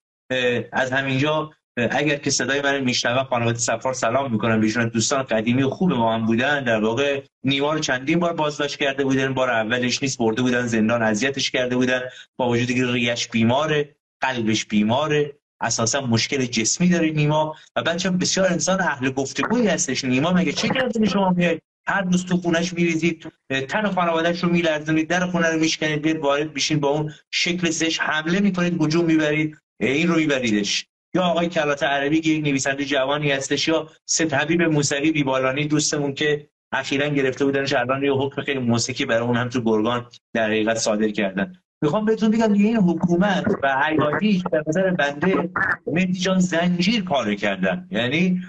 از 0.72 0.92
همینجا 0.92 1.50
اگر 1.90 2.16
که 2.16 2.30
صدای 2.30 2.62
من 2.62 2.80
میشنوه 2.80 3.24
خانواده 3.24 3.58
سفار 3.58 3.92
سلام 3.92 4.32
می‌کنم 4.32 4.60
بهشون 4.60 4.88
دوستان 4.88 5.22
قدیمی 5.22 5.62
و 5.62 5.70
خوب 5.70 5.92
ما 5.92 6.14
هم 6.14 6.26
بودن. 6.26 6.64
در 6.64 6.80
واقع 6.80 7.22
نیما 7.44 7.72
رو 7.72 7.78
چندین 7.78 8.18
بار 8.18 8.32
بازداشت 8.32 8.78
کرده 8.78 9.04
بودن. 9.04 9.34
بار 9.34 9.50
اولش 9.50 10.02
نیست 10.02 10.18
برده 10.18 10.42
بودن. 10.42 10.66
زندان 10.66 11.02
اذیتش 11.02 11.50
کرده 11.50 11.76
بودن. 11.76 12.00
با 12.36 12.48
وجودی 12.48 12.74
که 12.74 12.92
ریش 12.92 13.28
بیماره 13.28 13.96
قلبش 14.20 14.64
بیماره. 14.64 15.36
اساسا 15.60 16.00
مشکل 16.00 16.46
جسمی 16.46 16.88
داره 16.88 17.10
نیما. 17.10 17.54
و 17.76 17.82
بچه 17.82 18.10
بسیار 18.10 18.46
انسان 18.46 18.80
اهل 18.80 19.10
گفتگویی 19.10 19.66
هستش. 19.66 20.04
نیما 20.04 20.32
مگه 20.32 20.52
چه 20.52 20.68
کرده 20.68 21.06
شما؟ 21.06 21.30
میاد 21.30 21.58
هر 21.86 22.02
روز 22.02 22.26
تو 22.26 22.36
خونش 22.36 22.72
میریزید 22.72 23.32
تن 23.68 23.90
خانوادهش 23.90 24.44
رو 24.44 24.50
میلرزونید 24.50 25.08
در 25.08 25.26
خونه 25.26 25.50
رو 25.50 25.60
میشکنید 25.60 26.02
بیاد 26.02 26.16
وارد 26.16 26.54
بشین 26.54 26.80
با 26.80 26.88
اون 26.88 27.12
شکل 27.30 27.70
زش 27.70 28.00
حمله 28.00 28.40
می‌کنید 28.40 28.82
هجوم 28.82 29.04
می‌برید. 29.04 29.56
این 29.80 30.08
رو 30.08 30.16
میبریدش. 30.16 30.86
یا 31.14 31.22
آقای 31.22 31.48
کلات 31.48 31.82
عربی 31.82 32.20
که 32.20 32.30
یک 32.30 32.44
نویسنده 32.44 32.84
جوانی 32.84 33.32
هستش 33.32 33.68
یا 33.68 33.88
سید 34.04 34.34
حبیب 34.34 34.62
موسوی 34.62 35.12
بیبالانی 35.12 35.66
دوستمون 35.66 36.14
که 36.14 36.48
اخیرا 36.72 37.08
گرفته 37.08 37.44
بودنش 37.44 37.72
الان 37.72 38.02
یه 38.02 38.12
حکم 38.12 38.42
خیلی 38.42 38.58
موسیقی 38.58 39.04
برای 39.04 39.26
اون 39.26 39.36
هم 39.36 39.48
تو 39.48 39.60
گرگان 39.60 40.06
در 40.34 40.46
حقیقت 40.46 40.76
صادر 40.76 41.08
کردن. 41.08 41.52
می‌خوام 41.82 42.04
بهتون 42.04 42.30
بگم 42.30 42.52
دیگه 42.52 42.64
این 42.64 42.76
حکومت 42.76 43.44
و 43.62 43.82
حیاتیش 43.82 44.42
به 44.52 44.62
نظر 44.66 44.90
بنده 44.90 45.50
مهدی 45.86 46.18
جان 46.18 46.38
زنجیر 46.38 47.04
پاره 47.04 47.36
کردن. 47.36 47.88
یعنی 47.90 48.40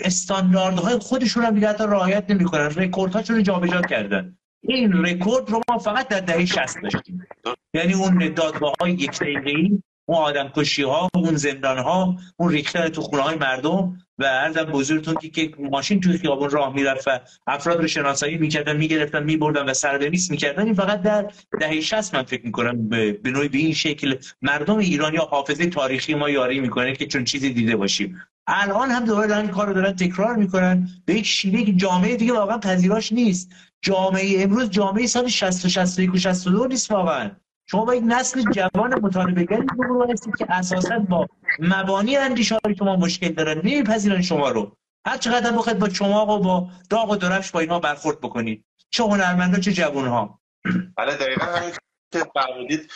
استانداردهای 0.00 0.98
خودشون 0.98 1.44
هم 1.44 1.54
دیگه 1.54 1.68
حتی 1.68 1.84
رعایت 1.84 2.30
نمی‌کنن. 2.30 2.70
رکوردهاشون 2.76 3.36
رو 3.36 3.42
جابجا 3.42 3.82
کردن. 3.82 4.36
این 4.62 4.92
رکورد 4.92 5.50
رو 5.50 5.60
ما 5.68 5.78
فقط 5.78 6.08
در 6.08 6.20
دهه 6.20 6.44
60 6.44 6.82
داشتیم. 6.82 7.26
یعنی 7.74 7.94
اون 7.94 8.32
دادگاه 8.34 8.72
های 8.80 8.92
یک 8.92 9.18
دقیقه‌ای 9.18 9.82
اون 10.08 10.18
آدم 10.18 10.48
کشی 10.56 10.82
ها 10.82 11.08
اون 11.14 11.36
زندان 11.36 11.78
ها 11.78 12.16
اون 12.36 12.52
ریختن 12.52 12.88
تو 12.88 13.02
خونه 13.02 13.22
های 13.22 13.36
مردم 13.36 13.98
و 14.18 14.24
عرضم 14.24 14.64
بزرگتون 14.64 15.14
که, 15.14 15.50
ماشین 15.58 16.00
توی 16.00 16.18
خیابون 16.18 16.50
راه 16.50 16.74
می‌رفت 16.74 17.08
و 17.08 17.20
افراد 17.46 17.80
رو 17.80 17.86
شناسایی 17.86 18.36
می‌کردن 18.38 18.76
می‌گرفتن 18.76 19.22
میبردن 19.22 19.64
و 19.64 19.74
سربنیس 19.74 20.30
می‌کردن. 20.30 20.64
این 20.64 20.74
فقط 20.74 21.02
در 21.02 21.30
دهه 21.60 21.80
60 21.80 22.14
من 22.14 22.22
فکر 22.22 22.46
می‌کنم 22.46 22.88
به 22.88 23.12
به 23.12 23.30
نوعی 23.30 23.48
به 23.48 23.58
این 23.58 23.74
شکل 23.74 24.16
مردم 24.42 24.78
ایرانی 24.78 25.16
یا 25.16 25.24
حافظه 25.24 25.66
تاریخی 25.66 26.14
ما 26.14 26.30
یاری 26.30 26.60
می‌کنه 26.60 26.92
که 26.92 27.06
چون 27.06 27.24
چیزی 27.24 27.50
دیده 27.50 27.76
باشیم. 27.76 28.18
الان 28.46 28.90
هم 28.90 29.04
دوباره 29.04 29.26
دارن 29.28 29.48
کار 29.48 29.66
رو 29.66 29.72
دارن 29.74 29.92
تکرار 29.92 30.36
می‌کنن. 30.36 30.88
به 31.04 31.14
یک 31.14 31.26
شیوه 31.26 31.62
که 31.62 31.72
جامعه 31.72 32.16
دیگه 32.16 32.32
واقعا 32.32 32.58
پذیراش 32.58 33.12
نیست. 33.12 33.50
جامعه 33.82 34.42
امروز 34.42 34.70
جامعه 34.70 35.06
سال 35.06 35.28
60 35.28 35.64
و 35.64 35.68
61 35.68 36.14
و 36.14 36.18
62 36.18 36.66
نیست 36.66 36.90
واقعا. 36.90 37.30
شما 37.70 37.84
با 37.84 37.94
یک 37.94 38.02
نسل 38.06 38.42
جوان 38.52 39.00
مطالبهگری 39.02 39.66
رو 39.78 40.06
هستید 40.12 40.36
که 40.36 40.46
اساسا 40.48 40.98
با 40.98 41.26
مبانی 41.58 42.16
اندیشه 42.16 42.58
های 42.64 42.76
شما 42.76 42.96
مشکل 42.96 43.28
دارن 43.28 43.58
نمیپذیرن 43.58 44.22
شما 44.22 44.48
رو. 44.48 44.76
هر 45.06 45.16
چقدر 45.16 45.52
بخواید 45.52 45.78
با 45.78 45.88
چماق 45.88 46.28
و 46.28 46.38
با 46.38 46.68
داغ 46.90 47.10
و 47.10 47.16
درفش 47.16 47.50
با 47.50 47.60
اینها 47.60 47.78
برخورد 47.78 48.20
بکنید. 48.20 48.64
چه 48.90 49.02
هنرمندا 49.02 49.60
چه 49.60 49.72
جوانها. 49.72 50.40
بله 50.96 51.14
دقیقا 51.14 51.70
که 52.12 52.26
فرمودید 52.34 52.90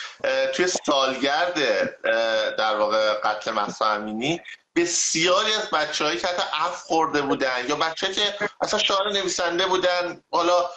توی 0.53 0.67
سالگرد 0.67 1.59
در 2.57 2.77
واقع 2.77 3.13
قتل 3.23 3.51
مهسا 3.51 3.85
امینی 3.85 4.41
بسیاری 4.75 5.53
از 5.53 5.69
بچه 5.73 6.05
هایی 6.05 6.17
که 6.17 6.27
حتی 6.27 6.43
اف 6.53 6.81
خورده 6.81 7.21
بودن 7.21 7.67
یا 7.69 7.75
بچه 7.75 8.13
که 8.13 8.21
اصلا 8.61 8.79
شاعر 8.79 9.09
نویسنده 9.09 9.65
بودن 9.65 10.21
حالا 10.31 10.69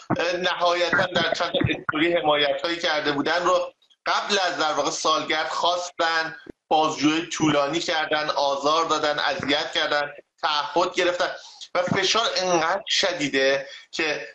نهایتا 0.42 1.06
در 1.06 1.34
چند 1.34 1.52
استوری 1.68 2.12
حمایت 2.12 2.62
هایی 2.64 2.76
کرده 2.78 3.12
بودن 3.12 3.44
رو 3.44 3.72
قبل 4.06 4.38
از 4.38 4.58
در 4.58 4.72
واقع 4.72 4.90
سالگرد 4.90 5.48
خواستن 5.48 6.36
بازجوی 6.68 7.26
طولانی 7.26 7.80
کردن 7.80 8.30
آزار 8.30 8.84
دادن 8.84 9.18
اذیت 9.18 9.72
کردن 9.72 10.12
تعهد 10.42 10.94
گرفتن. 10.94 11.30
و 11.74 11.82
فشار 11.82 12.26
انقدر 12.36 12.82
شدیده 12.88 13.68
که 13.90 14.28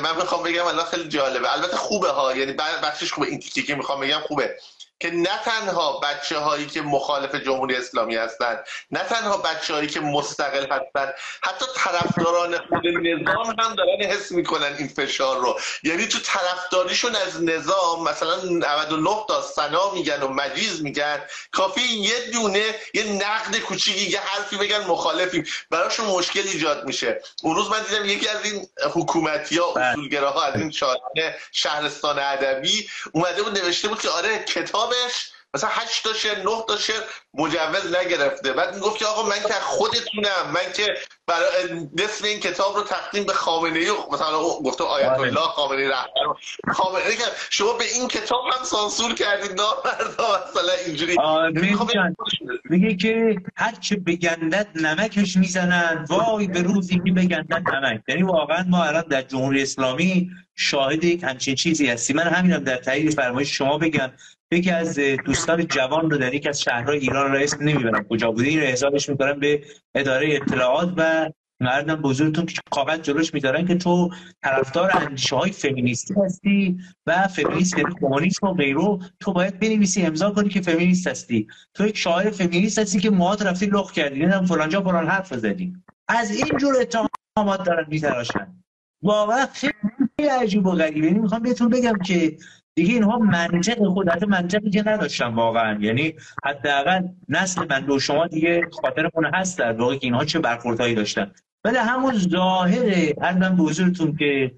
من 0.00 0.16
می‌خوام 0.16 0.42
بگم 0.42 0.66
الان 0.66 0.84
خیلی 0.84 1.08
جالبه. 1.08 1.52
البته 1.52 1.76
خوبه 1.76 2.10
ها 2.10 2.36
یعنی 2.36 2.52
بخشش 2.52 3.12
خوبه. 3.12 3.26
این 3.26 3.40
تیکه 3.40 3.62
که 3.62 3.74
می‌خوام 3.74 4.00
بگم 4.00 4.20
خوبه. 4.20 4.58
که 5.00 5.10
نه 5.10 5.38
تنها 5.44 6.00
بچه 6.00 6.38
هایی 6.38 6.66
که 6.66 6.82
مخالف 6.82 7.34
جمهوری 7.34 7.76
اسلامی 7.76 8.16
هستند 8.16 8.64
نه 8.90 9.00
تنها 9.00 9.36
بچه 9.36 9.74
هایی 9.74 9.88
که 9.88 10.00
مستقل 10.00 10.62
هستند 10.62 11.14
حتی 11.42 11.64
طرفداران 11.76 12.58
خود 12.58 12.86
نظام 12.86 13.56
هم 13.60 13.74
دارن 13.74 14.02
حس 14.02 14.32
می‌کنن 14.32 14.76
این 14.78 14.88
فشار 14.88 15.40
رو. 15.40 15.58
یعنی 15.82 16.06
تو 16.06 16.18
طرفداریشون 16.18 17.16
از 17.16 17.42
نظام 17.42 18.08
مثلا 18.08 18.36
99 18.44 19.10
تا 19.28 19.42
سنا 19.42 19.90
میگن 19.90 20.22
و 20.22 20.28
مجیز 20.28 20.82
میگن 20.82 21.22
کافی 21.52 21.80
یه 21.82 22.30
دونه 22.32 22.74
یه 22.94 23.04
نقد 23.04 23.58
کوچیکی 23.58 24.10
یه 24.10 24.20
حرفی 24.20 24.56
بگن 24.56 24.84
مخالفیم. 24.84 25.46
براشون 25.70 26.06
مشکل 26.06 26.42
ایجاد 26.44 26.84
میشه. 26.84 27.22
اون 27.42 27.56
روز 27.56 27.70
من 27.70 27.82
دیدم 27.82 28.04
یکی 28.04 28.28
از 28.28 28.44
این 28.44 28.66
حکومتی 28.92 29.58
ها 29.58 29.72
بله. 29.72 29.84
اصولگراها 29.84 30.42
از 30.42 30.60
این 30.60 30.72
شهرستان 31.52 32.18
ادبی 32.18 32.88
اومده 33.12 33.42
بود 33.42 33.58
نوشته 33.58 33.88
بود 33.88 34.00
که 34.00 34.08
آره 34.08 34.44
کتابش 34.86 35.30
مثلا 35.54 35.70
8 35.72 36.04
تا 36.04 36.12
شعر 36.12 36.38
9 36.38 36.44
تا 36.68 36.76
شعر 36.76 37.02
مجوز 37.34 37.96
نگرفته. 37.96 38.52
بعد 38.52 38.74
می‌گفت 38.74 38.98
که 38.98 39.06
آقا 39.06 39.28
من 39.28 39.38
که 39.48 39.54
خودتونم 39.60 40.52
من 40.54 40.72
که 40.76 40.96
برای 41.26 41.88
نصف 41.98 42.24
این 42.24 42.40
کتاب 42.40 42.76
رو 42.76 42.82
تقدیم 42.82 43.24
به 43.24 43.32
خامنه 43.32 43.78
ای 43.78 43.90
مثلا 44.12 44.38
گفته 44.38 44.84
آیت 44.84 45.10
بله. 45.10 45.20
الله 45.20 45.40
خامنه 45.40 45.80
ای 45.80 45.88
رهبر 45.88 46.72
خامنه 46.72 47.04
ای. 47.04 47.16
شما 47.50 47.72
به 47.72 47.84
این 47.84 48.08
کتاب 48.08 48.44
هم 48.52 48.64
سانسور 48.64 49.14
کردید 49.14 49.52
نامردا 49.52 50.44
مثلا 50.50 50.72
اینجوری. 50.86 51.16
می‌خوام 51.52 51.88
میگن 51.88 52.14
میگه 52.64 52.96
که 52.96 53.36
هر 53.56 53.74
چه 53.80 53.96
بگندد 53.96 54.68
نمکش 54.74 55.36
می‌زنند. 55.36 56.10
وای 56.10 56.46
به 56.46 56.62
روزی 56.62 56.94
که 56.94 57.12
بگندد 57.12 57.62
نمک. 57.74 58.02
یعنی 58.08 58.22
واقعا 58.22 58.64
ما 58.68 58.84
الان 58.84 59.04
در 59.10 59.22
جمهوری 59.22 59.62
اسلامی 59.62 60.30
شاهد 60.54 61.04
یک 61.04 61.22
همچین 61.22 61.54
چیزی 61.54 61.86
هستیم. 61.86 62.16
من 62.16 62.28
همینم 62.28 62.64
در 62.64 62.76
تایید 62.76 63.14
فرمایش 63.14 63.58
شما 63.58 63.78
بگم. 63.78 64.12
یکی 64.52 64.70
از 64.70 64.98
دوستان 64.98 65.66
جوان 65.66 66.10
رو 66.10 66.18
در 66.18 66.34
یک 66.34 66.46
از 66.46 66.60
شهرهای 66.60 66.98
ایران 66.98 67.32
را 67.32 67.38
اسم 67.38 67.64
نمی‌برم. 67.64 68.04
کجا 68.10 68.30
بوده؟ 68.30 68.48
این 68.48 68.60
حسابش 68.60 69.08
می‌کنم 69.08 69.40
به 69.40 69.64
اداره 69.94 70.34
اطلاعات 70.34 70.94
و 70.96 71.30
مردم 71.60 71.94
بزرگتون 71.94 72.46
که 72.46 72.60
کاغذ 72.70 73.00
جلوش 73.00 73.34
میدارن 73.34 73.66
که 73.66 73.74
تو 73.74 74.10
طرفدار 74.42 74.90
اندیشه 74.94 75.36
های 75.36 75.52
فمینیستی 75.52 76.14
هستی 76.24 76.78
و 77.06 77.28
فمینیست 77.28 77.78
یعنی 77.78 77.94
کمونیسم 78.00 78.46
و 78.46 78.54
غیره. 78.54 78.98
تو 79.20 79.32
باید 79.32 79.60
بنویسی 79.60 80.02
امضا 80.02 80.30
کنی 80.30 80.48
که 80.48 80.60
فمینیست 80.60 81.06
هستی. 81.06 81.46
تو 81.74 81.86
یک 81.86 81.98
شاعر 81.98 82.30
فمینیست 82.30 82.78
هستی 82.78 82.98
که 82.98 83.10
موهات 83.10 83.42
رفتی 83.42 83.66
لخ 83.66 83.92
کردی. 83.92 84.20
نمی‌دونم 84.20 84.46
فلان 84.46 84.68
جا 84.68 84.82
فلان 84.82 85.08
حرف 85.08 85.34
زدی. 85.34 85.76
از 86.08 86.30
این 86.30 86.58
جور 86.58 86.80
اتهام 86.80 87.08
داماد 87.36 87.66
دارن 87.66 87.86
میتراشن. 87.88 88.62
واقعا 89.02 89.46
خیلی 89.46 90.28
عجیب 90.28 90.66
و 90.66 90.70
غریبه 90.70 91.06
یعنی 91.06 91.18
می‌خوام 91.18 91.42
بهتون 91.42 91.68
بگم 91.68 91.98
که 91.98 92.36
دیگه 92.78 92.94
اینها 92.94 93.18
منطق 93.18 93.86
خود 93.86 94.08
حتی 94.08 94.26
منطقی 94.26 94.70
که 94.70 94.82
نداشتن 94.86 95.26
واقعا. 95.26 95.78
یعنی 95.80 96.14
حداقل 96.44 97.02
نسل 97.28 97.66
من 97.70 97.90
و 97.90 97.98
شما 97.98 98.26
دیگه 98.26 98.68
خاطرمون 98.82 99.24
هست 99.34 99.58
در 99.58 99.72
واقع 99.72 99.96
که 99.96 100.06
اینها 100.06 100.24
چه 100.24 100.38
برخوردهایی 100.38 100.94
داشتن. 100.94 101.30
ولی 101.64 101.76
همون 101.76 102.14
ظاهر 102.18 103.12
من 103.20 103.56
به 103.56 103.62
حضورتون 103.62 104.16
که 104.16 104.52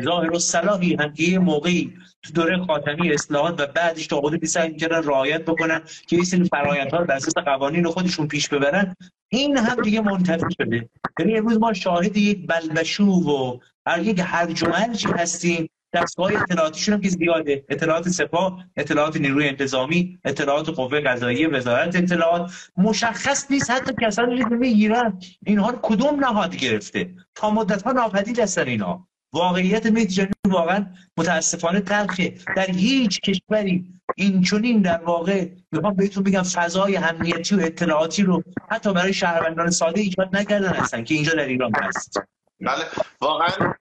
ظاهر 0.00 0.32
و 0.32 0.38
صلاحی 0.38 0.94
هم 0.94 1.12
یه 1.18 1.38
موقعی 1.38 1.92
تو 2.22 2.32
دوره 2.32 2.58
خاتمی 2.58 3.12
اصلاحات 3.12 3.60
و 3.60 3.66
بعدش 3.66 4.06
تا 4.06 4.18
حدودی 4.18 4.46
سعی 4.46 4.68
می‌کردن 4.68 5.02
رعایت 5.02 5.44
بکنن 5.44 5.80
که 6.06 6.16
یه 6.16 6.24
سری 6.24 6.44
فرآیندها 6.44 6.98
رو 6.98 7.04
بر 7.04 7.14
اساس 7.14 7.34
قوانین 7.34 7.86
خودشون 7.86 8.28
پیش 8.28 8.48
ببرن 8.48 8.96
این 9.28 9.56
هم 9.56 9.82
دیگه 9.82 10.00
منتفی 10.00 10.54
شده. 10.62 10.88
یعنی 11.18 11.38
امروز 11.38 11.58
ما 11.58 11.72
شاهد 11.72 12.16
یک 12.16 12.46
بلبشو 12.46 13.04
و 13.04 13.58
هر 13.86 14.02
یک 14.02 14.20
هرج 14.24 14.64
و 14.64 14.72
هستیم 15.12 15.70
دستگاه 15.92 16.32
اطلاعاتیشون 16.42 16.94
هم 16.94 17.00
که 17.00 17.08
زیاده. 17.08 17.64
اطلاعات 17.68 18.08
سپاه 18.08 18.64
اطلاعات 18.76 19.16
نیروی 19.16 19.48
انتظامی 19.48 20.18
اطلاعات 20.24 20.68
قوه 20.68 21.00
قضاییه 21.00 21.48
وزارت 21.48 21.96
اطلاعات. 21.96 22.52
مشخص 22.76 23.50
نیست 23.50 23.70
حتی 23.70 23.92
کسانی 24.02 24.38
که 24.38 24.58
ایران 24.62 25.20
اینها 25.46 25.70
رو 25.70 25.78
کدوم 25.82 26.24
نهاد 26.24 26.56
گرفته. 26.56 27.14
تا 27.34 27.50
مدت 27.50 27.82
ها 27.82 27.92
ناپدید 27.92 28.40
هستن 28.40 28.66
اینا. 28.66 29.06
واقعیت 29.32 29.86
مهدی 29.86 30.26
واقعا 30.46 30.86
متاسفانه 31.16 31.80
تلخه. 31.80 32.34
در 32.56 32.70
هیچ 32.70 33.20
کشوری 33.20 34.00
این 34.16 34.82
در 34.82 35.00
واقع 35.04 35.48
می‌خوام 35.72 35.94
بهتون 35.94 36.22
بگم 36.22 36.42
فضای 36.42 36.96
امنیتی 36.96 37.54
و 37.54 37.60
اطلاعاتی 37.60 38.22
رو 38.22 38.42
حتی 38.70 38.92
برای 38.92 39.12
شهروندان 39.12 39.70
ساده 39.70 40.00
ایجاد 40.00 40.36
نکردن 40.36 40.68
هستن 40.68 41.04
که 41.04 41.14
اینجا 41.14 41.32
در 41.32 41.46
ایران 41.46 41.72
هست. 41.74 42.20
بله. 42.60 42.84
واقعا 43.20 43.74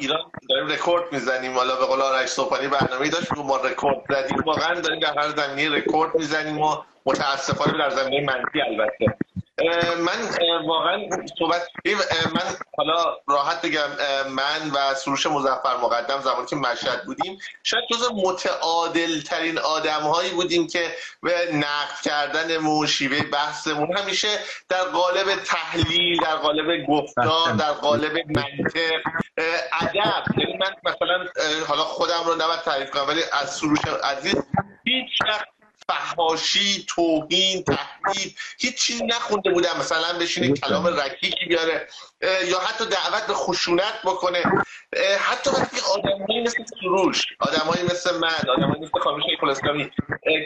ایران 0.00 0.20
داریم 0.50 0.66
رکورد 0.66 1.12
می‌زنیم. 1.12 1.54
حالا 1.54 1.76
به 1.76 1.86
قول 1.86 2.00
آرش 2.00 2.28
سبحانی 2.28 2.68
برنامه 2.68 3.08
داشت 3.08 3.32
ما 3.32 3.56
رکورد 3.56 3.96
زدیم. 4.10 4.38
واقعا 4.46 4.80
داریم 4.80 5.00
در 5.00 5.18
هر 5.18 5.28
زمینه 5.28 5.76
رکورد 5.76 6.14
می‌زنیم 6.14 6.58
و 6.60 6.76
متاسفانه 7.06 7.78
در 7.78 7.90
زمینه 7.90 8.26
منفی 8.26 8.60
البته. 8.62 9.16
من 9.98 10.28
واقعا 10.66 10.98
صحبت 11.38 11.62
من 12.34 12.56
حالا 12.76 13.16
راحت 13.28 13.66
بگم 13.66 13.88
من 14.30 14.70
و 14.74 14.94
سروش 14.94 15.26
مزفر 15.26 15.76
مقدم 15.82 16.20
زمانی 16.20 16.46
که 16.46 16.56
مشهد 16.56 17.04
بودیم 17.04 17.38
شاید 17.62 17.84
جز 17.90 18.08
متعادل 18.14 19.20
ترین 19.20 19.58
آدم 19.58 20.00
هایی 20.00 20.30
بودیم 20.30 20.66
که 20.66 20.90
به 21.22 21.32
نقد 21.52 22.00
کردنمون 22.04 22.86
شیوه 22.86 23.22
بحثمون 23.22 23.96
همیشه 23.96 24.28
در 24.68 24.82
قالب 24.82 25.26
تحلیل 25.44 26.20
در 26.20 26.36
قالب 26.36 26.86
گفتار 26.86 27.52
در 27.52 27.72
قالب 27.72 28.12
منطق. 28.26 29.00
ادب. 29.80 30.38
یعنی 30.38 30.56
من 30.60 30.70
مثلا 30.84 31.26
حالا 31.68 31.82
خودم 31.82 32.22
رو 32.26 32.34
نباید 32.34 32.60
تعریف 32.60 32.90
کنم 32.90 33.08
ولی 33.08 33.20
از 33.32 33.54
سروش 33.56 33.80
عزیز 34.04 34.34
هیچ 34.84 35.18
فحاشی 35.90 36.84
توهین 36.88 37.64
تهدید 37.64 38.36
هیچی 38.58 39.04
نخونده 39.06 39.50
بودم. 39.50 39.78
مثلا 39.78 40.18
بشینه 40.18 40.52
کلام 40.52 40.86
رکیکی 40.86 41.46
بیاره 41.48 41.88
یا 42.22 42.58
حتی 42.58 42.84
دعوت 42.84 43.26
به 43.26 43.34
خشونت 43.34 44.02
بکنه. 44.04 44.42
حتی 45.18 45.50
وقتی 45.50 45.76
آدمایی 45.98 46.42
مثل 46.42 46.64
سروش 46.80 47.26
آدمایی 47.40 47.82
مثل 47.82 48.18
من 48.18 48.34
آدمایی 48.56 48.80
مثل 48.82 49.00
خانم 49.00 49.20
شیخ 49.20 49.40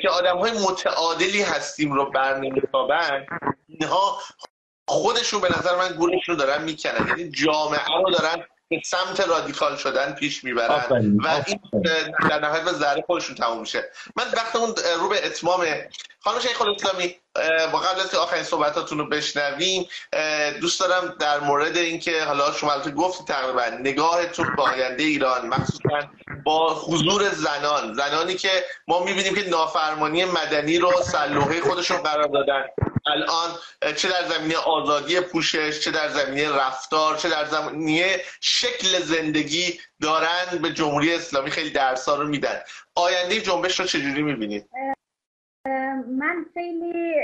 که 0.03 0.09
آدمهای 0.09 0.53
متعادلی 0.53 1.43
هستیم 1.43 1.93
رو 1.93 2.11
برنمیتابن 2.11 3.27
اینها 3.69 4.19
خودشون 4.89 5.41
به 5.41 5.49
نظر 5.59 5.77
من 5.77 5.89
گولش 5.89 6.29
رو 6.29 6.37
دارن 6.37 6.65
می‌کنن 6.65 7.09
یعنی 7.09 7.31
جامعه 7.31 7.87
رو 8.05 8.11
دارن 8.11 8.47
سمت 8.85 9.21
رادیکال 9.21 9.77
شدن 9.77 10.13
پیش 10.13 10.45
می‌برن 10.45 10.85
و 11.25 11.43
این 11.47 11.61
در 12.31 12.41
نهایت 12.41 12.65
به 12.65 12.73
ذره 12.73 13.03
خودشون 13.07 13.37
تموم 13.37 13.61
میشه. 13.61 13.91
من 14.17 14.25
وقتمون 14.33 14.75
رو 15.01 15.09
به 15.09 15.27
اتمامه 15.27 15.89
خانم 16.21 16.41
شیخ 16.41 16.63
الاسلامی 16.63 17.17
قبل 17.37 18.01
از 18.01 18.15
آخرین 18.15 18.43
صحبتاتون 18.43 18.99
رو 18.99 19.09
بشنویم 19.09 19.89
دوست 20.61 20.81
دارم 20.81 21.17
در 21.21 21.41
مورد 21.41 21.77
اینکه 21.77 22.25
حالا 22.25 22.53
شما 22.53 22.73
البته 22.73 22.91
گفتی 22.91 23.25
تقریبا 23.25 23.65
نگاهتون 23.81 24.57
به 24.57 24.63
آینده 24.63 25.03
ایران 25.03 25.47
مخصوصا 25.47 26.09
با 26.45 26.75
حضور 26.75 27.29
زنان 27.29 27.95
زنانی 27.95 28.35
که 28.35 28.65
ما 28.89 29.05
می‌بینیم 29.05 29.35
که 29.35 29.49
نافرمانی 29.49 30.25
مدنی 30.25 30.79
رو 30.79 30.93
سلوحه 31.03 31.61
خودشون 31.61 31.97
قرار 31.97 32.29
دادن. 32.29 32.65
الان 33.07 33.51
چه 33.97 34.09
در 34.09 34.25
زمینه 34.29 34.57
آزادی 34.57 35.21
پوشش 35.21 35.81
چه 35.81 35.91
در 35.91 36.09
زمینه 36.09 36.53
رفتار 36.53 37.17
چه 37.17 37.29
در 37.29 37.45
زمینه 37.45 38.21
شکل 38.41 39.01
زندگی 39.01 39.81
دارن 40.03 40.59
به 40.63 40.73
جمهوری 40.73 41.15
اسلامی 41.15 41.51
خیلی 41.51 41.71
درسا 41.71 42.17
رو 42.17 42.29
میدن. 42.29 42.61
آینده 42.95 43.41
جنبش 43.41 43.81
رو 43.81 43.87
چجوری 43.87 44.23
می‌بینید؟ 44.23 44.69
من 45.67 46.47
خیلی 46.55 47.15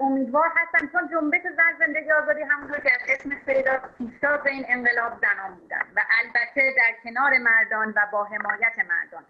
امیدوار 0.00 0.52
هستم 0.56 0.88
چون 0.92 1.08
جنبش 1.08 1.42
زن 1.42 1.86
زندگی 1.86 2.12
آزادی 2.12 2.42
همونطور 2.42 2.80
که 2.80 2.92
از 2.92 3.00
اسم 3.08 3.30
پیدا 3.34 3.80
پیشتاز 3.98 4.46
این 4.46 4.64
انقلاب 4.68 5.12
زنان 5.20 5.54
بودن 5.54 5.82
و 5.96 6.00
البته 6.20 6.74
در 6.76 6.94
کنار 7.04 7.38
مردان 7.38 7.88
و 7.96 8.00
با 8.12 8.24
حمایت 8.24 8.72
مردان. 8.88 9.24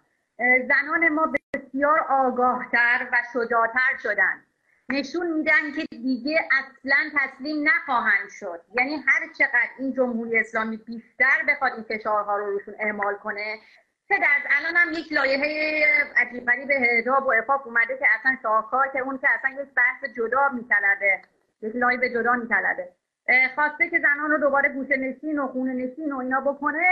زنان 0.67 1.09
ما 1.09 1.33
بسیار 1.53 1.99
آگاهتر 1.99 3.07
و 3.11 3.17
شجاعتر 3.33 3.97
شدن. 4.03 4.43
نشون 4.89 5.31
میدن 5.31 5.71
که 5.75 5.85
دیگه 5.91 6.49
اصلا 6.51 6.97
تسلیم 7.19 7.67
نخواهند 7.67 8.29
شد. 8.29 8.61
یعنی 8.73 8.95
هر 9.07 9.33
چقدر 9.37 9.69
این 9.79 9.93
جمهوری 9.93 10.39
اسلامی 10.39 10.77
بیشتر 10.77 11.43
بخواد 11.47 11.73
این 11.73 11.83
فشارها 11.83 12.37
رو 12.37 12.45
روشون 12.45 12.75
اعمال 12.79 13.15
کنه 13.15 13.59
چه 14.09 14.19
در 14.19 14.37
الان 14.57 14.75
هم 14.75 14.93
یک 14.93 15.13
لایحه 15.13 15.85
عجیب 16.17 16.45
به 16.45 16.73
هجاب 16.73 17.27
و 17.27 17.31
افاق 17.31 17.67
اومده 17.67 17.97
که 17.97 18.05
اصلا 18.19 18.37
شاهکار 18.43 18.87
که 18.87 18.99
اون 18.99 19.17
که 19.17 19.27
اصلا 19.29 19.61
یک 19.61 19.69
بحث 19.75 20.03
جدا 20.17 20.49
میطلبه 20.49 21.21
یک 21.61 21.75
لایحه 21.75 22.09
جدا 22.09 22.33
میطلبه. 22.33 22.89
خواسته 23.55 23.89
که 23.89 23.99
زنان 23.99 24.31
رو 24.31 24.37
دوباره 24.37 24.69
گوشه 24.69 24.97
نشین 24.97 25.39
و 25.39 25.47
خونه 25.47 25.73
نشین 25.73 26.11
و 26.11 26.17
اینا 26.17 26.41
بکنه 26.41 26.83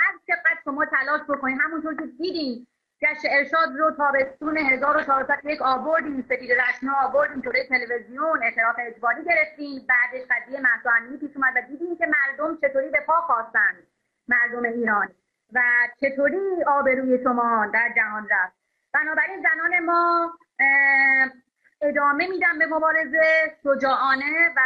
هر 0.00 0.14
چقدر 0.26 0.60
شما 0.64 0.84
تلاش 0.84 1.20
بکنید 1.28 1.58
همونطور 1.64 1.96
که 1.96 2.06
دیدین 2.18 2.66
گشت 3.02 3.22
ارشاد 3.30 3.76
رو 3.78 3.90
تابستون 3.90 4.58
1401 4.58 5.62
آوردیم 5.62 6.24
سپید 6.28 6.52
رشنا 6.52 6.92
آوردیم 7.02 7.40
جلوی 7.40 7.64
تلویزیون 7.68 8.42
اعتراف 8.42 8.76
اجباری 8.78 9.24
گرفتیم 9.24 9.86
بعدش 9.88 10.26
قضیه 10.30 10.60
مهسا 10.60 10.90
پیش 11.20 11.36
اومد 11.36 11.52
و 11.56 11.60
دیدیم 11.68 11.96
که 11.96 12.06
مردم 12.06 12.56
چطوری 12.56 12.90
به 12.90 13.00
پا 13.06 13.20
خواستند 13.20 13.86
مردم 14.28 14.62
ایران. 14.62 15.08
و 15.52 15.60
چطوری 16.00 16.64
آبروی 16.66 17.18
شما 17.22 17.66
در 17.74 17.92
جهان 17.96 18.28
رفت؟ 18.30 18.56
بنابراین 18.92 19.42
زنان 19.42 19.84
ما 19.84 20.32
ادامه 21.80 22.26
میدن 22.26 22.58
به 22.58 22.66
مبارزه 22.66 23.56
شجاعانه 23.62 24.52
و 24.56 24.60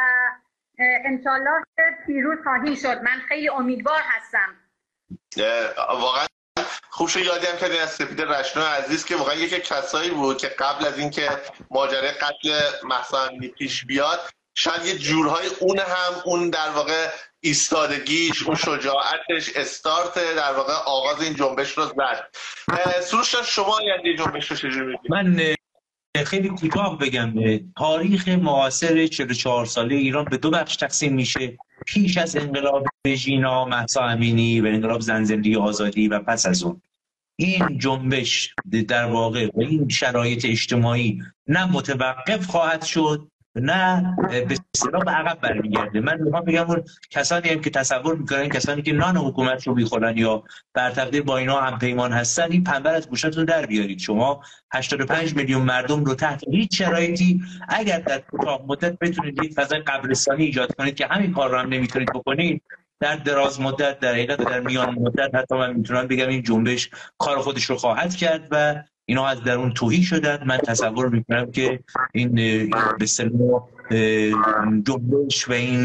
انشالله 1.05 1.64
پیروز 2.07 2.39
خواهیم 2.45 2.74
شد. 2.74 3.03
من 3.03 3.20
خیلی 3.28 3.49
امیدوار 3.49 4.01
هستم. 4.05 4.57
واقعا 5.89 6.26
خوب 6.91 7.09
شد. 7.09 7.20
یادم 7.20 7.57
کردین 7.61 7.81
از 7.81 7.91
سپید 7.91 8.22
رشنا 8.22 8.66
عزیز 8.66 9.05
که 9.05 9.16
واقعا 9.16 9.35
یک 9.35 9.64
کسایی 9.64 10.11
بود 10.11 10.39
که 10.39 10.49
قبل 10.49 10.87
از 10.87 10.99
اینکه 10.99 11.28
ماجرای 11.70 12.11
قتل 12.11 12.61
محسا 12.85 13.28
پیش 13.59 13.87
بیاد 13.87 14.20
شاید 14.55 14.85
یه 14.85 14.99
جورهای 14.99 15.47
اون 15.61 15.78
هم 15.78 16.22
اون 16.24 16.51
در 16.51 16.70
واقع 16.74 17.09
ایستادگیش 17.41 18.43
اون 18.43 18.57
شجاعتش 18.57 19.57
استارت 19.57 20.14
در 20.14 20.53
واقع 20.53 20.72
آغاز 20.72 21.22
این 21.22 21.34
جنبش 21.34 21.78
رو 21.78 21.84
زد. 21.86 22.26
سروش 23.03 23.34
شما 23.47 23.78
آینده 23.78 24.16
جنبش 24.16 24.51
رو 24.51 24.57
چجوری 24.57 24.99
من 25.09 25.55
خیلی 26.26 26.49
کوتاه 26.49 26.99
بگم 26.99 27.34
تاریخ 27.76 28.28
معاصر 28.28 29.07
44 29.07 29.66
ساله 29.66 29.95
ایران 29.95 30.24
به 30.24 30.36
دو 30.36 30.51
بخش 30.51 30.76
تقسیم 30.76 31.14
میشه. 31.14 31.59
پیش 31.86 32.18
از 32.18 32.36
انقلاب 32.36 32.86
ژینا 33.09 33.64
مهسا 33.64 34.03
امینی 34.03 34.61
و 34.61 34.66
انقلاب 34.66 35.01
زن 35.01 35.24
زندگی 35.24 35.57
آزادی 35.57 36.09
و 36.09 36.18
پس 36.18 36.47
از 36.47 36.62
اون. 36.62 36.82
این 37.36 37.78
جنبش 37.78 38.55
در 38.88 39.05
واقع 39.05 39.47
و 39.55 39.61
این 39.61 39.88
شرایط 39.88 40.45
اجتماعی 40.45 41.22
نه 41.47 41.72
متوقف 41.72 42.47
خواهد 42.47 42.84
شد 42.84 43.30
نه 43.57 44.16
به 44.28 44.44
به 45.05 45.11
عقب 45.11 45.40
برمیگرده. 45.40 46.01
من 46.01 46.20
می‌خوام 46.20 46.44
بگم 46.44 46.70
اون 46.70 46.84
کسانی 47.11 47.48
هم 47.48 47.61
که 47.61 47.70
تصور 47.70 48.16
می‌کنن 48.16 48.48
کسانی 48.48 48.82
که 48.82 48.92
نان 48.92 49.16
حکومت 49.16 49.66
رو 49.66 49.74
می‌خورن 49.74 50.18
یا 50.18 50.42
بر 50.74 50.90
تقدیر 50.90 51.22
با 51.22 51.36
اینا 51.36 51.61
هم 51.61 51.78
پیمان 51.78 52.12
هستن 52.12 52.53
این 52.53 52.64
پنبر 52.64 52.94
از 52.94 53.09
گوشتون 53.09 53.44
در 53.44 53.66
بیارید. 53.66 53.98
شما 53.98 54.42
85 54.72 55.36
میلیون 55.36 55.62
مردم 55.62 56.05
رو 56.05 56.14
تحت 56.14 56.44
هیچ 56.51 56.78
شرایطی 56.78 57.40
اگر 57.68 57.98
در 57.98 58.18
کوتاه 58.18 58.62
مدت 58.66 58.98
بتونید 58.98 59.44
یک 59.44 59.55
فضای 59.55 59.80
قبرستانی 59.80 60.44
ایجاد 60.44 60.74
کنید 60.74 60.94
که 60.94 61.07
همین 61.07 61.32
کار 61.32 61.51
رو 61.51 61.59
هم 61.59 61.68
نمی‌تونید 61.68 62.09
بکنید 62.12 62.62
در 63.01 63.16
دراز 63.16 63.61
مدت 63.61 64.01
در 64.01 64.12
حقیقت 64.12 64.38
در 64.38 64.61
میان 64.61 64.94
مدت 64.94 65.34
حتی 65.34 65.55
من 65.55 65.72
می‌تونم 65.72 66.07
بگم 66.07 66.28
این 66.28 66.42
جنبش 66.42 66.90
کار 67.18 67.38
خودش 67.38 67.64
رو 67.64 67.76
خواهد 67.76 68.14
کرد 68.16 68.48
و 68.51 68.82
اینا 69.11 69.26
از 69.26 69.42
درون 69.42 69.72
توهی 69.72 70.02
شدن. 70.02 70.44
من 70.46 70.58
تصور 70.58 71.08
می‌کنم 71.08 71.50
که 71.50 71.80
این 72.12 72.34
به 72.98 73.06
جنبش 74.86 75.48
و 75.48 75.52
این 75.52 75.84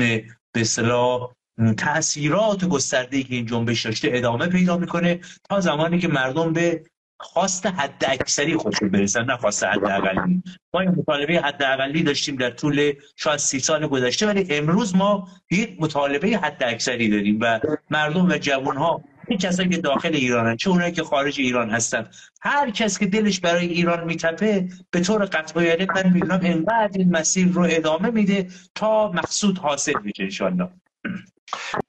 به 0.52 0.62
اصطلاح 0.62 1.32
تاثیرات 1.78 2.66
گسترده 2.66 3.24
که 3.24 3.36
این 3.36 3.46
جنبش 3.46 3.86
داشته 3.86 4.10
ادامه 4.12 4.48
پیدا 4.48 4.78
می‌کنه 4.78 5.20
تا 5.50 5.60
زمانی 5.60 6.00
که 6.00 6.08
مردم 6.08 6.54
به 6.54 6.84
خواست 7.20 7.66
حد 7.66 8.06
اکثری 8.08 8.58
خودشون 8.58 8.90
برسن. 8.90 9.26
نه 9.26 9.38
خواست 9.38 9.64
حد 9.64 9.86
اقلی 9.86 10.44
ما 10.74 10.80
این 10.80 10.90
مطالبه 10.90 11.42
حد 11.42 11.64
اقلی 11.64 12.04
داشتیم 12.04 12.36
در 12.36 12.50
طول 12.50 12.94
شاید 13.16 13.40
سی 13.40 13.60
سال 13.60 13.88
گذشته 13.88 14.28
ولی 14.28 14.48
امروز 14.50 14.96
ما 14.96 15.28
یک 15.52 15.78
مطالبه 15.80 16.28
حد 16.28 16.64
اکثری 16.64 17.10
داریم 17.10 17.40
و 17.42 17.60
مردم 17.90 18.28
و 18.30 18.38
جوان 18.38 18.78
ها 18.78 19.02
این 19.28 19.40
کسایی 19.40 19.70
که 19.70 19.78
داخل 19.78 20.16
ایرانن 20.16 20.58
چه 20.58 20.70
اونایی 20.70 20.92
که 20.92 21.04
خارج 21.04 21.40
ایران 21.40 21.70
هستن. 21.70 22.10
هر 22.42 22.70
کس 22.70 23.00
که 23.00 23.06
دلش 23.06 23.40
برای 23.40 23.66
ایران 23.66 24.04
میتپه 24.04 24.68
به 24.92 25.00
طور 25.00 25.26
قطع 25.26 25.64
یعنی 25.64 25.88
من 25.96 26.10
می‌دونم 26.14 26.40
انقدر 26.44 27.00
این 27.00 27.12
مسیر 27.12 27.48
رو 27.48 27.68
ادامه 27.70 28.10
میده 28.10 28.48
تا 28.76 29.12
مقصود 29.12 29.58
حاصل 29.58 29.94
میشه 30.04 30.24
انشالله 30.24 30.70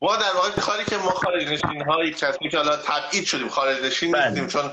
ما 0.03 0.17
در 0.17 0.33
واقع 0.35 0.51
کاری 0.51 0.85
که 0.85 0.97
ما 0.97 1.11
خارج 1.11 1.47
نشین 1.49 1.83
ها 1.83 2.05
یک 2.05 2.19
کسی 2.19 2.49
که 2.51 2.57
حالا 2.57 2.77
تبعید 2.77 3.25
شدیم 3.25 3.49
خارج 3.49 3.85
نشین 3.85 4.13
بله. 4.13 4.29
نیستیم 4.29 4.47
چون 4.47 4.71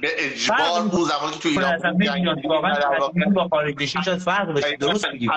به 0.00 0.08
اجبار 0.18 0.58
اون 0.58 1.04
زمانی 1.04 1.32
که 1.32 1.38
تو 1.38 1.48
ایران 1.48 3.32
با 3.34 3.48
خارج 3.48 3.74
نشین 3.82 4.02
شاید 4.02 4.18
فرق 4.18 4.52
بشه 4.52 4.76
درست 4.76 5.06
میگی 5.06 5.28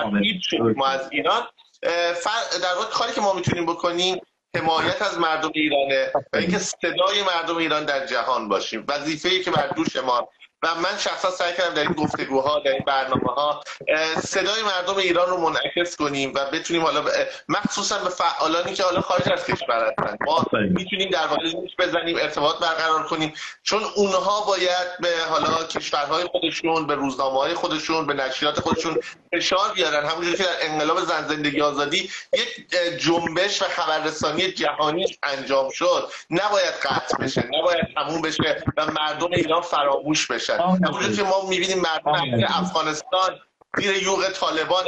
ما 0.76 0.86
از 0.86 1.08
ایران. 1.12 1.42
در 1.82 2.74
واقع 2.76 2.90
کاری 2.92 3.12
که 3.12 3.20
ما 3.20 3.32
می‌تونیم 3.32 3.66
بکنیم 3.66 4.18
حمایت 4.56 5.02
از 5.02 5.18
مردم 5.18 5.50
ایرانه 5.54 6.10
و 6.32 6.36
اینکه 6.36 6.58
صدای 6.58 7.22
مردم 7.22 7.56
ایران 7.56 7.84
در 7.84 8.06
جهان 8.06 8.48
باشیم. 8.48 8.84
وظیفه 8.88 9.28
ای 9.28 9.42
که 9.42 9.50
بر 9.50 9.66
دوش 9.66 9.96
ما 9.96 10.28
و 10.62 10.74
من 10.74 10.98
شخصا 10.98 11.30
سعی 11.30 11.54
کردم 11.56 11.74
در 11.74 11.82
این 11.82 11.92
گفتگوها 11.92 12.58
در 12.58 12.70
این 12.70 12.84
برنامه 12.86 13.32
ها 13.32 13.62
صدای 14.22 14.62
مردم 14.62 14.96
ایران 14.96 15.30
رو 15.30 15.36
منعکس 15.36 15.96
کنیم 15.96 16.32
و 16.34 16.44
بتونیم 16.52 16.82
حالا 16.82 17.04
مخصوصا 17.48 17.98
به 17.98 18.10
فعالانی 18.10 18.74
که 18.74 18.82
حالا 18.82 19.00
خارج 19.00 19.32
از 19.32 19.44
کشور 19.44 19.94
هستن. 19.98 20.16
ما 20.26 20.46
می‌تونیم 20.52 21.10
در 21.10 21.26
واقع 21.26 21.42
بزنیم 21.78 22.16
ارتباط 22.16 22.58
برقرار 22.58 23.06
کنیم 23.06 23.32
چون 23.62 23.82
اونها 23.96 24.40
باید 24.40 24.98
به 25.00 25.08
حالا 25.30 25.64
کشورهای 25.64 26.24
خودشون 26.24 26.86
به 26.86 26.94
روزنامه 26.94 27.38
های 27.38 27.54
خودشون 27.54 28.06
به 28.06 28.14
نشریات 28.14 28.60
خودشون 28.60 28.98
فشار 29.32 29.72
بیارن. 29.74 30.06
همونجوری 30.06 30.36
که 30.36 30.42
در 30.42 30.56
انقلاب 30.60 31.00
زن 31.00 31.28
زندگی 31.28 31.60
آزادی 31.60 32.10
یک 32.32 32.70
جنبش 32.98 33.62
و 33.62 33.64
خبررسانی 33.64 34.52
جهانی 34.52 35.18
انجام 35.22 35.70
شد. 35.70 36.10
نباید 36.30 36.74
قطع 36.82 37.16
بشه 37.18 37.44
نباید 37.52 37.94
تموم 37.94 38.22
بشه 38.22 38.64
و 38.76 38.86
مردم 38.86 39.32
ایران 39.32 39.62
فراموش 39.62 40.26
بشه. 40.26 40.45
بشن 40.54 41.16
که 41.16 41.22
ما 41.22 41.48
می‌بینیم 41.48 41.78
مردم 41.80 42.44
افغانستان 42.48 43.40
زیر 43.78 44.02
یوغ 44.02 44.28
طالبان 44.28 44.84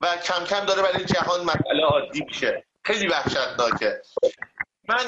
و 0.00 0.16
کم 0.16 0.44
کم 0.44 0.64
داره 0.64 0.82
برای 0.82 1.04
جهان 1.04 1.40
مسئله 1.40 1.84
عادی 1.90 2.24
میشه. 2.28 2.64
خیلی 2.84 3.08
وحشتناکه. 3.08 4.02
من 4.88 5.04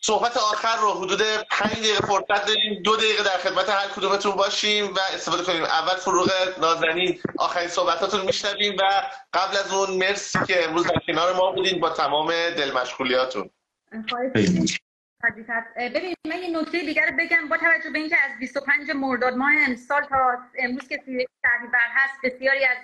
صحبت 0.00 0.36
آخر 0.36 0.76
رو 0.76 0.92
حدود 0.92 1.22
پنج 1.50 1.72
دقیقه 1.72 2.06
فرصت 2.06 2.46
داریم. 2.46 2.82
دو 2.82 2.96
دقیقه 2.96 3.22
در 3.22 3.38
خدمت 3.38 3.68
هر 3.68 3.88
کدومتون 3.88 4.32
باشیم 4.32 4.94
و 4.94 4.98
استفاده 5.14 5.42
کنیم. 5.42 5.64
اول 5.64 5.94
فروغ 5.94 6.30
نازنین. 6.60 7.20
آخرین 7.38 7.68
صحبتاتون 7.68 8.20
میشنویم 8.20 8.76
و 8.80 9.02
قبل 9.32 9.56
از 9.56 9.72
اون 9.72 9.90
مرسی 9.90 10.38
که 10.46 10.64
امروز 10.64 10.86
در 10.86 11.00
کنار 11.06 11.32
ما 11.32 11.52
بودین 11.52 11.80
با 11.80 11.90
تمام 11.90 12.26
دل 12.32 12.72
مشغولیاتون 12.72 13.50
ببین 15.76 16.14
من 16.26 16.36
یه 16.36 16.60
نکته 16.60 16.78
دیگر 16.78 17.10
بگم 17.18 17.48
با 17.48 17.56
توجه 17.56 17.90
به 17.90 17.98
اینکه 17.98 18.16
از 18.24 18.38
25 18.38 18.90
مرداد 18.90 19.36
ماه 19.36 19.52
امسال 19.68 20.04
تا 20.04 20.38
امروز 20.58 20.88
که 20.88 21.02
بر 21.72 21.88
هست 21.94 22.18
بسیاری 22.24 22.64
از 22.64 22.76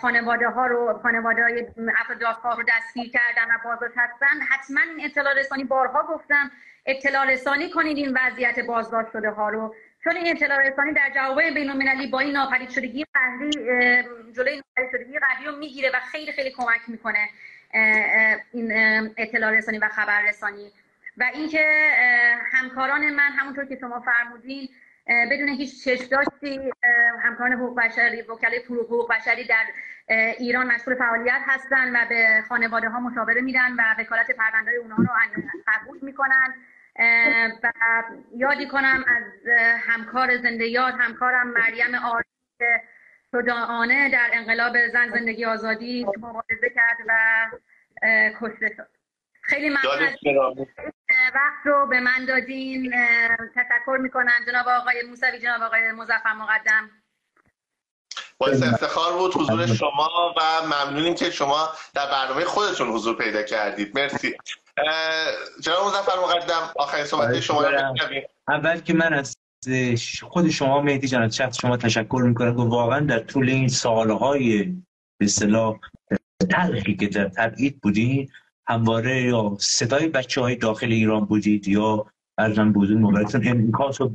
خانواده 0.00 0.48
ها 0.48 0.66
رو 0.66 1.00
خانواده 1.02 1.42
های 1.42 1.66
افراد 1.98 2.58
رو 2.58 2.64
دستگیر 2.68 3.10
کردن 3.10 3.54
و 3.54 3.58
بازداشت 3.64 3.94
هستن. 3.96 4.40
حتما 4.48 4.80
این 4.96 5.04
اطلاع 5.04 5.34
رسانی 5.34 5.64
بارها 5.64 6.02
گفتم. 6.02 6.50
اطلاع 6.86 7.32
رسانی 7.32 7.70
کنید 7.70 7.96
این 7.96 8.18
وضعیت 8.18 8.60
بازداشت 8.60 9.12
شده 9.12 9.30
ها 9.30 9.48
رو. 9.48 9.74
چون 10.04 10.16
این 10.16 10.36
اطلاع 10.36 10.58
رسانی 10.58 10.92
در 10.92 11.10
جواب 11.14 11.42
بین 11.42 11.70
المللی 11.70 12.06
با 12.06 12.20
این 12.20 12.32
ناپدید 12.32 12.70
شدگی 12.70 13.06
قهری 13.14 13.50
جلوی 14.32 14.56
ناپدید 14.56 14.90
شدگی 14.90 15.18
قهری 15.18 15.44
رو 15.44 15.56
می‌گیره 15.56 15.90
و 15.94 16.00
خیلی 16.00 16.32
خیلی 16.32 16.50
کمک 16.50 16.80
می‌کنه 16.88 17.28
این 18.52 18.72
اطلاع 19.16 19.50
رسانی 19.50 19.78
و 19.78 19.88
خبر 19.88 20.22
رسانی 20.22 20.72
و 21.16 21.30
اینکه 21.34 21.92
همکاران 22.52 23.10
من 23.10 23.32
همونطور 23.32 23.64
که 23.64 23.76
شما 23.80 24.00
فرمودین 24.00 24.68
بدون 25.06 25.48
هیچ 25.48 25.84
چشمداشتی 25.84 26.72
همکاران 27.22 27.52
حقوق 27.52 27.78
بشری 27.78 28.22
وکلای 28.22 28.58
حقوق 28.58 29.12
بشری 29.12 29.44
در 29.44 29.64
ایران 30.38 30.66
مشغول 30.66 30.94
فعالیت 30.94 31.40
هستن 31.46 31.96
و 31.96 32.08
به 32.08 32.44
خانواده 32.48 32.88
ها 32.88 33.00
مشاوره 33.00 33.40
میدن 33.40 33.72
و 33.72 33.82
وکالت 33.98 34.30
پرونده 34.30 34.70
اونها 34.70 35.02
رو 35.02 35.42
قبول 35.66 35.98
می‌کنن. 36.02 36.54
و 37.62 37.72
یادی 38.36 38.68
کنم 38.68 39.04
از 39.08 39.24
همکار 39.78 40.36
زنده 40.36 40.66
یاد 40.66 40.94
همکارم 40.98 41.46
مریم 41.46 41.94
آری 41.94 42.28
که 42.58 42.82
شجاعانه 43.32 44.10
در 44.10 44.30
انقلاب 44.32 44.86
زن 44.92 45.10
زندگی 45.10 45.44
آزادی 45.44 46.06
مبارزه 46.18 46.70
کرد 46.74 46.96
و 47.08 47.14
کشته 48.40 48.74
شد. 48.76 48.95
خیلی 49.46 49.68
ممنون. 49.68 50.66
وقت 51.34 51.66
رو 51.66 51.86
به 51.86 52.00
من 52.00 52.24
دادین. 52.28 52.94
تشکر 53.54 53.98
می‌کنم 54.00 54.32
جناب 54.46 54.68
آقای 54.68 55.02
موسوی 55.08 55.38
جناب 55.38 55.62
آقای 55.62 55.92
مزفر 55.92 56.32
مقدم. 56.32 56.90
باعث 58.38 58.62
افتخار 58.62 59.12
بود 59.12 59.34
حضور 59.34 59.66
شما 59.66 60.34
و 60.36 60.66
ممنونیم 60.66 61.14
که 61.14 61.30
شما 61.30 61.68
در 61.94 62.06
برنامه 62.06 62.44
خودتون 62.44 62.88
حضور 62.88 63.16
پیدا 63.16 63.42
کردید. 63.42 63.98
مرسی. 63.98 64.36
جناب 65.60 65.86
مزفر 65.86 66.18
مقدم 66.18 66.72
آخرین 66.76 67.04
صحبت 67.04 67.40
شما 67.40 67.62
رو 67.62 67.94
اول 68.48 68.80
که 68.80 68.94
من 68.94 69.14
از 69.14 69.36
خود 70.22 70.50
شما 70.50 70.82
مهدی 70.82 71.08
جان 71.08 71.22
از 71.22 71.40
شما 71.60 71.76
تشکر 71.76 72.22
می‌کنم 72.26 72.56
و 72.56 72.68
واقعا 72.68 73.00
در 73.00 73.18
طول 73.18 73.48
این 73.48 73.68
سالهای 73.68 74.62
به 75.18 75.24
اصطلاح 75.24 75.78
تلخی 76.50 76.96
که 76.96 77.06
در 77.06 77.28
تبعید 77.28 77.80
بودین 77.80 78.30
همواره 78.68 79.22
یا 79.22 79.56
صدای 79.60 80.08
بچه 80.08 80.40
های 80.40 80.56
داخل 80.56 80.92
ایران 80.92 81.24
بودید 81.24 81.68
یا 81.68 82.06
ارزم 82.38 82.72
بودید 82.72 82.98
مبارکتون 82.98 83.48
انکاس 83.48 84.00
و 84.00 84.08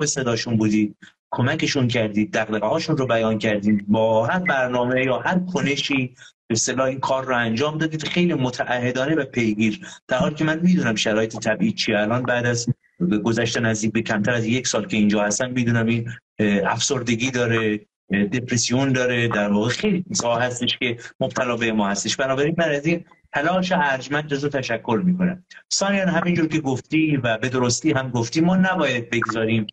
به 0.00 0.06
صداشون 0.06 0.56
بودید 0.56 0.96
کمکشون 1.30 1.88
کردید 1.88 2.32
دقدقه 2.32 2.66
هاشون 2.66 2.96
رو 2.96 3.06
بیان 3.06 3.38
کردید 3.38 3.88
با 3.88 4.26
هر 4.26 4.38
برنامه 4.38 5.04
یا 5.04 5.18
هر 5.18 5.38
کنشی 5.38 6.14
به 6.46 6.54
صلاح 6.54 6.86
این 6.86 7.00
کار 7.00 7.24
رو 7.24 7.36
انجام 7.36 7.78
دادید 7.78 8.02
خیلی 8.02 8.34
متعهدانه 8.34 9.14
و 9.14 9.24
پیگیر. 9.24 9.80
در 10.08 10.16
حالی 10.16 10.34
که 10.34 10.44
من 10.44 10.60
می‌دونم 10.60 10.94
شرایط 10.94 11.36
طبیعی 11.36 11.72
چی 11.72 11.94
الان 11.94 12.22
بعد 12.22 12.46
از 12.46 12.66
گذشته 13.24 13.60
نزدیک 13.60 13.92
به 13.92 14.02
کمتر 14.02 14.32
از 14.32 14.46
یک 14.46 14.66
سال 14.66 14.86
که 14.86 14.96
اینجا 14.96 15.22
هستم 15.22 15.50
می‌دونم 15.50 15.86
این 15.86 16.10
افسردگی 16.64 17.30
داره 17.30 17.80
دپرسیون 18.32 18.92
داره 18.92 19.28
در 19.28 19.52
واقع 19.52 19.68
خیلی 19.68 20.04
ساعت 20.12 20.42
هستش 20.42 20.78
که 20.78 20.96
مبتلا 21.20 21.56
به 21.56 21.72
ما 21.72 21.88
هستش. 21.88 22.16
بنابراین 22.16 22.54
من 22.58 22.68
از 22.68 22.86
این 22.86 23.04
تلاش 23.32 23.72
ارجمند 23.72 24.26
جزو 24.26 24.48
تشکر 24.48 25.02
می‌کنم. 25.04 25.44
سانیان 25.68 26.08
همینجور 26.08 26.48
که 26.48 26.60
گفتی 26.60 27.16
و 27.16 27.38
به 27.38 27.48
درستی 27.48 27.92
هم 27.92 28.10
گفتی 28.10 28.40
ما 28.40 28.56
نباید 28.56 29.10
بگذاریم 29.10 29.66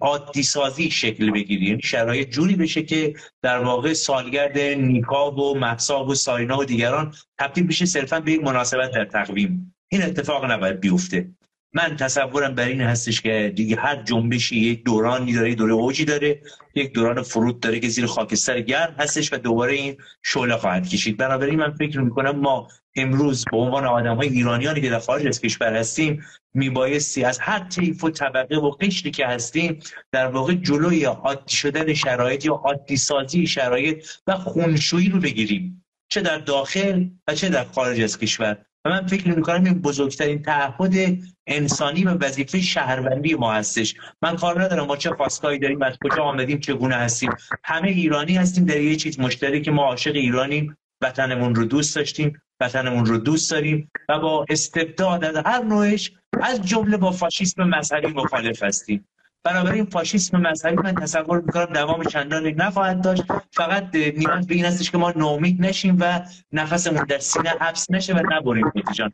عادی 0.00 0.42
سازی 0.42 0.90
شکل 0.90 1.30
بگیریم. 1.30 1.68
یعنی 1.68 1.82
شرایط 1.82 2.28
جوری 2.30 2.56
بشه 2.56 2.82
که 2.82 3.14
در 3.42 3.58
واقع 3.58 3.92
سالگرد 3.92 4.58
نیکا 4.58 5.30
و 5.30 5.58
محسا 5.58 6.04
و 6.04 6.14
ساینا 6.14 6.58
و 6.58 6.64
دیگران 6.64 7.14
تبدیل 7.38 7.66
بشه 7.66 7.86
صرفا 7.86 8.20
به 8.20 8.32
یک 8.32 8.42
مناسبت 8.44 8.90
در 8.90 9.04
تقویم. 9.04 9.74
این 9.88 10.02
اتفاق 10.02 10.50
نباید 10.50 10.80
بیفته. 10.80 11.30
من 11.74 11.96
تصورم 11.96 12.54
بر 12.54 12.66
این 12.66 12.80
هستش 12.80 13.20
که 13.20 13.52
دیگه 13.56 13.76
هر 13.76 14.02
جنبشی 14.02 14.56
یک 14.56 14.84
دورانی 14.84 15.32
داره 15.32 15.54
دوره 15.54 15.72
اوجی 15.72 16.04
داره 16.04 16.40
یک 16.74 16.92
دوران 16.92 17.22
فرود 17.22 17.60
داره 17.60 17.80
که 17.80 17.88
زیر 17.88 18.06
خاکستر 18.06 18.60
گرم 18.60 18.94
هستش 18.98 19.32
و 19.32 19.36
دوباره 19.36 19.72
این 19.72 19.96
شعله 20.22 20.56
خواهد 20.56 20.88
کشید. 20.88 21.16
بنابراین 21.16 21.58
من 21.58 21.70
فکر 21.70 22.00
می‌کنم 22.00 22.36
ما 22.36 22.68
امروز 22.96 23.44
به 23.50 23.56
عنوان 23.56 23.86
آدم 23.86 24.16
های 24.16 24.28
ایرانیانی 24.28 24.80
که 24.80 24.90
در 24.90 24.98
خارج 24.98 25.26
از 25.26 25.40
کشور 25.40 25.76
هستیم 25.76 26.24
میبایستی 26.54 27.24
از 27.24 27.38
هر 27.38 27.58
طیف 27.58 28.04
و 28.04 28.10
طبقه 28.10 28.56
و 28.56 28.70
قشری 28.70 29.10
که 29.10 29.26
هستیم 29.26 29.78
در 30.12 30.26
واقع 30.26 30.54
جلوی 30.54 31.04
عادی 31.04 31.56
شدن 31.56 31.94
شرایط 31.94 32.44
یا 32.44 32.54
عادی 32.54 32.96
سازی 32.96 33.46
شرایط 33.46 34.06
و 34.26 34.36
خونشویی 34.36 35.08
رو 35.08 35.20
بگیریم. 35.20 35.84
چه 36.08 36.20
در 36.20 36.38
داخل 36.38 37.08
و 37.28 37.34
چه 37.34 37.48
در 37.48 37.64
خارج 37.64 38.00
از 38.00 38.18
کشور. 38.18 38.58
و 38.84 38.90
من 38.90 39.06
فکر 39.06 39.28
می‌کنم 39.28 39.64
این 39.64 39.74
بزرگترین 39.74 40.42
تعهد 40.42 41.18
انسانی 41.46 42.04
و 42.04 42.10
وظیفه 42.10 42.60
شهروندی 42.60 43.34
ما 43.34 43.52
هستش. 43.52 43.94
من 44.22 44.36
کار 44.36 44.62
ندارم 44.62 44.86
ما 44.86 44.96
چه 44.96 45.10
خواستگاهی 45.10 45.58
داریم 45.58 45.82
از 45.82 45.94
کجا 46.04 46.22
آمدیم 46.22 46.58
چگونه 46.58 46.94
هستیم. 46.94 47.30
همه 47.64 47.88
ایرانی 47.88 48.36
هستیم 48.36 48.64
در 48.64 48.80
یه 48.80 48.96
چیز 48.96 49.20
مشترک 49.20 49.68
ما 49.68 49.84
عاشق 49.84 50.14
ایرانیم 50.14 50.76
وطنمون 51.02 51.54
رو 51.54 51.64
دوست 51.64 51.96
داشتیم. 51.96 52.40
وطنمون 52.60 53.06
رو 53.06 53.18
دوست 53.18 53.50
داریم 53.50 53.90
و 54.08 54.18
با 54.18 54.46
استبداد 54.48 55.24
از 55.24 55.36
هر 55.46 55.62
نوعش 55.62 56.12
از 56.42 56.62
جمله 56.62 56.96
با 56.96 57.10
فاشیسم 57.10 57.62
مذهبی 57.62 58.06
مخالف 58.06 58.62
هستیم. 58.62 59.08
بنابراین 59.44 59.84
فاشیسم 59.84 60.40
مذهبی 60.40 60.76
من 60.76 60.94
تصور 60.94 61.40
می‌کنم 61.40 61.64
دوام 61.64 62.04
چندانی 62.04 62.52
نخواهد 62.52 63.00
داشت. 63.00 63.22
فقط 63.52 63.94
نیاز 63.94 64.46
به 64.46 64.54
این 64.54 64.64
هستش 64.64 64.90
که 64.90 64.98
ما 64.98 65.10
نومید 65.16 65.60
نشیم 65.60 65.96
و 66.00 66.20
نفسمون 66.52 67.04
در 67.04 67.18
سینه 67.18 67.50
حبس 67.60 67.90
نشه 67.90 68.14
و 68.14 68.22
نبریم. 68.32 68.72
جان 68.94 69.12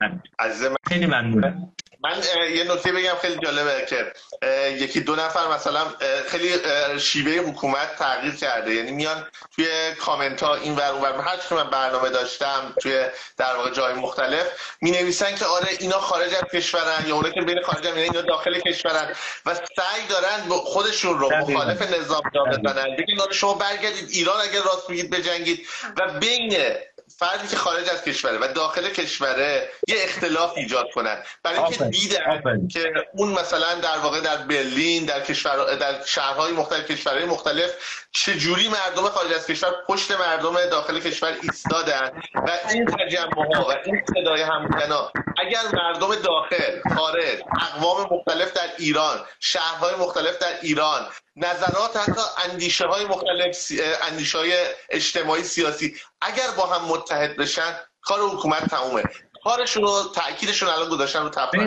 خیلی 0.86 1.06
ممنونم. 1.06 1.72
من 2.04 2.22
یه 2.54 2.64
نکته 2.64 2.92
بگم 2.92 3.14
خیلی 3.22 3.36
جالبه 3.44 3.86
که 3.88 4.12
یکی 4.68 5.00
دو 5.00 5.16
نفر 5.16 5.48
مثلا 5.48 5.84
خیلی 6.26 6.52
شیوه 7.00 7.32
حکومت 7.50 7.96
تغییر 7.96 8.34
کرده. 8.34 8.74
یعنی 8.74 8.90
میان 8.92 9.26
توی 9.54 9.66
کامنت 10.00 10.42
ها 10.42 10.54
این 10.54 10.76
ور 10.76 10.90
اونور 10.90 11.20
هر 11.20 11.36
که 11.48 11.54
من 11.54 11.70
برنامه 11.70 12.08
داشتم 12.08 12.74
توی 12.80 13.06
در 13.36 13.56
واقع 13.56 13.70
جای 13.70 13.94
مختلف 13.94 14.46
می 14.80 14.90
نویسن 14.90 15.34
که 15.34 15.44
آره 15.44 15.68
اینا 15.80 16.00
خارج 16.00 16.34
از 16.34 16.44
کشورن 16.54 17.04
یا 17.06 17.14
اونایی 17.14 17.34
که 17.34 17.40
بین 17.40 17.62
خارج 17.62 17.86
هم 17.86 17.98
یعنی 17.98 18.02
اینا 18.02 18.20
داخل 18.20 18.60
کشورن 18.60 19.14
و 19.46 19.54
سعی 19.54 20.06
دارن 20.08 20.48
خودشون 20.48 21.18
رو 21.18 21.30
مخالف 21.36 21.82
نظام 21.82 22.22
جا 22.34 22.44
بزنن. 22.44 22.96
بگن 22.96 23.32
شما 23.32 23.54
برگردید 23.54 24.10
ایران 24.10 24.40
اگر 24.40 24.62
راست 24.62 24.90
میگید 24.90 25.10
بجنگید. 25.10 25.66
و 25.96 26.18
بین 26.18 26.56
فردی 27.18 27.48
که 27.48 27.56
خارج 27.56 27.88
از 27.88 28.02
کشوره 28.02 28.38
و 28.38 28.52
داخل 28.52 28.88
کشوره 28.88 29.68
یه 29.88 29.96
اختلاف 29.98 30.52
ایجاد 30.56 30.86
کنن. 30.94 31.22
برای 31.42 31.58
اینکه 31.58 31.84
دیدن 31.84 32.68
که 32.68 32.92
اون 33.14 33.28
مثلا 33.32 33.74
در 33.74 33.98
واقع 33.98 34.20
در 34.20 34.36
برلین 34.36 35.04
در 35.04 35.20
کشور 35.20 35.74
در 35.74 36.04
شهرهای 36.04 36.52
مختلف 36.52 36.90
کشورهای 36.90 37.24
مختلف 37.24 37.70
چجوری 38.12 38.68
مردم 38.68 39.08
خارج 39.08 39.32
از 39.32 39.46
کشور 39.46 39.70
پشت 39.88 40.10
مردم 40.10 40.66
داخل 40.66 41.00
کشور 41.00 41.36
ایستادن 41.42 42.22
و 42.34 42.50
این 42.70 42.86
تجمع 42.86 43.54
ها 43.56 43.68
و 43.68 43.72
این 43.84 44.02
صدای 44.14 44.42
هموطنا 44.42 45.12
اگر 45.38 45.60
مردم 45.72 46.14
داخل 46.14 46.94
خارج 46.96 47.38
اقوام 47.60 48.08
مختلف 48.10 48.52
در 48.52 48.68
ایران 48.78 49.20
شهرهای 49.40 49.94
مختلف 49.94 50.38
در 50.38 50.60
ایران 50.62 51.06
نظرات 51.36 51.96
حتی 51.96 52.50
اندیشه 52.50 52.86
های 52.86 53.04
مختلف 53.04 53.56
اندیشه 54.10 54.38
های 54.38 54.52
اجتماعی 54.90 55.42
سیاسی 55.42 55.96
اگر 56.20 56.50
با 56.56 56.66
هم 56.66 56.84
متحد 56.84 57.36
بشن 57.36 57.76
کار 58.02 58.20
حکومت 58.20 58.70
تمومه. 58.70 59.02
کارشون 59.44 59.82
رو 59.82 60.02
تاکیدشون 60.14 60.68
الان 60.68 60.88
گذاشتن 60.88 61.22
رو 61.22 61.28
تپه 61.28 61.58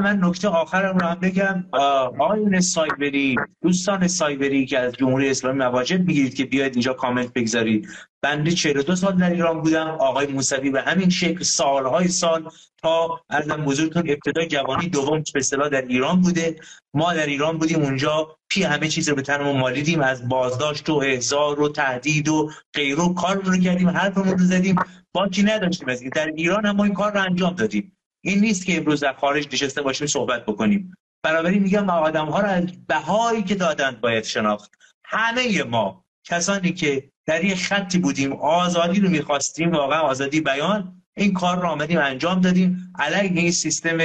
من 0.00 0.24
نکته 0.24 0.48
آخرم 0.48 0.98
رو 0.98 1.06
هم 1.06 1.20
بگم. 1.20 1.64
آقایون 1.72 2.60
سایبری 2.60 3.36
دوستان 3.62 4.08
سایبری 4.08 4.66
که 4.66 4.78
از 4.78 4.92
جمهوری 4.92 5.30
اسلامی 5.30 5.58
مواجب 5.58 6.00
می‌گیرید 6.06 6.34
که 6.34 6.44
بیاید 6.44 6.72
اینجا 6.72 6.92
کامنت 6.92 7.32
بگذارید. 7.32 7.88
بنده 8.22 8.50
42 8.50 8.96
سال 8.96 9.16
در 9.16 9.30
ایران 9.30 9.60
بودم. 9.60 9.88
آقای 9.88 10.26
موسوی 10.26 10.70
به 10.70 10.82
همین 10.82 11.08
شکل 11.08 11.42
سالهای 11.42 12.08
سال 12.08 12.48
تا 12.82 13.20
ارزم 13.30 13.64
بزرگتون 13.64 14.02
ابتدای 14.08 14.46
جوانی 14.46 14.88
دوم 14.88 15.22
به 15.34 15.40
اصطلاح 15.40 15.68
در 15.68 15.82
ایران 15.82 16.20
بوده. 16.20 16.56
ما 16.94 17.14
در 17.14 17.26
ایران 17.26 17.58
بودیم 17.58 17.82
اونجا. 17.82 18.36
پی 18.48 18.62
همه 18.62 18.88
چیز 18.88 19.08
رو 19.08 19.14
به 19.14 19.22
تنمون 19.22 19.56
مالیدیم. 19.60 20.00
از 20.00 20.28
بازداشت 20.28 20.90
و 20.90 20.94
احضار 20.94 21.60
و 21.60 21.68
تهدید 21.68 22.28
و 22.28 22.50
غیره 22.74 23.14
کار 23.16 23.36
رو 23.36 23.56
کردیم. 23.56 23.88
حرفمون 23.88 24.38
رو 24.38 24.44
زدیم. 24.44 24.76
باکی 25.12 25.42
نداشتیم 25.42 25.88
از 25.88 26.02
در 26.14 26.26
ایران 26.26 26.66
هم 26.66 26.76
ما 26.76 26.84
این 26.84 26.94
کار 26.94 27.12
رو 27.12 27.20
انجام 27.20 27.54
دادیم. 27.54 27.96
این 28.24 28.40
نیست 28.40 28.66
که 28.66 28.76
امروز 28.76 29.00
در 29.00 29.12
خارج 29.12 29.48
نشسته 29.52 29.82
باشیم 29.82 30.06
صحبت 30.06 30.46
بکنیم. 30.46 30.94
بنابراین 31.22 31.62
میگم 31.62 31.90
آدم 31.90 32.26
ها 32.26 32.40
رو 32.40 32.48
از 32.48 32.86
بهایی 32.86 33.42
که 33.42 33.54
دادند 33.54 34.00
باید 34.00 34.24
شناخت. 34.24 34.74
همه 35.04 35.62
ما 35.62 36.04
کسانی 36.24 36.72
که 36.72 37.10
در 37.26 37.44
یک 37.44 37.64
خطی 37.64 37.98
بودیم 37.98 38.32
آزادی 38.32 39.00
رو 39.00 39.08
می‌خواستیم 39.08 39.72
واقعا 39.72 40.00
آزادی 40.00 40.40
بیان 40.40 41.02
این 41.16 41.34
کار 41.34 41.60
رو 41.60 41.68
آمدیم 41.68 41.98
انجام 41.98 42.40
دادیم. 42.40 42.92
علیه 42.98 43.42
این 43.42 43.52
سیستم 43.52 43.98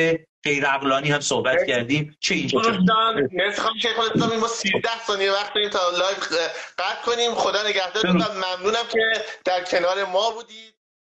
غیر 0.43 0.65
عقلانی 0.65 1.11
هم 1.11 1.19
صحبت 1.19 1.57
کردیم. 1.67 2.17
چه 2.19 2.35
اینجا 2.35 2.59
مرسی 2.59 3.61
خانم 4.19 4.39
ما 4.39 4.47
13 4.47 4.89
ثانیه 5.07 5.31
وقت 5.31 5.53
داریم 5.53 5.69
تا 5.69 5.79
لایو 5.89 6.17
قطع 6.77 7.01
کنیم. 7.05 7.31
خدا 7.31 7.67
نگهدارتون 7.69 8.37
ممنونم 8.37 8.87
که 8.91 9.21
در 9.45 9.63
کنار 9.63 10.05
ما 10.05 10.31
بودید. 10.31 10.74